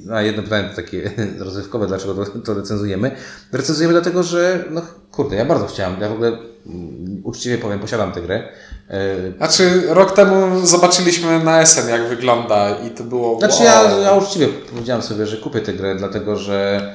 na 0.05 0.21
jedno 0.21 0.43
pytanie 0.43 0.69
takie 0.75 1.11
rozrywkowe, 1.45 1.87
dlaczego 1.87 2.25
to, 2.25 2.39
to 2.39 2.53
recenzujemy. 2.53 3.11
Recenzujemy 3.51 3.93
dlatego, 3.93 4.23
że 4.23 4.65
no 4.71 4.81
kurde, 5.11 5.35
ja 5.35 5.45
bardzo 5.45 5.65
chciałem, 5.67 6.01
ja 6.01 6.09
w 6.09 6.13
ogóle 6.13 6.27
mm, 6.27 7.21
uczciwie 7.23 7.57
powiem, 7.57 7.79
posiadam 7.79 8.11
tę 8.11 8.21
grę. 8.21 8.49
E, 8.89 9.37
Znaczy 9.37 9.83
rok 9.87 10.15
temu 10.15 10.65
zobaczyliśmy 10.65 11.43
na 11.43 11.65
SN 11.65 11.89
jak 11.89 12.07
wygląda 12.09 12.77
i 12.79 12.89
to 12.89 13.03
było 13.03 13.39
Znaczy 13.39 13.63
wow. 13.63 13.65
ja, 13.65 13.97
ja 13.97 14.13
uczciwie 14.13 14.47
powiedziałem 14.47 15.01
sobie, 15.01 15.25
że 15.25 15.37
kupię 15.37 15.61
tę 15.61 15.73
grę, 15.73 15.95
dlatego 15.95 16.35
że 16.35 16.89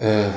e, 0.00 0.30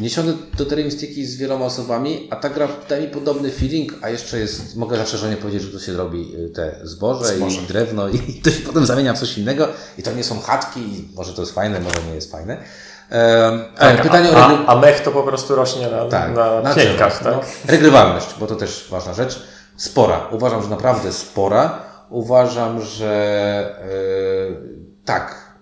nie 0.00 0.10
siądę 0.10 0.32
do 0.58 0.66
terramistyki 0.66 1.26
z 1.26 1.36
wieloma 1.36 1.64
osobami, 1.64 2.28
a 2.30 2.36
ta 2.36 2.48
gra 2.50 2.68
daje 2.88 3.02
mi 3.02 3.08
podobny 3.08 3.50
feeling, 3.50 3.94
a 4.02 4.10
jeszcze 4.10 4.38
jest, 4.38 4.76
mogę 4.76 4.96
zawsze 4.96 5.18
żonie 5.18 5.36
powiedzieć, 5.36 5.62
że 5.62 5.78
to 5.78 5.84
się 5.84 5.92
robi 5.92 6.36
y, 6.36 6.48
te 6.50 6.80
zboże, 6.82 7.36
Zboże. 7.36 7.60
i 7.60 7.66
drewno 7.66 8.08
i 8.08 8.18
to 8.44 8.50
się 8.50 8.60
potem 8.60 8.86
zamienia 8.86 9.14
w 9.14 9.18
coś 9.18 9.38
innego 9.38 9.68
i 9.98 10.02
to 10.02 10.12
nie 10.12 10.24
są 10.24 10.40
chatki, 10.40 10.80
i 10.80 11.08
może 11.14 11.32
to 11.32 11.42
jest 11.42 11.54
fajne, 11.54 11.80
może 11.80 11.96
nie 12.08 12.14
jest 12.14 12.32
fajne. 12.32 12.62
E, 13.12 13.58
Tak, 13.78 14.02
pytanie 14.02 14.30
o 14.30 14.36
a, 14.36 14.48
regry- 14.48 14.64
a, 14.66 14.76
mech 14.76 15.00
to 15.00 15.10
po 15.10 15.22
prostu 15.22 15.54
rośnie 15.54 15.88
na, 15.88 16.04
tak, 16.04 16.34
na, 16.34 16.62
drzewo. 16.62 16.80
pienkach, 16.88 17.18
tak? 17.22 17.32
No, 17.34 17.40
regrywalność, 17.68 18.26
bo 18.40 18.46
to 18.46 18.56
też 18.56 18.88
ważna 18.90 19.14
rzecz. 19.14 19.42
Spora. 19.76 20.26
Uważam, 20.30 20.62
że 20.62 20.68
naprawdę 20.68 21.12
spora. 21.12 21.78
Uważam, 22.10 22.80
że 22.82 23.10
e, 23.82 25.04
tak. 25.04 25.52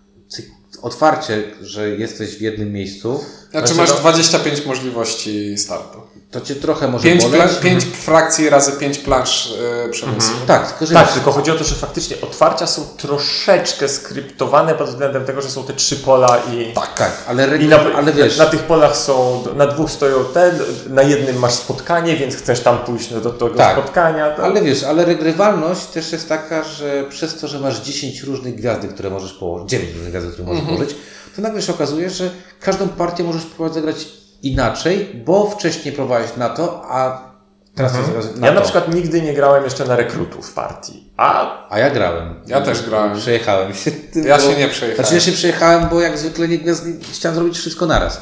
Otwarcie, 0.83 1.43
że 1.61 1.89
jesteś 1.89 2.37
w 2.39 2.41
jednym 2.41 2.73
miejscu, 2.73 3.25
Znaczy 3.51 3.67
Znaczy, 3.75 3.81
masz 3.81 3.91
no- 3.91 3.97
25 4.01 4.67
możliwości 4.67 5.59
startu. 5.59 5.99
to 6.31 6.41
cię 6.41 6.55
trochę 6.55 6.89
może 6.89 7.05
5, 7.05 7.23
boleć. 7.23 7.41
pla- 7.41 7.61
pięć 7.63 7.85
frakcji 7.85 8.51
razy 8.51 8.73
5 8.73 8.99
plansz 8.99 9.51
yy, 9.85 9.91
przemysłu. 9.91 10.35
Tak, 10.47 10.69
tylko 10.69 10.87
że 10.87 10.95
Tak, 10.95 11.05
wiesz, 11.07 11.15
tylko 11.15 11.33
chodzi 11.33 11.51
o 11.51 11.55
to, 11.55 11.65
że 11.65 11.75
faktycznie 11.75 12.17
otwarcia 12.23 12.67
są 12.67 12.83
troszeczkę 12.97 13.89
skryptowane 13.89 14.75
pod 14.75 14.89
względem 14.89 15.25
tego, 15.25 15.43
że 15.43 15.51
są 15.51 15.65
te 15.65 15.73
trzy 15.73 15.97
pola 15.97 16.43
i, 16.53 16.73
Tak. 16.75 16.95
tak, 16.99 17.13
ale, 17.29 17.57
i 17.59 17.69
na, 17.69 17.77
ale 17.97 18.13
wiesz, 18.13 18.39
na 18.39 18.47
tych 18.47 18.63
polach 18.63 18.97
są, 18.97 19.45
na 19.57 19.67
dwóch 19.67 19.91
stoją 19.91 20.25
te, 20.25 20.55
na 20.89 21.03
jednym 21.03 21.39
masz 21.39 21.53
spotkanie, 21.55 22.17
więc 22.17 22.37
chcesz 22.37 22.61
tam 22.61 22.79
pójść 22.79 23.09
do 23.15 23.31
tego 23.31 23.51
Tak. 23.51 23.79
spotkania. 23.79 24.31
To... 24.31 24.43
ale 24.43 24.63
wiesz, 24.63 24.83
ale 24.85 25.05
regrywalność 25.05 25.87
też 25.87 26.13
jest 26.13 26.29
taka, 26.29 26.65
że 26.65 27.05
przez 27.09 27.41
to, 27.41 27.49
że 27.49 27.61
masz 27.61 27.81
10 27.81 28.23
różnych 28.23 28.55
gwiazdek, 28.55 28.95
które 28.95 29.11
możesz 29.11 29.33
położyć, 29.33 29.69
9 29.71 29.93
różnych 29.93 30.11
gwiazdek, 30.11 30.33
które 30.33 30.47
możesz 30.49 30.65
położyć, 30.65 30.91
to 31.37 31.43
nagle 31.43 31.63
się 31.63 31.73
okazuje, 31.73 32.11
że 32.11 32.31
każdą 32.61 32.89
partię 32.89 33.25
możesz 33.25 33.43
próbować 33.47 33.75
zagrać 33.75 34.09
inaczej, 34.43 35.23
bo 35.27 35.51
wcześniej 35.51 35.95
próbowałeś 35.95 36.37
na 36.37 36.49
to, 36.49 36.83
a 36.89 37.31
teraz 37.75 37.93
chcesz 37.93 38.07
zagrać 38.07 38.25
na 38.37 38.47
Ja 38.47 38.53
to. 38.53 38.59
na 38.59 38.65
przykład 38.65 38.95
nigdy 38.95 39.23
nie 39.23 39.35
grałem 39.35 39.65
jeszcze 39.65 39.85
na 39.85 39.97
rekrutów 39.97 40.51
w 40.51 40.55
partii, 40.55 41.11
a 41.17 41.51
A 41.71 41.79
ja 41.79 41.91
grałem. 41.91 42.35
Ja 42.47 42.61
też 42.61 42.83
grałem. 42.83 43.19
Przejechałem 43.19 43.75
się. 43.75 43.91
Tym, 43.91 44.27
Ja 44.27 44.37
bo- 44.37 44.43
się 44.43 44.57
nie 44.57 44.69
przejechałem. 44.69 44.97
Znaczy 44.97 45.15
ja 45.15 45.21
się 45.21 45.33
przejechałem, 45.33 45.89
bo 45.89 46.01
jak 46.01 46.19
zwykle 46.19 46.49
nie, 46.49 46.59
nie, 46.59 46.75
chciałem 47.13 47.35
zrobić 47.35 47.59
wszystko 47.59 47.87
naraz. 47.87 48.21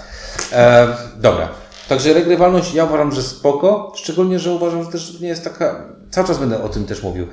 E, 0.53 0.89
dobra. 1.17 1.49
Także 1.89 2.13
regrywalność 2.15 2.75
ja 2.75 2.85
uważam, 2.85 3.13
że 3.13 3.23
spoko. 3.23 3.93
Szczególnie, 3.97 4.39
że 4.39 4.53
uważam, 4.53 4.85
że 4.85 4.91
też 4.91 5.21
nie 5.21 5.29
jest 5.29 5.45
taka... 5.45 5.85
Cały 6.11 6.27
czas 6.27 6.39
będę 6.39 6.63
o 6.63 6.69
tym 6.69 6.85
też 6.87 7.03
mówił. 7.03 7.27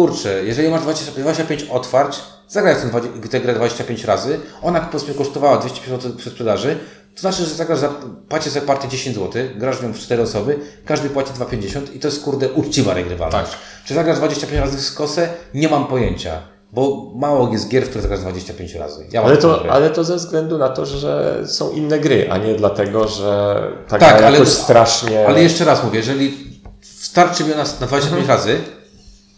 Kurczę, 0.00 0.44
jeżeli 0.44 0.68
masz 0.68 0.82
20, 0.82 1.12
25 1.12 1.62
otwarć, 1.70 2.18
zagraj 2.48 2.74
w 2.74 2.78
tę 2.82 2.88
20 2.88 3.10
tę 3.30 3.40
grę 3.40 3.54
25 3.54 4.04
razy, 4.04 4.40
ona 4.62 4.80
powiedzmy 4.80 5.14
kosztowała 5.14 5.58
250 5.58 6.02
zł 6.02 6.16
przy 6.18 6.30
sprzedaży, 6.30 6.78
to 7.14 7.20
znaczy, 7.20 7.44
że 7.44 7.54
zagrasz 7.54 7.78
za, 7.78 7.88
płacisz 8.28 8.52
za 8.52 8.60
partię 8.60 8.88
10 8.88 9.16
zł, 9.16 9.42
grasz 9.56 9.76
w 9.76 9.82
nią 9.82 9.92
w 9.92 9.98
4 9.98 10.22
osoby, 10.22 10.58
każdy 10.86 11.10
płaci 11.10 11.32
2,50 11.32 11.80
i 11.94 11.98
to 11.98 12.08
jest 12.08 12.22
kurde 12.22 12.48
uczciwa 12.52 12.94
regrywalność. 12.94 13.50
Tak. 13.50 13.60
Czy 13.84 13.94
zagrasz 13.94 14.16
25 14.16 14.60
razy 14.60 14.76
w 14.76 14.80
skosę? 14.80 15.28
Nie 15.54 15.68
mam 15.68 15.86
pojęcia. 15.86 16.32
Bo 16.72 17.12
mało 17.14 17.52
jest 17.52 17.68
gier, 17.68 17.82
w 17.82 17.86
których 17.88 18.02
zagrasz 18.02 18.20
25 18.20 18.74
razy. 18.74 19.06
Ja 19.12 19.22
Ale 19.22 19.36
to, 19.36 19.64
ale 19.70 19.90
to 19.90 20.04
ze 20.04 20.16
względu 20.16 20.58
na 20.58 20.68
to, 20.68 20.86
że 20.86 21.42
są 21.46 21.70
inne 21.70 21.98
gry, 21.98 22.26
a 22.30 22.38
nie 22.38 22.54
dlatego, 22.54 23.08
że 23.08 23.60
ta 23.88 23.98
Tak, 23.98 24.18
gra 24.18 24.26
ale- 24.26 24.38
jakoś 24.38 24.52
strasznie... 24.52 25.26
Ale 25.28 25.42
jeszcze 25.42 25.64
raz 25.64 25.84
mówię, 25.84 25.98
jeżeli 25.98 26.34
starczy 26.80 27.44
mi 27.44 27.52
ona 27.52 27.64
na 27.80 27.86
25 27.86 28.04
Mhm. 28.20 28.26
razy, 28.28 28.58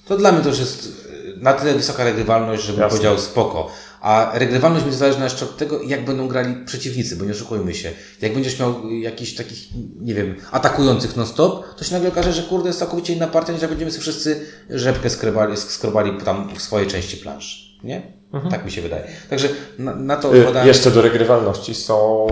to 0.08 0.16
dla 0.16 0.32
mnie 0.32 0.42
to 0.42 0.48
już 0.48 0.58
jest 0.58 1.06
e, 1.36 1.40
na 1.40 1.52
tyle 1.52 1.74
wysoka 1.74 2.04
regrywalność, 2.04 2.62
żebym 2.62 2.80
Jasne. 2.80 2.98
powiedział 2.98 3.18
spoko. 3.18 3.70
A 4.00 4.30
regrywalność 4.34 4.84
będzie 4.84 4.98
zależna 4.98 5.24
jeszcze 5.24 5.44
od 5.44 5.56
tego, 5.56 5.82
jak 5.82 6.04
będą 6.04 6.28
grali 6.28 6.54
przeciwnicy, 6.66 7.16
bo 7.16 7.24
nie 7.24 7.32
oszukujmy 7.32 7.74
się. 7.74 7.92
Jak 8.22 8.34
będziesz 8.34 8.58
miał 8.58 8.90
jakichś 8.90 9.34
takich, 9.34 9.58
nie 10.00 10.14
wiem, 10.14 10.36
atakujących 10.50 11.16
non-stop, 11.16 11.74
to 11.76 11.84
się 11.84 11.92
nagle 11.92 12.08
okaże, 12.08 12.32
że 12.32 12.42
kurde 12.42 12.68
jest 12.68 12.78
całkowicie 12.78 13.12
inna 13.12 13.26
partia, 13.26 13.52
niż 13.52 13.62
jak 13.62 13.70
będziemy 13.70 13.90
sobie 13.90 14.02
wszyscy 14.02 14.46
rzepkę 14.70 15.10
skrobali, 15.10 15.56
skrobali 15.56 16.12
tam 16.24 16.54
w 16.56 16.62
swojej 16.62 16.88
części 16.88 17.16
plansz. 17.16 17.78
Nie? 17.84 18.02
Tak 18.50 18.64
mi 18.64 18.70
się 18.70 18.82
wydaje. 18.82 19.04
Także 19.30 19.48
na, 19.78 19.94
na 19.94 20.16
to 20.16 20.28
Y, 20.28 20.30
odpowiadałem. 20.38 20.68
Jeszcze 20.68 20.90
do 20.90 21.02
regrywalności 21.02 21.74
są 21.74 22.26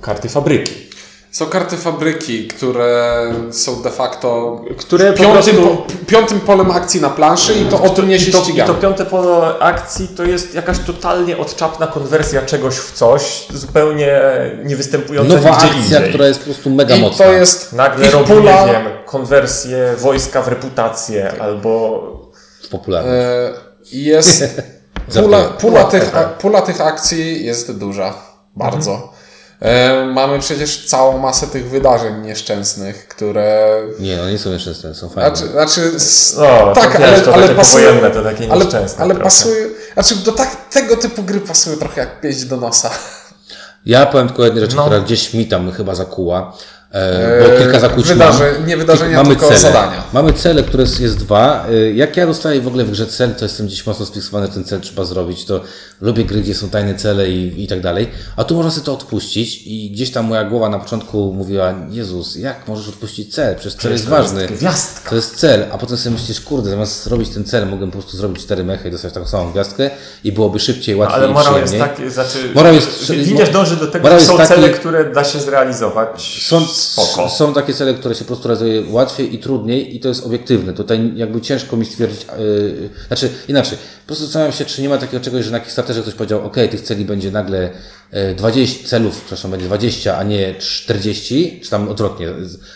karty 0.00 0.28
fabryki. 0.28 0.72
Są 1.32 1.46
karty 1.46 1.76
fabryki, 1.76 2.48
które 2.48 3.22
są 3.50 3.82
de 3.82 3.90
facto 3.90 4.60
Które 4.78 5.12
po 5.12 5.18
piątym, 5.18 5.54
prostu- 5.56 5.76
po, 5.76 6.06
piątym 6.06 6.40
polem 6.40 6.70
akcji 6.70 7.00
na 7.00 7.10
planszy 7.10 7.54
i 7.54 7.64
to 7.64 7.82
o 7.82 7.88
tym 7.90 8.08
nie 8.08 8.20
się 8.20 8.30
I 8.30 8.32
to, 8.32 8.38
I 8.38 8.42
ścigamy. 8.44 8.74
to 8.74 8.80
piąte 8.80 9.04
pole 9.06 9.58
akcji 9.60 10.08
to 10.08 10.24
jest 10.24 10.54
jakaś 10.54 10.78
totalnie 10.78 11.38
odczapna 11.38 11.86
konwersja 11.86 12.42
czegoś 12.42 12.74
w 12.74 12.92
coś, 12.92 13.46
zupełnie 13.54 14.20
nie 14.64 14.76
występująca 14.76 15.34
Nowa 15.34 15.50
nigdzie 15.50 15.66
akcja, 15.66 15.78
indziej. 15.98 16.08
która 16.08 16.26
jest 16.26 16.40
po 16.40 16.44
prostu 16.44 16.70
mega 16.70 16.96
I 16.96 17.00
mocna. 17.00 17.24
to 17.26 17.32
jest 17.32 17.72
Nagle 17.72 18.10
robi, 18.10 18.26
pula, 18.26 18.66
nie 18.66 18.72
wiem, 18.72 18.86
konwersję 19.06 19.94
wojska 19.98 20.42
w 20.42 20.48
reputację 20.48 21.32
albo... 21.40 22.02
popularna. 22.70 23.12
e, 23.12 23.52
jest 23.92 24.44
pula, 25.22 25.44
pula, 25.44 25.84
tych, 25.84 26.10
tak. 26.10 26.38
pula 26.38 26.62
tych 26.62 26.80
akcji 26.80 27.44
jest 27.44 27.78
duża. 27.78 28.14
Bardzo. 28.56 28.92
E, 28.92 29.11
mamy 30.14 30.38
przecież 30.38 30.86
całą 30.86 31.18
masę 31.18 31.46
tych 31.46 31.68
wydarzeń 31.70 32.20
nieszczęsnych, 32.22 33.08
które 33.08 33.68
Nie, 33.98 34.16
no 34.16 34.30
nie 34.30 34.38
są 34.38 34.50
nieszczęsne, 34.50 34.94
są 34.94 35.08
fajne. 35.08 35.36
Znaczy, 35.36 35.52
znaczy 35.52 35.80
s- 35.96 36.36
No, 36.38 36.72
tak, 36.74 36.96
ale, 36.96 37.20
to 37.20 37.34
ale 37.34 37.42
takie 37.42 37.54
pasuje, 37.54 37.84
powojenne, 37.86 38.10
to 38.10 38.22
takie 38.22 38.52
ale, 38.52 38.64
nieszczęsne 38.64 39.04
ale 39.04 39.14
trochę. 39.14 39.24
pasuje, 39.30 39.66
znaczy 39.94 40.16
do 40.16 40.32
tak, 40.32 40.68
tego 40.70 40.96
typu 40.96 41.22
gry 41.22 41.40
pasuje 41.40 41.76
trochę 41.76 42.00
jak 42.00 42.20
pięść 42.20 42.44
do 42.44 42.56
nosa. 42.56 42.90
Ja 43.86 44.06
powiem 44.06 44.26
tylko 44.28 44.44
jednej 44.44 44.64
rzeczy, 44.64 44.76
No. 44.76 44.82
która 44.82 45.00
gdzieś 45.00 45.34
mi 45.34 45.46
tam 45.46 45.72
chyba 45.72 45.94
zakuła, 45.94 46.52
e, 46.81 46.81
bo 47.42 47.58
kilka 47.58 47.80
zakłuć 47.80 48.06
wydarzeń, 48.06 48.52
mam. 48.58 48.66
nie 48.68 48.76
wydarzenia, 48.76 49.16
Mamy 49.16 49.28
tylko 49.28 49.48
cele. 49.48 49.60
zadania. 49.60 50.04
Mamy 50.12 50.32
cele, 50.32 50.62
które 50.62 50.82
jest, 50.82 51.00
jest 51.00 51.18
dwa. 51.18 51.66
E, 51.68 51.92
Jak 51.92 52.16
ja 52.16 52.26
dostaję 52.26 52.60
w 52.60 52.66
ogóle 52.66 52.84
w 52.84 52.90
grze 52.90 53.06
cel, 53.06 53.34
to 53.34 53.44
jestem 53.44 53.66
gdzieś 53.66 53.86
mocno 53.86 54.06
sfiksowany, 54.06 54.48
ten 54.48 54.64
cel 54.64 54.80
trzeba 54.80 55.04
zrobić. 55.04 55.44
To 55.44 55.60
lubię 56.00 56.24
gry, 56.24 56.40
gdzie 56.40 56.54
są 56.54 56.68
tajne 56.70 56.94
cele 56.94 57.30
i, 57.30 57.64
i 57.64 57.66
tak 57.66 57.80
dalej. 57.80 58.08
A 58.36 58.44
tu 58.44 58.54
można 58.54 58.70
sobie 58.70 58.86
to 58.86 58.92
odpuścić 58.92 59.62
i 59.66 59.90
gdzieś 59.90 60.10
tam 60.10 60.26
moja 60.26 60.44
głowa 60.44 60.68
na 60.68 60.78
początku 60.78 61.32
mówiła, 61.32 61.74
Jezus, 61.90 62.36
jak 62.36 62.68
możesz 62.68 62.88
odpuścić 62.88 63.34
cel? 63.34 63.54
Przecież 63.56 63.74
cel 63.74 63.92
jest 63.92 64.08
ważny. 64.08 64.46
Gwiazdka. 64.46 65.10
To 65.10 65.16
jest 65.16 65.36
cel, 65.36 65.64
a 65.72 65.78
potem 65.78 65.96
sobie 65.96 66.14
myślisz, 66.16 66.40
kurde, 66.40 66.70
zamiast 66.70 67.04
zrobić 67.04 67.28
ten 67.28 67.44
cel, 67.44 67.66
mogłem 67.68 67.90
po 67.90 67.98
prostu 67.98 68.16
zrobić 68.16 68.42
cztery 68.42 68.64
mechy 68.64 68.88
i 68.88 68.90
dostać 68.90 69.12
taką 69.12 69.26
samą 69.26 69.52
gwiazdkę 69.52 69.90
i 70.24 70.32
byłoby 70.32 70.60
szybciej, 70.60 70.96
łatwiej 70.96 71.18
Ale 71.18 71.28
i 71.30 71.34
morał 71.34 71.58
jest 71.58 71.78
taki, 71.78 72.10
znaczy, 72.10 72.38
Morał 72.54 72.74
jest- 72.74 73.12
Widzisz, 73.12 73.50
dąży 73.50 73.76
do 73.76 73.86
tego, 73.86 74.08
że 74.08 74.14
jest 74.14 74.26
są 74.26 74.36
taki- 74.36 74.48
cele, 74.54 74.68
które 74.68 75.04
da 75.12 75.24
się 75.24 75.40
zrealizować 75.40 76.38
Są, 76.48 76.66
spoko. 76.82 77.28
są 77.28 77.54
takie 77.54 77.74
cele, 77.74 77.94
które 77.94 78.14
się 78.14 78.20
po 78.20 78.26
prostu 78.26 78.48
realizuje 78.48 78.82
łatwiej 78.90 79.34
i 79.34 79.38
trudniej 79.38 79.96
i 79.96 80.00
to 80.00 80.08
jest 80.08 80.26
obiektywne. 80.26 80.72
Tutaj 80.72 81.12
jakby 81.16 81.40
ciężko 81.40 81.76
mi 81.76 81.84
stwierdzić, 81.84 82.26
yy, 82.38 82.90
znaczy 83.06 83.30
inaczej, 83.48 83.78
po 83.78 84.06
prostu 84.06 84.24
zastanawiam 84.24 84.52
się, 84.52 84.64
czy 84.64 84.82
nie 84.82 84.88
ma 84.88 84.98
takiego 84.98 85.24
czegoś, 85.24 85.44
że 85.44 85.50
na 85.50 85.60
Kickstarterze 85.60 86.02
ktoś 86.02 86.14
powiedział, 86.14 86.46
ok, 86.46 86.54
tych 86.54 86.80
celi 86.80 87.04
będzie 87.04 87.30
nagle 87.30 87.70
yy, 88.12 88.34
20, 88.34 88.88
celów, 88.88 89.20
przepraszam, 89.20 89.50
będzie 89.50 89.66
20, 89.66 90.18
a 90.18 90.22
nie 90.22 90.54
40, 90.54 91.60
czy 91.64 91.70
tam 91.70 91.88
odwrotnie, 91.88 92.28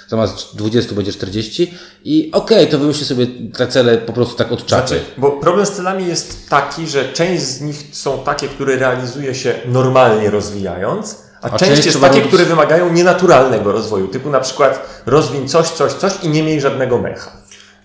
zamiast 0.08 0.56
20 0.56 0.94
będzie 0.94 1.12
40 1.12 1.74
i 2.04 2.30
okej, 2.32 2.68
to 2.68 2.78
wymyślcie 2.78 3.06
sobie 3.06 3.26
te 3.56 3.66
cele 3.66 3.98
po 3.98 4.12
prostu 4.12 4.36
tak 4.36 4.52
od 4.52 4.66
czapy. 4.66 4.88
Znaczy, 4.88 5.04
bo 5.16 5.30
problem 5.30 5.66
z 5.66 5.70
celami 5.70 6.06
jest 6.06 6.48
taki, 6.48 6.86
że 6.86 7.12
część 7.12 7.42
z 7.42 7.60
nich 7.60 7.76
są 7.92 8.18
takie, 8.24 8.48
które 8.48 8.76
realizuje 8.76 9.34
się 9.34 9.54
normalnie 9.66 10.30
rozwijając, 10.30 11.25
a, 11.50 11.54
A 11.54 11.58
część, 11.58 11.72
część 11.72 11.86
jest 11.86 12.00
takie, 12.00 12.20
robić- 12.20 12.28
które 12.28 12.44
wymagają 12.44 12.92
nienaturalnego 12.92 13.72
rozwoju, 13.72 14.08
typu 14.08 14.30
na 14.30 14.40
przykład 14.40 15.02
rozwiń 15.06 15.48
coś, 15.48 15.68
coś, 15.70 15.92
coś 15.92 16.12
i 16.22 16.28
nie 16.28 16.42
miej 16.42 16.60
żadnego 16.60 16.98
mecha. 16.98 17.30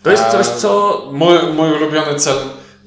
To 0.03 0.11
jest 0.11 0.23
coś, 0.31 0.47
co 0.47 1.01
Mój, 1.11 1.37
mój 1.53 1.71
ulubiony 1.71 2.15
cel 2.15 2.35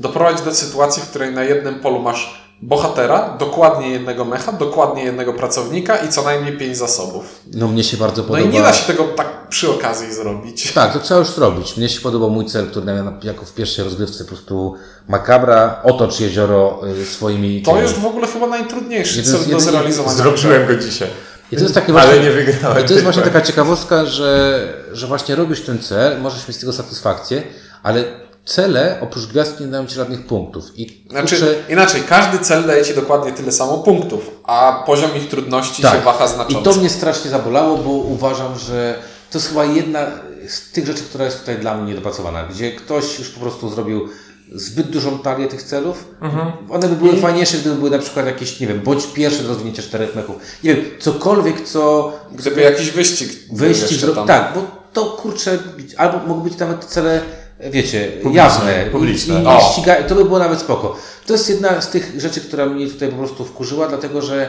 doprowadź 0.00 0.40
do 0.40 0.54
sytuacji, 0.54 1.02
w 1.02 1.06
której 1.08 1.34
na 1.34 1.44
jednym 1.44 1.80
polu 1.80 1.98
masz 2.00 2.43
bohatera, 2.68 3.36
dokładnie 3.38 3.90
jednego 3.90 4.24
mecha, 4.24 4.52
dokładnie 4.52 5.04
jednego 5.04 5.32
pracownika 5.32 5.96
i 5.96 6.08
co 6.08 6.22
najmniej 6.22 6.58
pięć 6.58 6.76
zasobów. 6.76 7.24
No 7.54 7.68
mnie 7.68 7.84
się 7.84 7.96
bardzo 7.96 8.22
No 8.22 8.28
podoba. 8.28 8.46
i 8.48 8.52
nie 8.52 8.62
da 8.62 8.72
się 8.72 8.86
tego 8.86 9.04
tak 9.04 9.48
przy 9.48 9.70
okazji 9.70 10.14
zrobić. 10.14 10.72
Tak, 10.74 10.92
to 10.92 10.98
trzeba 11.00 11.20
już 11.20 11.28
zrobić. 11.28 11.76
Mnie 11.76 11.88
się 11.88 12.00
podobał 12.00 12.30
mój 12.30 12.46
cel, 12.46 12.66
który 12.66 12.86
miałem 12.86 13.20
jako 13.22 13.44
w 13.44 13.52
pierwszej 13.54 13.84
rozgrywce 13.84 14.24
po 14.24 14.28
prostu 14.28 14.74
makabra, 15.08 15.80
otocz 15.84 16.20
jezioro 16.20 16.80
y, 17.02 17.06
swoimi... 17.06 17.62
To 17.62 17.70
tymi- 17.70 17.82
jest 17.82 17.98
w 17.98 18.06
ogóle 18.06 18.26
chyba 18.26 18.46
najtrudniejszy 18.46 19.18
Jeden 19.18 19.34
cel 19.40 19.50
do 19.50 19.60
zrealizowania. 19.60 20.16
zrobiłem 20.16 20.66
go 20.66 20.74
dzisiaj. 20.76 21.08
I 21.52 21.56
to 21.56 21.62
jest 21.62 21.74
takie 21.74 21.92
Ale 21.92 22.02
właśnie, 22.06 22.22
nie 22.24 22.30
wygrałem. 22.30 22.84
I 22.84 22.86
to 22.86 22.92
jest 22.92 23.02
właśnie 23.04 23.22
taka 23.22 23.40
ciekawostka, 23.40 24.06
że, 24.06 24.68
że 24.92 25.06
właśnie 25.06 25.34
robisz 25.34 25.60
ten 25.60 25.78
cel, 25.78 26.20
możesz 26.20 26.48
mieć 26.48 26.56
z 26.56 26.60
tego 26.60 26.72
satysfakcję, 26.72 27.42
ale 27.82 28.04
cele 28.44 28.98
oprócz 29.00 29.26
gwiazd 29.26 29.60
nie 29.60 29.66
dają 29.66 29.86
ci 29.86 29.94
żadnych 29.94 30.26
punktów. 30.26 30.64
I 30.76 31.04
Znaczy, 31.10 31.36
kurczę, 31.36 31.54
inaczej, 31.68 32.02
każdy 32.08 32.38
cel 32.38 32.66
daje 32.66 32.84
Ci 32.84 32.94
dokładnie 32.94 33.32
tyle 33.32 33.52
samo 33.52 33.78
punktów, 33.78 34.30
a 34.44 34.82
poziom 34.86 35.10
ich 35.16 35.28
trudności 35.28 35.82
się 35.82 35.88
waha 36.04 36.18
Tak. 36.18 36.30
I 36.30 36.34
znacząco. 36.34 36.72
to 36.72 36.78
mnie 36.78 36.90
strasznie 36.90 37.30
zabolało, 37.30 37.76
bo 37.78 37.90
uważam, 37.90 38.58
że 38.58 38.98
to 39.30 39.38
jest 39.38 39.48
chyba 39.48 39.64
jedna 39.64 40.06
z 40.48 40.72
tych 40.72 40.86
rzeczy, 40.86 41.02
która 41.02 41.24
jest 41.24 41.40
tutaj 41.40 41.58
dla 41.58 41.74
mnie 41.74 41.88
niedopracowana, 41.88 42.42
gdzie 42.42 42.72
ktoś 42.72 43.18
już 43.18 43.28
po 43.28 43.40
prostu 43.40 43.68
zrobił 43.70 44.08
zbyt 44.52 44.90
dużą 44.90 45.18
talię 45.18 45.46
tych 45.46 45.62
celów. 45.62 46.04
Mhm. 46.20 46.52
One 46.70 46.88
by 46.88 46.96
były 46.96 47.16
fajniejsze, 47.16 47.58
gdyby 47.58 47.76
były 47.76 47.90
na 47.90 47.98
przykład 47.98 48.26
jakieś, 48.26 48.60
nie 48.60 48.66
wiem, 48.66 48.80
bądź 48.80 49.06
pierwsze 49.06 49.42
do 49.42 49.48
rozwinięcia 49.48 49.82
czterech 49.82 50.16
mechów. 50.16 50.36
Nie 50.64 50.74
wiem, 50.74 50.84
cokolwiek, 51.00 51.68
co 51.68 52.12
Gdyby 52.32 52.60
jakiś 52.60 52.90
wyścig 52.90 53.30
wyścig 53.52 53.98
zro... 53.98 54.24
Tak, 54.24 54.52
bo 54.54 54.62
to 54.92 55.04
kurczę, 55.04 55.58
albo 55.96 56.18
mogą 56.18 56.40
być 56.40 56.58
nawet 56.58 56.84
cele, 56.84 57.20
wiecie, 57.60 58.08
Publiczne, 58.22 58.32
jawne. 58.36 58.86
publiczne. 58.92 59.40
I, 59.40 59.44
i 59.44 59.46
O. 59.46 59.60
ściga... 59.72 59.94
To 60.02 60.14
by 60.14 60.24
było 60.24 60.38
nawet 60.38 60.58
spoko. 60.60 60.96
To 61.26 61.32
jest 61.32 61.48
jedna 61.50 61.80
z 61.80 61.90
tych 61.90 62.20
rzeczy, 62.20 62.40
która 62.40 62.66
mnie 62.66 62.86
tutaj 62.86 63.08
po 63.08 63.16
prostu 63.16 63.44
wkurzyła, 63.44 63.88
dlatego 63.88 64.22
że 64.22 64.48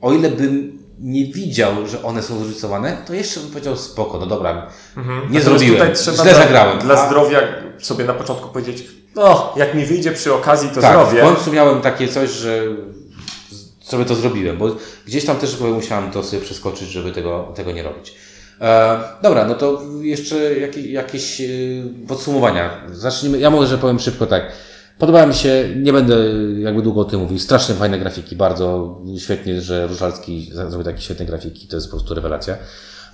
o 0.00 0.12
ile 0.12 0.28
bym 0.30 0.78
nie 0.98 1.26
widział, 1.26 1.86
że 1.86 2.02
one 2.02 2.22
są 2.22 2.38
zróżnicowane, 2.38 2.96
to 3.06 3.14
jeszcze 3.14 3.40
bym 3.40 3.50
powiedział 3.50 3.76
spoko, 3.76 4.18
no 4.18 4.26
dobra, 4.26 4.70
nie 4.96 5.02
Natomiast 5.12 5.44
zrobiłem, 5.44 5.94
źle 5.94 6.12
dla, 6.14 6.34
zagrałem. 6.34 6.78
Dla 6.78 6.94
A- 7.02 7.06
zdrowia 7.06 7.40
sobie 7.80 8.04
na 8.04 8.14
początku 8.14 8.48
powiedzieć, 8.48 8.84
no, 9.14 9.52
jak 9.56 9.74
mi 9.74 9.84
wyjdzie 9.84 10.12
przy 10.12 10.34
okazji, 10.34 10.68
to 10.74 10.80
tak, 10.80 10.92
zrobię. 10.92 11.20
w 11.22 11.24
końcu 11.34 11.52
miałem 11.52 11.80
takie 11.80 12.08
coś, 12.08 12.30
że 12.30 12.62
sobie 13.80 14.04
to 14.04 14.14
zrobiłem, 14.14 14.58
bo 14.58 14.76
gdzieś 15.06 15.24
tam 15.24 15.36
też 15.36 15.60
musiałem 15.60 16.10
to 16.10 16.22
sobie 16.22 16.42
przeskoczyć, 16.42 16.88
żeby 16.88 17.12
tego, 17.12 17.52
tego 17.54 17.72
nie 17.72 17.82
robić. 17.82 18.14
E, 18.60 18.98
dobra, 19.22 19.44
no 19.44 19.54
to 19.54 19.82
jeszcze 20.02 20.58
jakie, 20.58 20.92
jakieś 20.92 21.40
e, 21.40 21.44
podsumowania. 22.08 22.70
Zacznijmy, 22.92 23.38
ja 23.38 23.50
może 23.50 23.78
powiem 23.78 23.98
szybko 23.98 24.26
tak. 24.26 24.52
Podoba 24.98 25.26
mi 25.26 25.34
się, 25.34 25.64
nie 25.76 25.92
będę 25.92 26.16
jakby 26.58 26.82
długo 26.82 27.00
o 27.00 27.04
tym 27.04 27.20
mówił, 27.20 27.38
strasznie 27.38 27.74
fajne 27.74 27.98
grafiki, 27.98 28.36
bardzo 28.36 28.98
świetnie, 29.18 29.60
że 29.60 29.86
Różalski 29.86 30.50
za- 30.52 30.70
zrobił 30.70 30.84
takie 30.84 31.00
świetne 31.02 31.26
grafiki, 31.26 31.66
to 31.68 31.76
jest 31.76 31.86
po 31.90 31.96
prostu 31.96 32.14
rewelacja. 32.14 32.56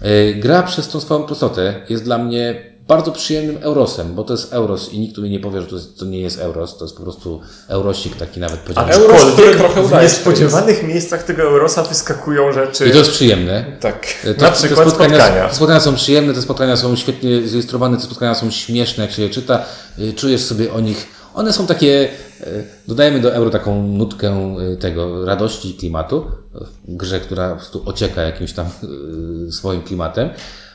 E, 0.00 0.34
Gra 0.34 0.62
przez 0.62 0.88
tą 0.88 1.00
swoją 1.00 1.22
prostotę 1.22 1.74
jest 1.88 2.04
dla 2.04 2.18
mnie 2.18 2.71
bardzo 2.88 3.12
przyjemnym 3.12 3.58
Eurosem, 3.62 4.14
bo 4.14 4.24
to 4.24 4.32
jest 4.34 4.52
Euros 4.52 4.92
i 4.92 4.98
nikt 5.00 5.14
tu 5.14 5.22
mi 5.22 5.30
nie 5.30 5.40
powie, 5.40 5.60
że 5.60 5.66
to, 5.66 5.74
jest, 5.76 5.98
to 5.98 6.04
nie 6.04 6.20
jest 6.20 6.38
Euros, 6.40 6.78
to 6.78 6.84
jest 6.84 6.96
po 6.96 7.02
prostu 7.02 7.40
Eurosik 7.68 8.16
taki 8.16 8.40
nawet 8.40 8.60
powiedziałbym. 8.60 8.94
Euro- 8.94 9.14
Euros, 9.14 9.32
który 9.32 9.54
trochę 9.56 9.82
w 9.82 10.02
niespodziewanych 10.02 10.82
miejscach 10.88 11.22
tego 11.22 11.42
Eurosa 11.42 11.82
wyskakują 11.82 12.52
rzeczy. 12.52 12.86
I 12.88 12.90
to 12.92 12.98
jest 12.98 13.10
przyjemne. 13.10 13.64
Tak. 13.80 14.06
To, 14.38 14.44
Na 14.44 14.50
przykład 14.50 14.88
spotkania. 14.88 15.48
Te 15.48 15.54
spotkania 15.54 15.80
są 15.80 15.94
przyjemne, 15.94 16.34
te 16.34 16.42
spotkania 16.42 16.76
są 16.76 16.96
świetnie 16.96 17.42
zilustrowane, 17.48 17.96
te 17.96 18.02
spotkania 18.02 18.34
są 18.34 18.50
śmieszne, 18.50 19.04
jak 19.04 19.12
się 19.12 19.22
je 19.22 19.30
czyta. 19.30 19.64
Y, 19.98 20.12
Czujesz 20.12 20.40
sobie 20.44 20.72
o 20.72 20.80
nich. 20.80 21.06
One 21.34 21.52
są 21.52 21.66
takie, 21.66 22.08
y, 22.40 22.64
dodajemy 22.88 23.20
do 23.20 23.34
euro 23.34 23.50
taką 23.50 23.82
nutkę 23.82 24.56
y, 24.72 24.76
tego 24.76 25.24
radości 25.24 25.70
i 25.70 25.74
klimatu 25.74 26.24
w 26.88 26.96
grze, 26.96 27.20
która 27.20 27.50
po 27.50 27.56
prostu 27.56 27.82
ocieka 27.86 28.22
jakimś 28.22 28.52
tam 28.52 28.66
swoim 29.50 29.82
klimatem. 29.82 30.30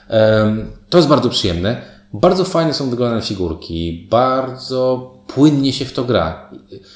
Em, 0.08 0.72
To 0.90 0.98
jest 0.98 1.08
bardzo 1.10 1.30
przyjemne. 1.30 1.97
Bardzo 2.14 2.46
fajnie 2.46 2.74
są 2.74 2.90
wyglądane 2.90 3.22
figurki, 3.22 4.08
bardzo 4.12 5.12
płynnie 5.28 5.74
się 5.74 5.86
w 5.86 5.94
to 5.94 6.04
gra. 6.04 6.50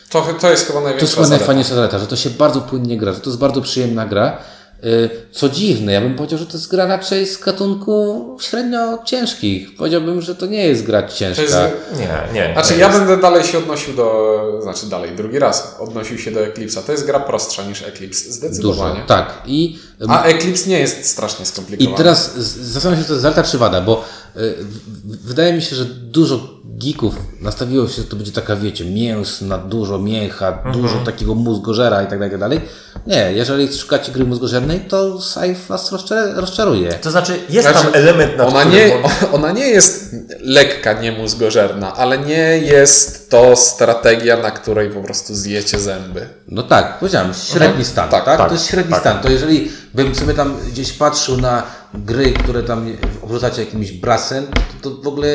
To, 0.09 0.25
to 0.41 0.49
jest 0.51 0.67
chyba 0.67 0.79
To 0.79 0.83
największa 0.83 1.05
jest 1.05 1.15
chyba 1.15 1.27
najfajniejsza 1.27 1.75
zaleta, 1.75 1.99
że 1.99 2.07
to 2.07 2.15
się 2.15 2.29
bardzo 2.29 2.61
płynnie 2.61 2.97
gra, 2.97 3.13
że 3.13 3.19
to 3.19 3.29
jest 3.29 3.39
bardzo 3.39 3.61
przyjemna 3.61 4.05
gra. 4.05 4.37
Y, 4.85 5.09
Co 5.31 5.49
dziwne, 5.49 5.91
ja 5.93 6.01
bym 6.01 6.15
powiedział, 6.15 6.39
że 6.39 6.45
to 6.45 6.53
jest 6.53 6.71
gra 6.71 6.85
raczej 6.85 7.27
z 7.27 7.37
gatunku 7.39 8.37
średnio 8.41 8.99
ciężkich. 9.05 9.75
Powiedziałbym, 9.75 10.21
że 10.21 10.35
to 10.35 10.45
nie 10.45 10.67
jest 10.67 10.83
gra 10.83 11.07
ciężka. 11.07 11.41
Jest, 11.41 11.55
Nie, 11.99 12.07
nie. 12.33 12.53
znaczy 12.53 12.73
nie 12.73 12.79
ja 12.79 12.87
jest. 12.87 12.99
będę 12.99 13.17
dalej 13.17 13.43
się 13.43 13.57
odnosił 13.57 13.93
do, 13.93 14.59
znaczy 14.63 14.85
dalej, 14.85 15.11
drugi 15.15 15.39
raz 15.39 15.75
odnosił 15.79 16.17
się 16.17 16.31
do 16.31 16.39
Eclipse'a. 16.39 16.81
To 16.81 16.91
jest 16.91 17.05
gra 17.05 17.19
prostsza 17.19 17.63
niż 17.63 17.81
Eclipse, 17.81 18.23
Dużo, 18.23 18.33
zdecydowanie. 18.33 19.03
tak. 19.07 19.41
I, 19.45 19.79
A 20.07 20.23
Eclipse 20.23 20.69
nie 20.69 20.79
jest 20.79 21.05
strasznie 21.05 21.43
I 21.43 21.47
skomplikowany. 21.47 21.97
teraz 21.97 22.35
z- 22.37 22.57
zastanawiam 22.73 22.99
się, 22.99 23.03
czy 23.03 23.07
to 23.07 23.13
jest 23.13 23.21
zaleta 23.23 23.43
czy 23.43 23.57
wada, 23.57 23.81
bo 23.81 24.03
y, 24.37 24.39
w- 24.63 25.27
wydaje 25.27 25.53
mi 25.53 25.61
się, 25.61 25.75
że 25.75 25.85
dużo 25.85 26.60
geeków 26.83 27.15
nastawiło 27.41 27.87
się, 27.87 27.93
że 28.01 28.03
to 28.03 28.15
będzie 28.15 28.31
taka, 28.31 28.55
wiecie, 28.55 28.85
mięsna, 28.85 29.57
dużo 29.57 29.99
mięcha, 29.99 30.63
dużo 30.73 30.97
takiego 31.05 31.35
mózgożera 31.35 32.03
i 32.03 32.07
tak 32.07 32.19
dalej, 32.19 32.31
tak 32.31 32.39
dalej. 32.39 32.61
Nie, 33.07 33.31
jeżeli 33.33 33.73
szukacie 33.77 34.11
gry 34.11 34.23
mózgożernej, 34.25 34.79
to 34.79 35.21
Scythe 35.21 35.55
was 35.69 35.91
rozczar- 35.91 36.33
rozczaruje. 36.35 36.93
To 36.93 37.11
znaczy, 37.11 37.39
jest 37.49 37.67
Znaczy, 37.69 37.83
tam 37.85 37.93
element, 37.95 38.37
na 38.37 38.45
Ona 38.45 38.59
którym 38.59 38.75
nie, 38.87 38.95
on- 38.95 39.11
ona 39.35 39.51
nie 39.51 39.67
jest 39.67 40.15
lekka, 40.39 40.93
nie 40.93 41.11
mózgożerna, 41.11 41.95
ale 41.95 42.17
nie 42.17 42.57
jest 42.57 43.29
to 43.29 43.55
strategia, 43.55 44.37
na 44.37 44.51
której 44.51 44.89
po 44.89 45.01
prostu 45.03 45.35
zjecie 45.35 45.79
zęby. 45.79 46.27
No 46.47 46.63
tak, 46.63 46.99
powiedziałem, 46.99 47.33
średni 47.33 47.85
stan, 47.85 48.09
tak? 48.09 48.25
Tak, 48.25 48.37
To 48.37 48.43
tak, 48.43 48.51
jest 48.51 48.65
średni 48.67 48.91
tak. 48.91 49.01
stan. 49.01 49.19
To 49.21 49.29
jeżeli 49.29 49.71
bym 49.93 50.15
sobie 50.15 50.33
tam 50.33 50.57
gdzieś 50.71 50.93
patrzył 50.93 51.37
na 51.37 51.63
gry, 51.93 52.31
które 52.33 52.63
tam 52.63 52.85
obrzucacie 53.21 53.65
jakimś 53.65 53.91
brasem, 53.91 54.47
to, 54.81 54.89
to 54.89 55.01
w 55.01 55.07
ogóle 55.07 55.27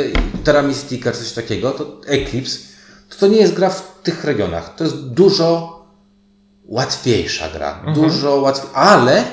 Terra 0.44 0.62
Mystica 0.62 1.12
czy 1.12 1.18
coś 1.18 1.32
takiego, 1.32 1.70
to 1.70 2.00
Eclipse, 2.06 2.58
to 3.08 3.16
to 3.16 3.26
nie 3.26 3.36
jest 3.36 3.54
gra 3.54 3.70
w 3.70 4.02
tych 4.02 4.24
regionach. 4.24 4.74
To 4.76 4.84
jest 4.84 4.96
dużo 4.96 5.76
łatwiejsza 6.64 7.48
gra. 7.48 7.82
Dużo 7.94 8.36
łatwiej, 8.36 8.70
ale 8.74 9.24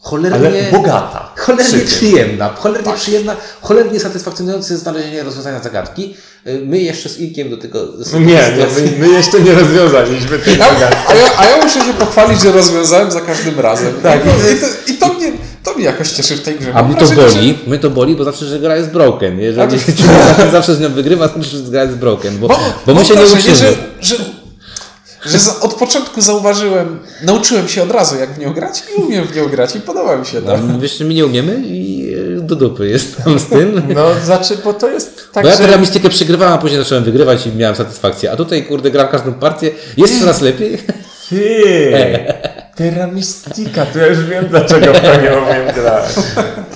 cholernie... 0.00 0.48
ale 0.48 0.62
bogata. 0.72 1.32
Cholernie 1.36 1.78
przyjemna, 1.80 2.48
cholernie 2.48 2.84
Tak. 2.86 2.96
przyjemna, 2.96 3.36
cholernie 3.60 4.00
satysfakcjonujące 4.00 4.78
znalezienie 4.78 5.22
rozwiązania 5.22 5.60
zagadki. 5.60 6.14
Y, 6.46 6.62
My 6.66 6.78
jeszcze 6.78 7.08
z 7.08 7.18
Inkiem 7.18 7.50
do 7.50 7.56
tego... 7.56 7.78
Nie, 8.12 8.20
nie 8.24 8.66
my, 8.76 8.92
my 8.98 9.08
jeszcze 9.08 9.40
nie 9.40 9.52
rozwiązaliśmy 9.52 10.38
tej 10.38 10.54
A, 10.62 10.74
zagadki. 10.74 10.96
a, 11.08 11.14
ja, 11.14 11.30
a 11.38 11.46
ja 11.46 11.56
muszę 11.64 11.80
się 11.80 11.92
pochwalić, 11.92 12.40
że 12.40 12.52
rozwiązałem 12.52 13.10
za 13.10 13.20
każdym 13.20 13.60
razem. 13.60 13.94
Tak. 14.02 14.20
I, 14.26 14.60
to, 14.60 14.66
i, 14.92 14.94
to, 14.96 15.14
mnie, 15.14 15.32
to 15.64 15.74
mnie 15.74 15.84
jakoś 15.84 16.10
cieszy 16.10 16.36
w 16.36 16.42
tej 16.42 16.54
grze. 16.58 16.72
A 16.74 16.82
mnie 16.82 16.94
to 16.96 17.06
boli, 17.06 17.58
mnie 17.66 17.78
to 17.78 17.90
boli, 17.90 18.16
bo 18.16 18.22
znaczy, 18.24 18.46
że 18.46 18.58
gra 18.58 18.76
jest 18.76 18.90
broken. 18.90 19.40
Jeżeli 19.40 19.78
człowiek 19.80 20.52
zawsze 20.52 20.74
z 20.74 20.80
nią 20.80 20.88
wygrywa, 20.88 21.28
to 21.28 21.34
znaczy, 21.34 21.56
że 21.56 21.62
gra 21.70 21.82
jest 21.84 21.96
broken, 21.96 22.38
bo, 22.38 22.48
Bo, 22.48 22.58
bo 22.86 22.94
my 22.94 23.04
się 23.04 23.14
nie 23.16 23.22
uczymy. 23.22 23.56
że, 23.56 23.72
że, 24.00 24.14
że 25.26 25.38
za, 25.38 25.60
od 25.60 25.74
początku 25.74 26.20
zauważyłem, 26.20 26.98
nauczyłem 27.22 27.68
się 27.68 27.82
od 27.82 27.90
razu, 27.90 28.16
jak 28.16 28.34
w 28.34 28.38
nią 28.38 28.52
grać 28.52 28.82
i 28.96 29.00
umiem 29.00 29.26
w 29.26 29.36
nią 29.36 29.48
grać 29.48 29.76
i 29.76 29.80
podoba 29.80 30.16
mi 30.16 30.26
się 30.26 30.42
to. 30.42 30.56
No, 30.56 30.78
wiesz, 30.78 31.00
my 31.00 31.14
nie 31.14 31.26
umiemy 31.26 31.62
i 31.66 32.08
e, 32.36 32.40
do 32.40 32.56
dupy 32.56 32.88
jest 32.88 33.24
tam 33.24 33.38
z 33.38 33.46
tym. 33.46 33.82
No, 33.94 34.06
znaczy, 34.24 34.56
bo 34.64 34.72
to 34.74 34.90
jest 34.90 35.28
tak, 35.32 35.44
Bo 35.44 35.50
ja 35.50 35.56
że... 35.56 35.78
mistykę 35.78 36.08
przegrywałem, 36.08 36.54
a 36.54 36.58
później 36.58 36.78
zacząłem 36.82 37.04
wygrywać 37.04 37.46
i 37.46 37.52
miałem 37.52 37.76
satysfakcję. 37.76 38.32
A 38.32 38.36
tutaj, 38.36 38.64
kurde, 38.64 38.90
gram 38.90 39.08
każdą 39.08 39.34
partię, 39.34 39.70
jest 39.96 40.20
coraz 40.20 40.40
lepiej. 40.40 40.78
Ty! 41.28 41.92
Terra 42.78 43.06
Mystica, 43.06 43.86
to 43.86 43.98
ja 43.98 44.06
już 44.06 44.24
wiem, 44.24 44.48
dlaczego 44.48 44.94
w 44.94 45.00
to 45.00 45.20
nie 45.20 45.38
umiem 45.38 45.74
grać. 45.74 46.14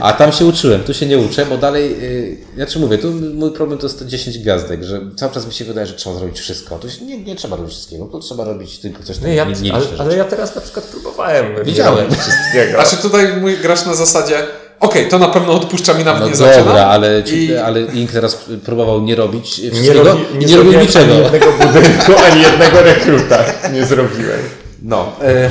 A 0.00 0.12
tam 0.12 0.32
się 0.32 0.44
uczyłem, 0.44 0.82
tu 0.82 0.94
się 0.94 1.06
nie 1.06 1.18
uczę, 1.18 1.46
bo 1.46 1.58
dalej, 1.58 1.90
yy, 2.02 2.36
ja 2.56 2.66
ci 2.66 2.78
mówię, 2.78 2.98
tu 2.98 3.12
mój 3.34 3.50
problem 3.50 3.78
to 3.78 3.86
jest 3.86 3.98
te 3.98 4.06
10 4.06 4.38
gwiazdek, 4.38 4.82
że 4.84 5.00
cały 5.16 5.32
czas 5.32 5.46
mi 5.46 5.52
się 5.52 5.64
wydaje, 5.64 5.86
że 5.86 5.94
trzeba 5.94 6.16
zrobić 6.16 6.40
wszystko. 6.40 6.78
To 6.78 6.90
się 6.90 7.04
nie, 7.04 7.18
nie 7.18 7.36
trzeba 7.36 7.56
robić 7.56 7.72
wszystkiego, 7.72 8.06
to 8.06 8.18
trzeba 8.18 8.44
robić 8.44 8.78
tylko 8.78 9.02
coś, 9.02 9.16
co 9.16 9.26
Nie, 9.26 9.34
ja, 9.34 9.44
nie, 9.44 9.54
nie 9.54 9.72
ale, 9.72 9.84
ale 9.98 10.16
ja 10.16 10.24
teraz 10.24 10.54
na 10.54 10.60
przykład 10.60 10.86
próbowałem. 10.86 11.46
Widziałem. 11.64 12.10
Wszystkiego. 12.10 12.72
Znaczy 12.72 12.96
tutaj 13.02 13.40
mój 13.40 13.56
grasz 13.58 13.86
na 13.86 13.94
zasadzie, 13.94 14.42
okej, 14.82 15.08
to 15.08 15.18
na 15.18 15.28
pewno 15.28 15.52
odpuszczam 15.52 16.00
i 16.00 16.04
nawet 16.04 16.20
No 16.22 16.28
nie 16.28 16.32
dobra, 16.36 16.54
zaczynam. 16.54 16.76
ale, 16.76 17.24
ci, 17.24 17.46
I, 17.46 17.56
ale 17.56 17.80
Ink 17.82 18.12
teraz 18.12 18.44
próbował 18.64 19.02
nie 19.02 19.14
robić 19.14 19.58
nie, 19.58 19.70
wszystkiego 19.70 20.02
robi, 20.02 20.22
nie, 20.38 20.46
nie 20.46 20.56
robił 20.56 20.80
niczego. 20.80 21.14
Ani 21.14 21.22
jednego 21.22 21.46
budynku, 21.52 22.12
ani 22.32 22.42
jednego 22.42 22.82
rekruta 22.82 23.44
nie 23.72 23.86
zrobiłem. 23.86 24.40
No. 24.82 25.12
E, 25.22 25.50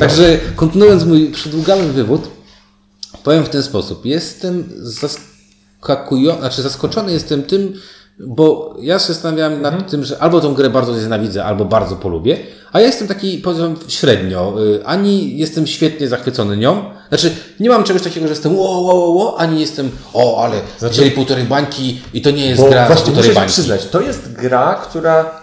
Także 0.00 0.38
kontynuując 0.56 1.04
mój 1.04 1.26
przydługały 1.30 1.82
wywód, 1.92 2.28
powiem 3.24 3.44
w 3.44 3.48
ten 3.48 3.62
sposób. 3.62 4.06
Jestem 4.06 4.64
zaskakujący, 4.78 6.40
znaczy 6.40 6.62
zaskoczony 6.62 7.12
jestem 7.12 7.42
tym, 7.42 7.80
bo 8.18 8.76
ja 8.80 8.98
się 8.98 9.06
zastanawiałem 9.06 9.62
nad 9.62 9.90
tym, 9.90 10.04
że 10.04 10.18
albo 10.18 10.40
tą 10.40 10.54
grę 10.54 10.70
bardzo 10.70 10.94
znienawidzę, 10.94 11.44
albo 11.44 11.64
bardzo 11.64 11.96
polubię, 11.96 12.38
a 12.72 12.80
ja 12.80 12.86
jestem 12.86 13.08
taki, 13.08 13.38
powiem, 13.38 13.76
średnio. 13.88 14.54
Y, 14.64 14.86
Ani 14.86 15.38
jestem 15.38 15.66
świetnie 15.66 16.08
zachwycony 16.08 16.56
nią, 16.56 16.84
znaczy 17.08 17.34
nie 17.60 17.68
mam 17.70 17.84
czegoś 17.84 18.02
takiego, 18.02 18.26
że 18.26 18.32
jestem 18.32 18.56
wo, 18.56 18.62
wo, 18.62 18.82
wo, 18.82 19.12
wo, 19.12 19.38
ani 19.40 19.60
jestem, 19.60 19.90
o, 20.14 20.44
ale 20.44 20.60
wzięli 20.90 21.10
półtorej 21.10 21.44
bańki 21.44 22.00
i 22.14 22.22
to 22.22 22.30
nie 22.30 22.46
jest 22.46 22.62
Bo 22.62 22.68
gra 22.68 22.86
właśnie 22.86 23.04
półtorej 23.04 23.34
bańki. 23.34 23.52
przyznać, 23.52 23.86
to 23.86 24.00
jest 24.00 24.32
gra, 24.32 24.74
która 24.74 25.40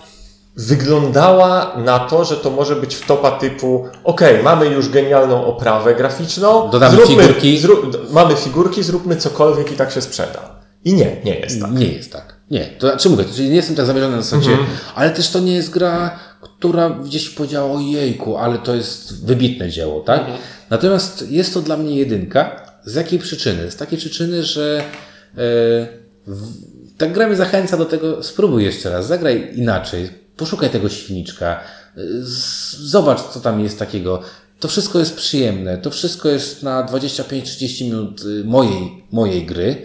wyglądała 0.57 1.75
na 1.77 1.99
to, 1.99 2.25
że 2.25 2.37
to 2.37 2.49
może 2.49 2.75
być 2.75 2.95
wtopa 2.95 3.31
typu 3.31 3.85
ok, 4.03 4.21
mamy 4.43 4.65
już 4.65 4.89
genialną 4.89 5.45
oprawę 5.45 5.95
graficzną, 5.95 6.69
Dodamy 6.69 6.97
figurki. 7.07 7.57
Zrób, 7.59 8.11
mamy 8.11 8.35
figurki, 8.35 8.83
zróbmy 8.83 9.15
cokolwiek 9.15 9.71
i 9.71 9.75
tak 9.75 9.91
się 9.91 10.01
sprzeda. 10.01 10.39
I 10.85 10.93
nie, 10.93 11.17
nie 11.25 11.39
jest 11.39 11.61
tak. 11.61 11.71
Nie 11.71 11.87
jest 11.87 12.11
tak. 12.13 12.32
Nie. 12.51 12.65
To 12.65 12.87
znaczy 12.87 13.09
mówię, 13.09 13.25
czyli 13.35 13.49
nie 13.49 13.55
jestem 13.55 13.75
tak 13.75 13.85
zamierzony 13.85 14.15
na 14.15 14.21
zasadzie, 14.21 14.51
Mhm. 14.51 14.67
ale 14.95 15.09
też 15.11 15.29
to 15.29 15.39
nie 15.39 15.53
jest 15.53 15.69
gra, 15.69 16.19
która 16.41 16.89
gdzieś 16.89 17.29
powiedziała 17.29 17.71
o 17.71 17.79
jejku, 17.79 18.37
ale 18.37 18.57
to 18.57 18.75
jest 18.75 19.25
wybitne 19.25 19.69
dzieło, 19.69 19.99
tak? 20.01 20.19
Mhm. 20.19 20.37
Natomiast 20.69 21.31
jest 21.31 21.53
to 21.53 21.61
dla 21.61 21.77
mnie 21.77 21.95
jedynka. 21.95 22.63
Z 22.85 22.95
jakiej 22.95 23.19
przyczyny? 23.19 23.71
Z 23.71 23.75
takiej 23.75 23.97
przyczyny, 23.97 24.43
że 24.43 24.83
e, 25.33 25.37
w, 26.27 26.51
ta 26.97 27.07
gra 27.07 27.27
mnie 27.27 27.35
zachęca 27.35 27.77
do 27.77 27.85
tego, 27.85 28.23
spróbuj 28.23 28.63
jeszcze 28.63 28.89
raz, 28.89 29.07
zagraj 29.07 29.51
inaczej, 29.55 30.09
poszukaj 30.37 30.69
tego 30.69 30.89
silniczka, 30.89 31.59
e, 31.97 32.01
z- 32.21 32.75
zobacz, 32.77 33.21
co 33.21 33.39
tam 33.39 33.59
jest 33.63 33.79
takiego. 33.79 34.21
To 34.59 34.67
wszystko 34.67 34.99
jest 34.99 35.15
przyjemne, 35.15 35.77
to 35.77 35.91
wszystko 35.91 36.29
jest 36.29 36.63
na 36.63 36.83
25-30 36.87 37.83
minut 37.83 38.21
y, 38.25 38.43
mojej, 38.45 39.03
mojej 39.11 39.45
gry 39.45 39.75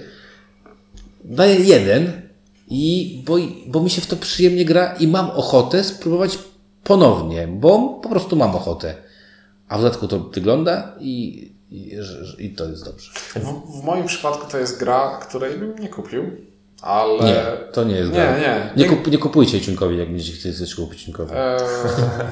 daję 1.25 1.55
jeden 1.55 2.28
i 2.71 3.23
bo, 3.27 3.37
bo 3.66 3.81
mi 3.81 3.91
się 3.91 4.01
w 4.01 4.07
to 4.07 4.16
przyjemnie 4.16 4.64
gra 4.64 4.95
i 5.01 5.09
mam 5.09 5.31
ochotę 5.31 5.85
spróbować 5.85 6.39
ponownie, 6.85 7.47
bo 7.47 8.01
po 8.03 8.09
prostu 8.09 8.37
mam 8.37 8.57
ochotę. 8.57 8.95
A 9.69 9.79
w 9.79 9.83
dodatku 9.83 10.09
to 10.09 10.19
wygląda 10.19 10.93
i, 11.01 11.49
i, 11.71 11.93
i 12.39 12.51
to 12.51 12.64
jest 12.69 12.85
dobrze. 12.85 13.11
w, 13.35 13.81
w 13.81 13.85
moim 13.85 14.07
przypadku 14.07 14.51
to 14.51 14.59
jest 14.59 14.79
gra, 14.79 15.19
której 15.29 15.59
bym 15.59 15.79
nie 15.79 15.89
kupił, 15.89 16.23
ale... 16.83 17.25
Nie, 17.25 17.43
to 17.73 17.85
nie 17.85 17.95
jest 17.97 18.11
Nie, 18.12 18.16
gra. 18.16 18.39
nie. 18.39 18.71
Nie, 18.77 18.85
kup, 18.89 19.07
nie 19.11 19.19
kupujcie 19.19 19.61
Ciunkowi, 19.61 19.99
jak 19.99 20.09
będziecie 20.09 20.33
chcieli 20.33 20.55
coś 20.55 20.75
kupić 20.75 21.03
Ciunkowi. 21.05 21.33
Eee, 21.35 21.61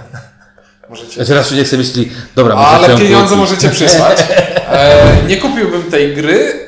możecie... 0.91 1.20
Ja 1.20 1.26
teraz 1.26 1.49
człowiek 1.49 1.68
sobie 1.68 1.78
myśli, 1.82 2.11
dobra, 2.37 2.55
Ale 2.55 2.89
pieniądze 2.99 3.37
kupić. 3.37 3.51
możecie 3.51 3.68
przysłać. 3.70 4.24
E, 4.70 5.22
nie 5.28 5.37
kupiłbym 5.37 5.82
tej 5.82 6.14
gry, 6.14 6.65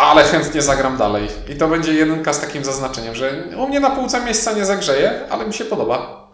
ale 0.00 0.24
chętnie 0.24 0.62
zagram 0.62 0.96
dalej. 0.96 1.28
I 1.48 1.54
to 1.56 1.68
będzie 1.68 1.92
jedynka 1.94 2.32
z 2.32 2.40
takim 2.40 2.64
zaznaczeniem, 2.64 3.14
że 3.14 3.42
u 3.56 3.68
mnie 3.68 3.80
na 3.80 3.90
półce 3.90 4.24
miejsca 4.24 4.52
nie 4.52 4.64
zagrzeje, 4.66 5.20
ale 5.30 5.46
mi 5.46 5.54
się 5.54 5.64
podoba. 5.64 6.28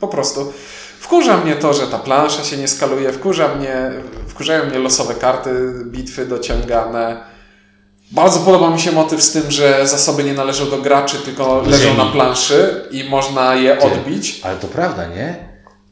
Po 0.00 0.08
prostu. 0.08 0.52
Wkurza 1.00 1.36
mnie 1.36 1.56
to, 1.56 1.74
że 1.74 1.86
ta 1.86 1.98
plansza 1.98 2.44
się 2.44 2.56
nie 2.56 2.68
skaluje, 2.68 3.12
wkurza 3.12 3.48
mnie, 3.48 3.90
wkurzają 4.28 4.64
mnie 4.64 4.78
losowe 4.78 5.14
karty, 5.14 5.50
bitwy 5.84 6.26
dociągane. 6.26 7.20
Bardzo 8.10 8.40
podoba 8.40 8.70
mi 8.70 8.80
się 8.80 8.92
motyw 8.92 9.22
z 9.22 9.32
tym, 9.32 9.50
że 9.50 9.86
zasoby 9.86 10.24
nie 10.24 10.34
należą 10.34 10.70
do 10.70 10.78
graczy, 10.78 11.16
tylko 11.18 11.62
leżą 11.66 11.84
ziemi. 11.84 11.96
na 11.98 12.06
planszy 12.06 12.88
i 12.90 13.04
można 13.10 13.54
je 13.54 13.78
odbić. 13.78 14.40
Ale 14.44 14.56
to 14.56 14.66
prawda, 14.68 15.06
nie? 15.06 15.36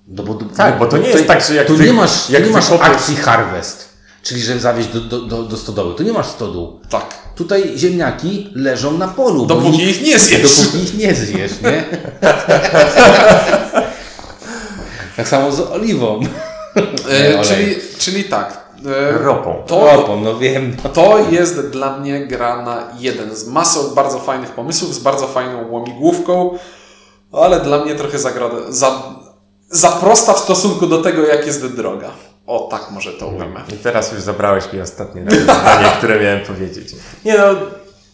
No 0.08 0.22
bo, 0.22 0.34
Tak, 0.56 0.78
bo 0.78 0.86
to 0.86 0.96
nie 0.96 1.08
jest 1.08 1.26
tak, 1.26 1.40
że 1.42 1.54
jak 1.54 1.66
tu 1.66 1.76
wy- 1.76 1.84
nie 1.84 1.92
masz, 1.92 2.30
jak 2.30 2.46
nie 2.46 2.50
masz 2.50 2.70
akcji 2.80 3.16
harvest, 3.16 3.89
czyli 4.22 4.40
że 4.42 4.58
zawieźć 4.58 4.88
do, 4.88 5.00
do, 5.00 5.20
do, 5.20 5.42
do 5.42 5.56
stodoły. 5.56 5.94
Tu 5.94 6.02
nie 6.02 6.12
masz 6.12 6.26
stodół. 6.26 6.80
Tak. 6.90 7.18
Tutaj 7.34 7.72
ziemniaki 7.76 8.48
leżą 8.54 8.98
na 8.98 9.08
polu. 9.08 9.46
Dopóki 9.46 9.78
nikt- 9.78 9.88
ich 9.90 10.02
nie 10.02 10.18
zjesz. 10.18 10.56
Dopóki 10.56 10.78
ich 10.84 10.94
nie 10.98 11.14
zjesz, 11.14 11.52
nie? 11.62 11.84
tak 15.16 15.28
samo 15.28 15.52
z 15.52 15.60
oliwą. 15.60 16.20
E, 17.10 17.44
czyli, 17.48 17.76
czyli 17.98 18.24
tak. 18.24 18.60
E, 18.86 19.18
Ropą. 19.18 19.62
To, 19.66 19.92
Opą, 19.92 20.20
no 20.20 20.38
wiem. 20.38 20.76
to 20.92 21.18
jest 21.30 21.60
dla 21.60 21.98
mnie 21.98 22.26
gra 22.26 22.62
na 22.62 22.88
jeden 22.98 23.36
z 23.36 23.46
masą 23.46 23.94
bardzo 23.94 24.18
fajnych 24.18 24.50
pomysłów, 24.50 24.94
z 24.94 24.98
bardzo 24.98 25.26
fajną 25.26 25.70
łamigłówką, 25.70 26.58
ale 27.32 27.60
dla 27.60 27.84
mnie 27.84 27.94
trochę 27.94 28.18
zagroda, 28.18 28.56
za, 28.68 29.02
za 29.70 29.88
prosta 29.88 30.32
w 30.34 30.38
stosunku 30.38 30.86
do 30.86 31.02
tego, 31.02 31.26
jak 31.26 31.46
jest 31.46 31.66
droga. 31.66 32.10
O, 32.50 32.68
tak 32.70 32.90
może 32.90 33.12
to 33.12 33.28
ujmę. 33.28 33.62
I 33.74 33.76
teraz 33.76 34.12
już 34.12 34.20
zabrałeś 34.20 34.72
mi 34.72 34.80
ostatnie 34.80 35.22
zdanie, 35.42 35.88
które 35.98 36.20
miałem 36.20 36.40
powiedzieć. 36.40 36.92
Nie 37.24 37.38
no, 37.38 37.44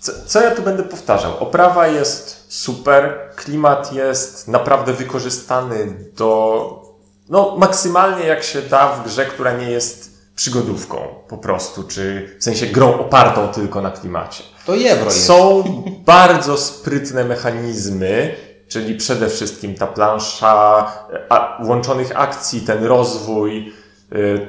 co, 0.00 0.12
co 0.26 0.40
ja 0.40 0.50
tu 0.50 0.62
będę 0.62 0.82
powtarzał? 0.82 1.38
Oprawa 1.38 1.86
jest 1.86 2.44
super, 2.48 3.30
klimat 3.36 3.92
jest 3.92 4.48
naprawdę 4.48 4.92
wykorzystany 4.92 5.94
do, 6.16 6.82
no 7.28 7.56
maksymalnie 7.58 8.26
jak 8.26 8.42
się 8.42 8.62
da 8.62 8.88
w 8.88 9.04
grze, 9.04 9.26
która 9.26 9.52
nie 9.52 9.70
jest 9.70 10.16
przygodówką 10.34 10.96
po 11.28 11.38
prostu, 11.38 11.82
czy 11.82 12.36
w 12.40 12.44
sensie 12.44 12.66
grą 12.66 13.00
opartą 13.00 13.48
tylko 13.48 13.80
na 13.80 13.90
klimacie. 13.90 14.44
To 14.66 14.74
jebro 14.74 15.04
jest. 15.04 15.24
Są 15.24 15.64
bardzo 16.06 16.56
sprytne 16.56 17.24
mechanizmy, 17.24 18.34
czyli 18.68 18.94
przede 18.94 19.28
wszystkim 19.28 19.74
ta 19.74 19.86
plansza 19.86 20.86
a, 21.28 21.58
łączonych 21.64 22.20
akcji, 22.20 22.60
ten 22.60 22.84
rozwój, 22.84 23.72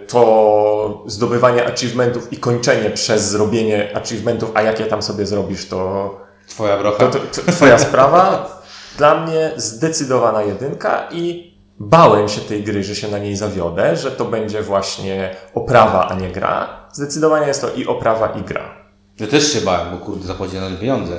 to 0.07 1.03
zdobywanie 1.05 1.65
achievementów 1.67 2.33
i 2.33 2.37
kończenie 2.37 2.89
przez 2.89 3.29
zrobienie 3.29 3.97
achievementów, 3.97 4.51
a 4.53 4.61
jakie 4.61 4.85
tam 4.85 5.01
sobie 5.01 5.25
zrobisz, 5.25 5.67
to, 5.67 6.11
Twoja 6.47 6.77
brocha. 6.77 6.97
to, 7.07 7.19
to, 7.19 7.41
to 7.41 7.51
twoja 7.51 7.79
sprawa. 7.87 8.49
Dla 8.97 9.25
mnie 9.25 9.51
zdecydowana 9.55 10.41
jedynka 10.41 11.07
i 11.11 11.53
bałem 11.79 12.29
się 12.29 12.41
tej 12.41 12.63
gry, 12.63 12.83
że 12.83 12.95
się 12.95 13.07
na 13.07 13.17
niej 13.17 13.35
zawiodę, 13.35 13.95
że 13.95 14.11
to 14.11 14.25
będzie 14.25 14.61
właśnie 14.61 15.35
oprawa, 15.53 16.07
a 16.07 16.15
nie 16.15 16.31
gra. 16.31 16.69
Zdecydowanie 16.93 17.47
jest 17.47 17.61
to 17.61 17.71
i 17.73 17.85
oprawa, 17.87 18.27
i 18.27 18.41
gra. 18.41 18.75
Ja 19.19 19.27
też 19.27 19.53
się 19.53 19.61
bałem, 19.61 19.91
bo 19.91 20.05
kurde 20.05 20.27
zapłaciłem 20.27 20.73
na 20.73 20.79
pieniądze. 20.79 21.17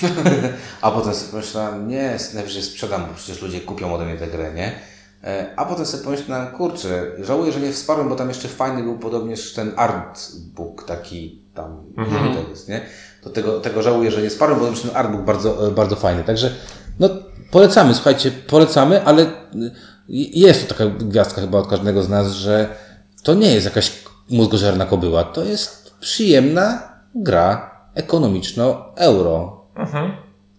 A 0.82 0.90
potem 0.90 1.14
sobie 1.14 1.30
pomyślałem, 1.30 1.88
nie, 1.88 2.16
najwyżej 2.34 2.62
sprzedam, 2.62 3.06
bo 3.06 3.14
przecież 3.14 3.42
ludzie 3.42 3.60
kupią 3.60 3.94
ode 3.94 4.04
mnie 4.04 4.16
tę 4.16 4.26
grę, 4.26 4.54
nie? 4.54 4.72
E, 5.24 5.46
A 5.56 5.64
potem 5.64 5.86
sobie 5.86 6.04
pomyślałem, 6.04 6.46
kurczę, 6.46 7.06
żałuję, 7.18 7.52
że 7.52 7.60
nie 7.60 7.72
wsparłem, 7.72 8.08
bo 8.08 8.14
tam 8.16 8.28
jeszcze 8.28 8.48
fajny 8.48 8.82
był 8.82 8.98
podobnież 8.98 9.52
ten 9.52 9.72
artbook 9.76 10.84
taki 10.84 11.42
tam, 11.54 11.82
Mhm. 11.98 12.34
to 12.34 12.50
jest, 12.50 12.68
nie? 12.68 12.80
To 13.22 13.30
tego, 13.30 13.60
tego 13.60 13.82
żałuję, 13.82 14.10
że 14.10 14.22
nie 14.22 14.30
wsparłem, 14.30 14.58
bo 14.60 14.66
ten 14.66 14.90
artbook 14.94 15.22
bardzo, 15.22 15.66
e, 15.66 15.70
bardzo 15.70 15.96
fajny. 15.96 16.24
Także, 16.24 16.50
no, 17.00 17.08
polecamy, 17.50 17.94
słuchajcie, 17.94 18.30
polecamy, 18.30 19.04
ale 19.04 19.22
y, 19.22 19.28
jest 20.34 20.68
to 20.68 20.74
taka 20.74 20.90
gwiazdka 20.90 21.40
chyba 21.40 21.58
od 21.58 21.66
każdego 21.68 22.02
z 22.02 22.08
nas, 22.08 22.30
że 22.32 22.68
to 23.22 23.34
nie 23.34 23.54
jest 23.54 23.64
jakaś 23.66 23.92
mózgożerna 24.30 24.86
kobyła, 24.86 25.24
to 25.24 25.44
jest 25.44 25.94
przyjemna 26.00 26.82
gra 27.14 27.70
ekonomiczno-euro. 27.94 29.60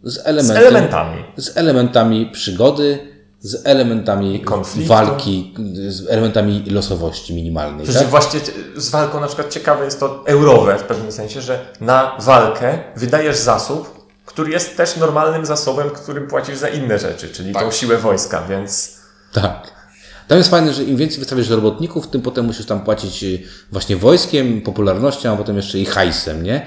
Z, 0.03 0.13
Z 0.13 0.25
elementem, 0.25 0.57
elementami. 0.57 1.23
z 1.37 1.57
elementami 1.57 2.29
przygody, 2.33 2.99
z 3.41 3.65
elementami 3.67 4.39
konfliktu. 4.39 4.89
walki, 4.89 5.53
z 5.87 6.09
elementami 6.09 6.63
losowości 6.69 7.33
minimalnej. 7.33 7.83
Przecież 7.83 8.01
Tak? 8.01 8.09
właśnie 8.11 8.39
z 8.75 8.89
walką 8.89 9.19
na 9.19 9.27
przykład 9.27 9.49
ciekawe 9.49 9.85
jest 9.85 9.99
to 9.99 10.23
eurowe 10.27 10.77
w 10.77 10.83
pewnym 10.83 11.11
sensie, 11.11 11.41
że 11.41 11.65
na 11.81 12.17
walkę 12.19 12.79
wydajesz 12.95 13.37
zasób, 13.37 14.07
który 14.25 14.51
jest 14.51 14.77
też 14.77 14.97
normalnym 14.97 15.45
zasobem, 15.45 15.89
którym 15.89 16.27
płacisz 16.27 16.57
za 16.57 16.67
inne 16.69 16.99
rzeczy, 16.99 17.29
czyli 17.29 17.53
tą 17.53 17.71
siłę 17.71 17.97
wojska, 17.97 18.43
więc 18.49 18.95
tak. 19.33 19.71
Tam 20.27 20.37
jest 20.37 20.49
fajne, 20.49 20.73
że 20.73 20.83
im 20.83 20.97
więcej 20.97 21.19
wystawiasz 21.19 21.49
robotników, 21.49 22.07
tym 22.07 22.21
potem 22.21 22.45
musisz 22.45 22.65
tam 22.65 22.81
płacić 22.83 23.23
y, 23.23 23.39
właśnie 23.71 23.95
wojskiem, 23.95 24.61
popularnością, 24.61 25.33
a 25.33 25.37
potem 25.37 25.55
jeszcze 25.57 25.79
i 25.79 25.85
hajsem, 25.85 26.43
nie? 26.43 26.65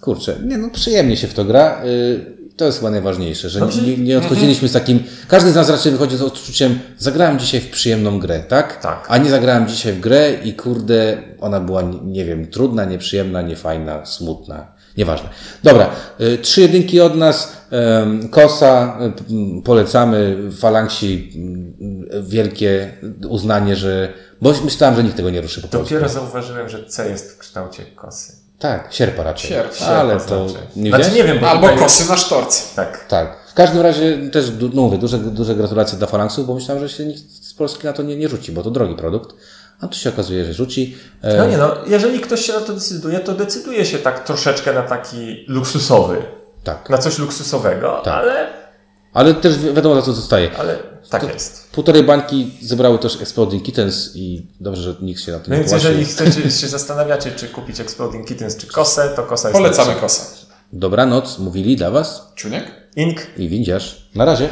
Kurczę, 0.00 0.36
nie 0.44 0.58
no, 0.58 0.70
przyjemnie 0.70 1.16
się 1.16 1.28
w 1.28 1.34
to 1.34 1.44
gra. 1.44 1.82
y, 1.84 2.37
To 2.58 2.64
jest 2.64 2.78
chyba 2.78 2.90
najważniejsze, 2.90 3.48
że 3.50 3.60
nie, 3.86 3.96
nie 3.96 4.18
odchodziliśmy 4.18 4.68
z 4.68 4.72
takim. 4.72 5.02
Każdy 5.28 5.52
z 5.52 5.54
nas 5.54 5.68
raczej 5.70 5.92
wychodzi 5.92 6.16
z 6.16 6.22
odczuciem, 6.22 6.78
zagrałem 6.98 7.38
dzisiaj 7.38 7.60
w 7.60 7.70
przyjemną 7.70 8.18
grę, 8.18 8.40
tak? 8.48 8.80
Tak. 8.82 9.04
A 9.08 9.18
nie 9.18 9.30
zagrałem 9.30 9.68
dzisiaj 9.68 9.92
w 9.92 10.00
grę 10.00 10.32
i 10.44 10.54
kurde, 10.54 11.22
ona 11.40 11.60
była, 11.60 11.82
nie- 12.04 12.24
wiem, 12.24 12.46
trudna, 12.46 12.84
nieprzyjemna, 12.84 13.42
niefajna, 13.42 14.06
smutna. 14.06 14.66
Nieważne. 14.96 15.28
Dobra, 15.62 15.90
y, 16.20 16.38
trzy 16.38 16.60
jedynki 16.60 17.00
od 17.00 17.16
nas. 17.16 17.52
Kosa, 18.30 18.98
y, 19.60 19.62
polecamy. 19.62 20.36
Falangsi, 20.58 21.32
m, 21.80 22.04
wielkie 22.22 22.92
uznanie, 23.28 23.76
że. 23.76 24.12
Bo 24.42 24.52
myślałem, 24.64 24.96
że 24.96 25.04
nikt 25.04 25.16
tego 25.16 25.30
nie 25.30 25.40
ruszy 25.40 25.62
po 25.62 25.68
polsku. 25.68 25.94
dopiero 25.94 26.08
zauważyłem, 26.08 26.68
że 26.68 26.84
C 26.86 27.08
jest 27.08 27.32
w 27.32 27.38
kształcie 27.38 27.82
kosy. 27.96 28.32
Tak, 28.58 28.88
sierpa 28.90 29.22
raczej. 29.22 29.50
Sierp, 29.50 29.74
Ale 29.88 30.12
Sierpa 30.12 30.26
to. 30.26 30.46
Nie 30.76 30.90
znaczy 30.90 31.10
nie 31.12 31.24
wiem, 31.24 31.38
bo 31.38 31.48
Albo 31.50 31.68
kosy 31.68 31.98
Jest, 31.98 32.10
na 32.10 32.16
sztorc. 32.16 32.74
tak. 32.74 33.04
Tak. 33.08 33.36
W 33.50 33.54
każdym 33.54 33.80
razie 33.82 34.18
też, 34.32 34.46
no 34.72 34.82
mówię, 34.82 34.98
duże, 34.98 35.18
duże 35.18 35.54
gratulacje 35.54 35.98
dla 35.98 36.06
Falanksów, 36.06 36.46
bo 36.46 36.54
myślałem, 36.54 36.88
że 36.88 36.94
się 36.94 37.04
nikt 37.04 37.20
z 37.44 37.54
Polski 37.54 37.86
na 37.86 37.92
to 37.92 38.02
nie, 38.02 38.16
nie 38.16 38.28
rzuci, 38.28 38.52
bo 38.52 38.62
to 38.62 38.70
drogi 38.70 38.94
produkt. 38.94 39.36
A 39.80 39.86
tu 39.88 39.98
się 39.98 40.10
okazuje, 40.10 40.44
że 40.44 40.52
rzuci. 40.54 40.96
E, 41.22 41.36
No 41.36 41.46
nie 41.46 41.56
no, 41.56 41.74
jeżeli 41.86 42.20
ktoś 42.20 42.46
się 42.46 42.52
na 42.52 42.60
to 42.60 42.72
decyduje, 42.72 43.20
to 43.20 43.32
decyduje 43.34 43.84
się 43.86 43.98
tak 43.98 44.24
troszeczkę 44.24 44.72
na 44.72 44.82
taki 44.82 45.44
luksusowy, 45.48 46.16
Tak. 46.64 46.90
na 46.90 46.98
coś 46.98 47.18
luksusowego, 47.18 48.06
ale, 48.06 48.46
Ale 49.12 49.34
też 49.34 49.58
wi- 49.58 49.72
wiadomo, 49.74 49.94
za 49.94 50.02
co 50.02 50.12
zostaje. 50.12 50.50
ale 50.58 50.78
tak 51.10 51.22
jest. 51.34 51.70
Półtorej 51.72 52.02
bańki 52.02 52.50
zebrały 52.62 52.98
też 52.98 53.20
Exploding 53.22 53.62
Kittens 53.64 54.10
i 54.16 54.46
dobrze, 54.60 54.82
że 54.82 54.94
nikt 55.02 55.20
się 55.22 55.32
na 55.32 55.38
tym 55.38 55.52
nie 55.52 55.58
Więc 55.60 55.72
jeżeli 55.72 56.04
chcecie 56.04 56.50
się 56.50 56.68
zastanawiacie, 56.68 57.30
czy 57.32 57.48
kupić 57.48 57.80
Exploding 57.80 58.28
Kittens, 58.28 58.56
czy 58.56 58.66
kosę, 58.66 59.12
to 59.16 59.22
kosa 59.22 59.48
jest 59.48 59.60
Polecamy 59.60 59.94
kosę. 59.94 60.22
Dobranoc, 60.72 61.38
mówili 61.38 61.76
dla 61.76 61.90
Was 61.90 62.32
Czuniek? 62.34 62.64
Ink 62.96 63.26
i 63.36 63.48
windziarz. 63.48 64.08
Na 64.14 64.24
razie. 64.24 64.48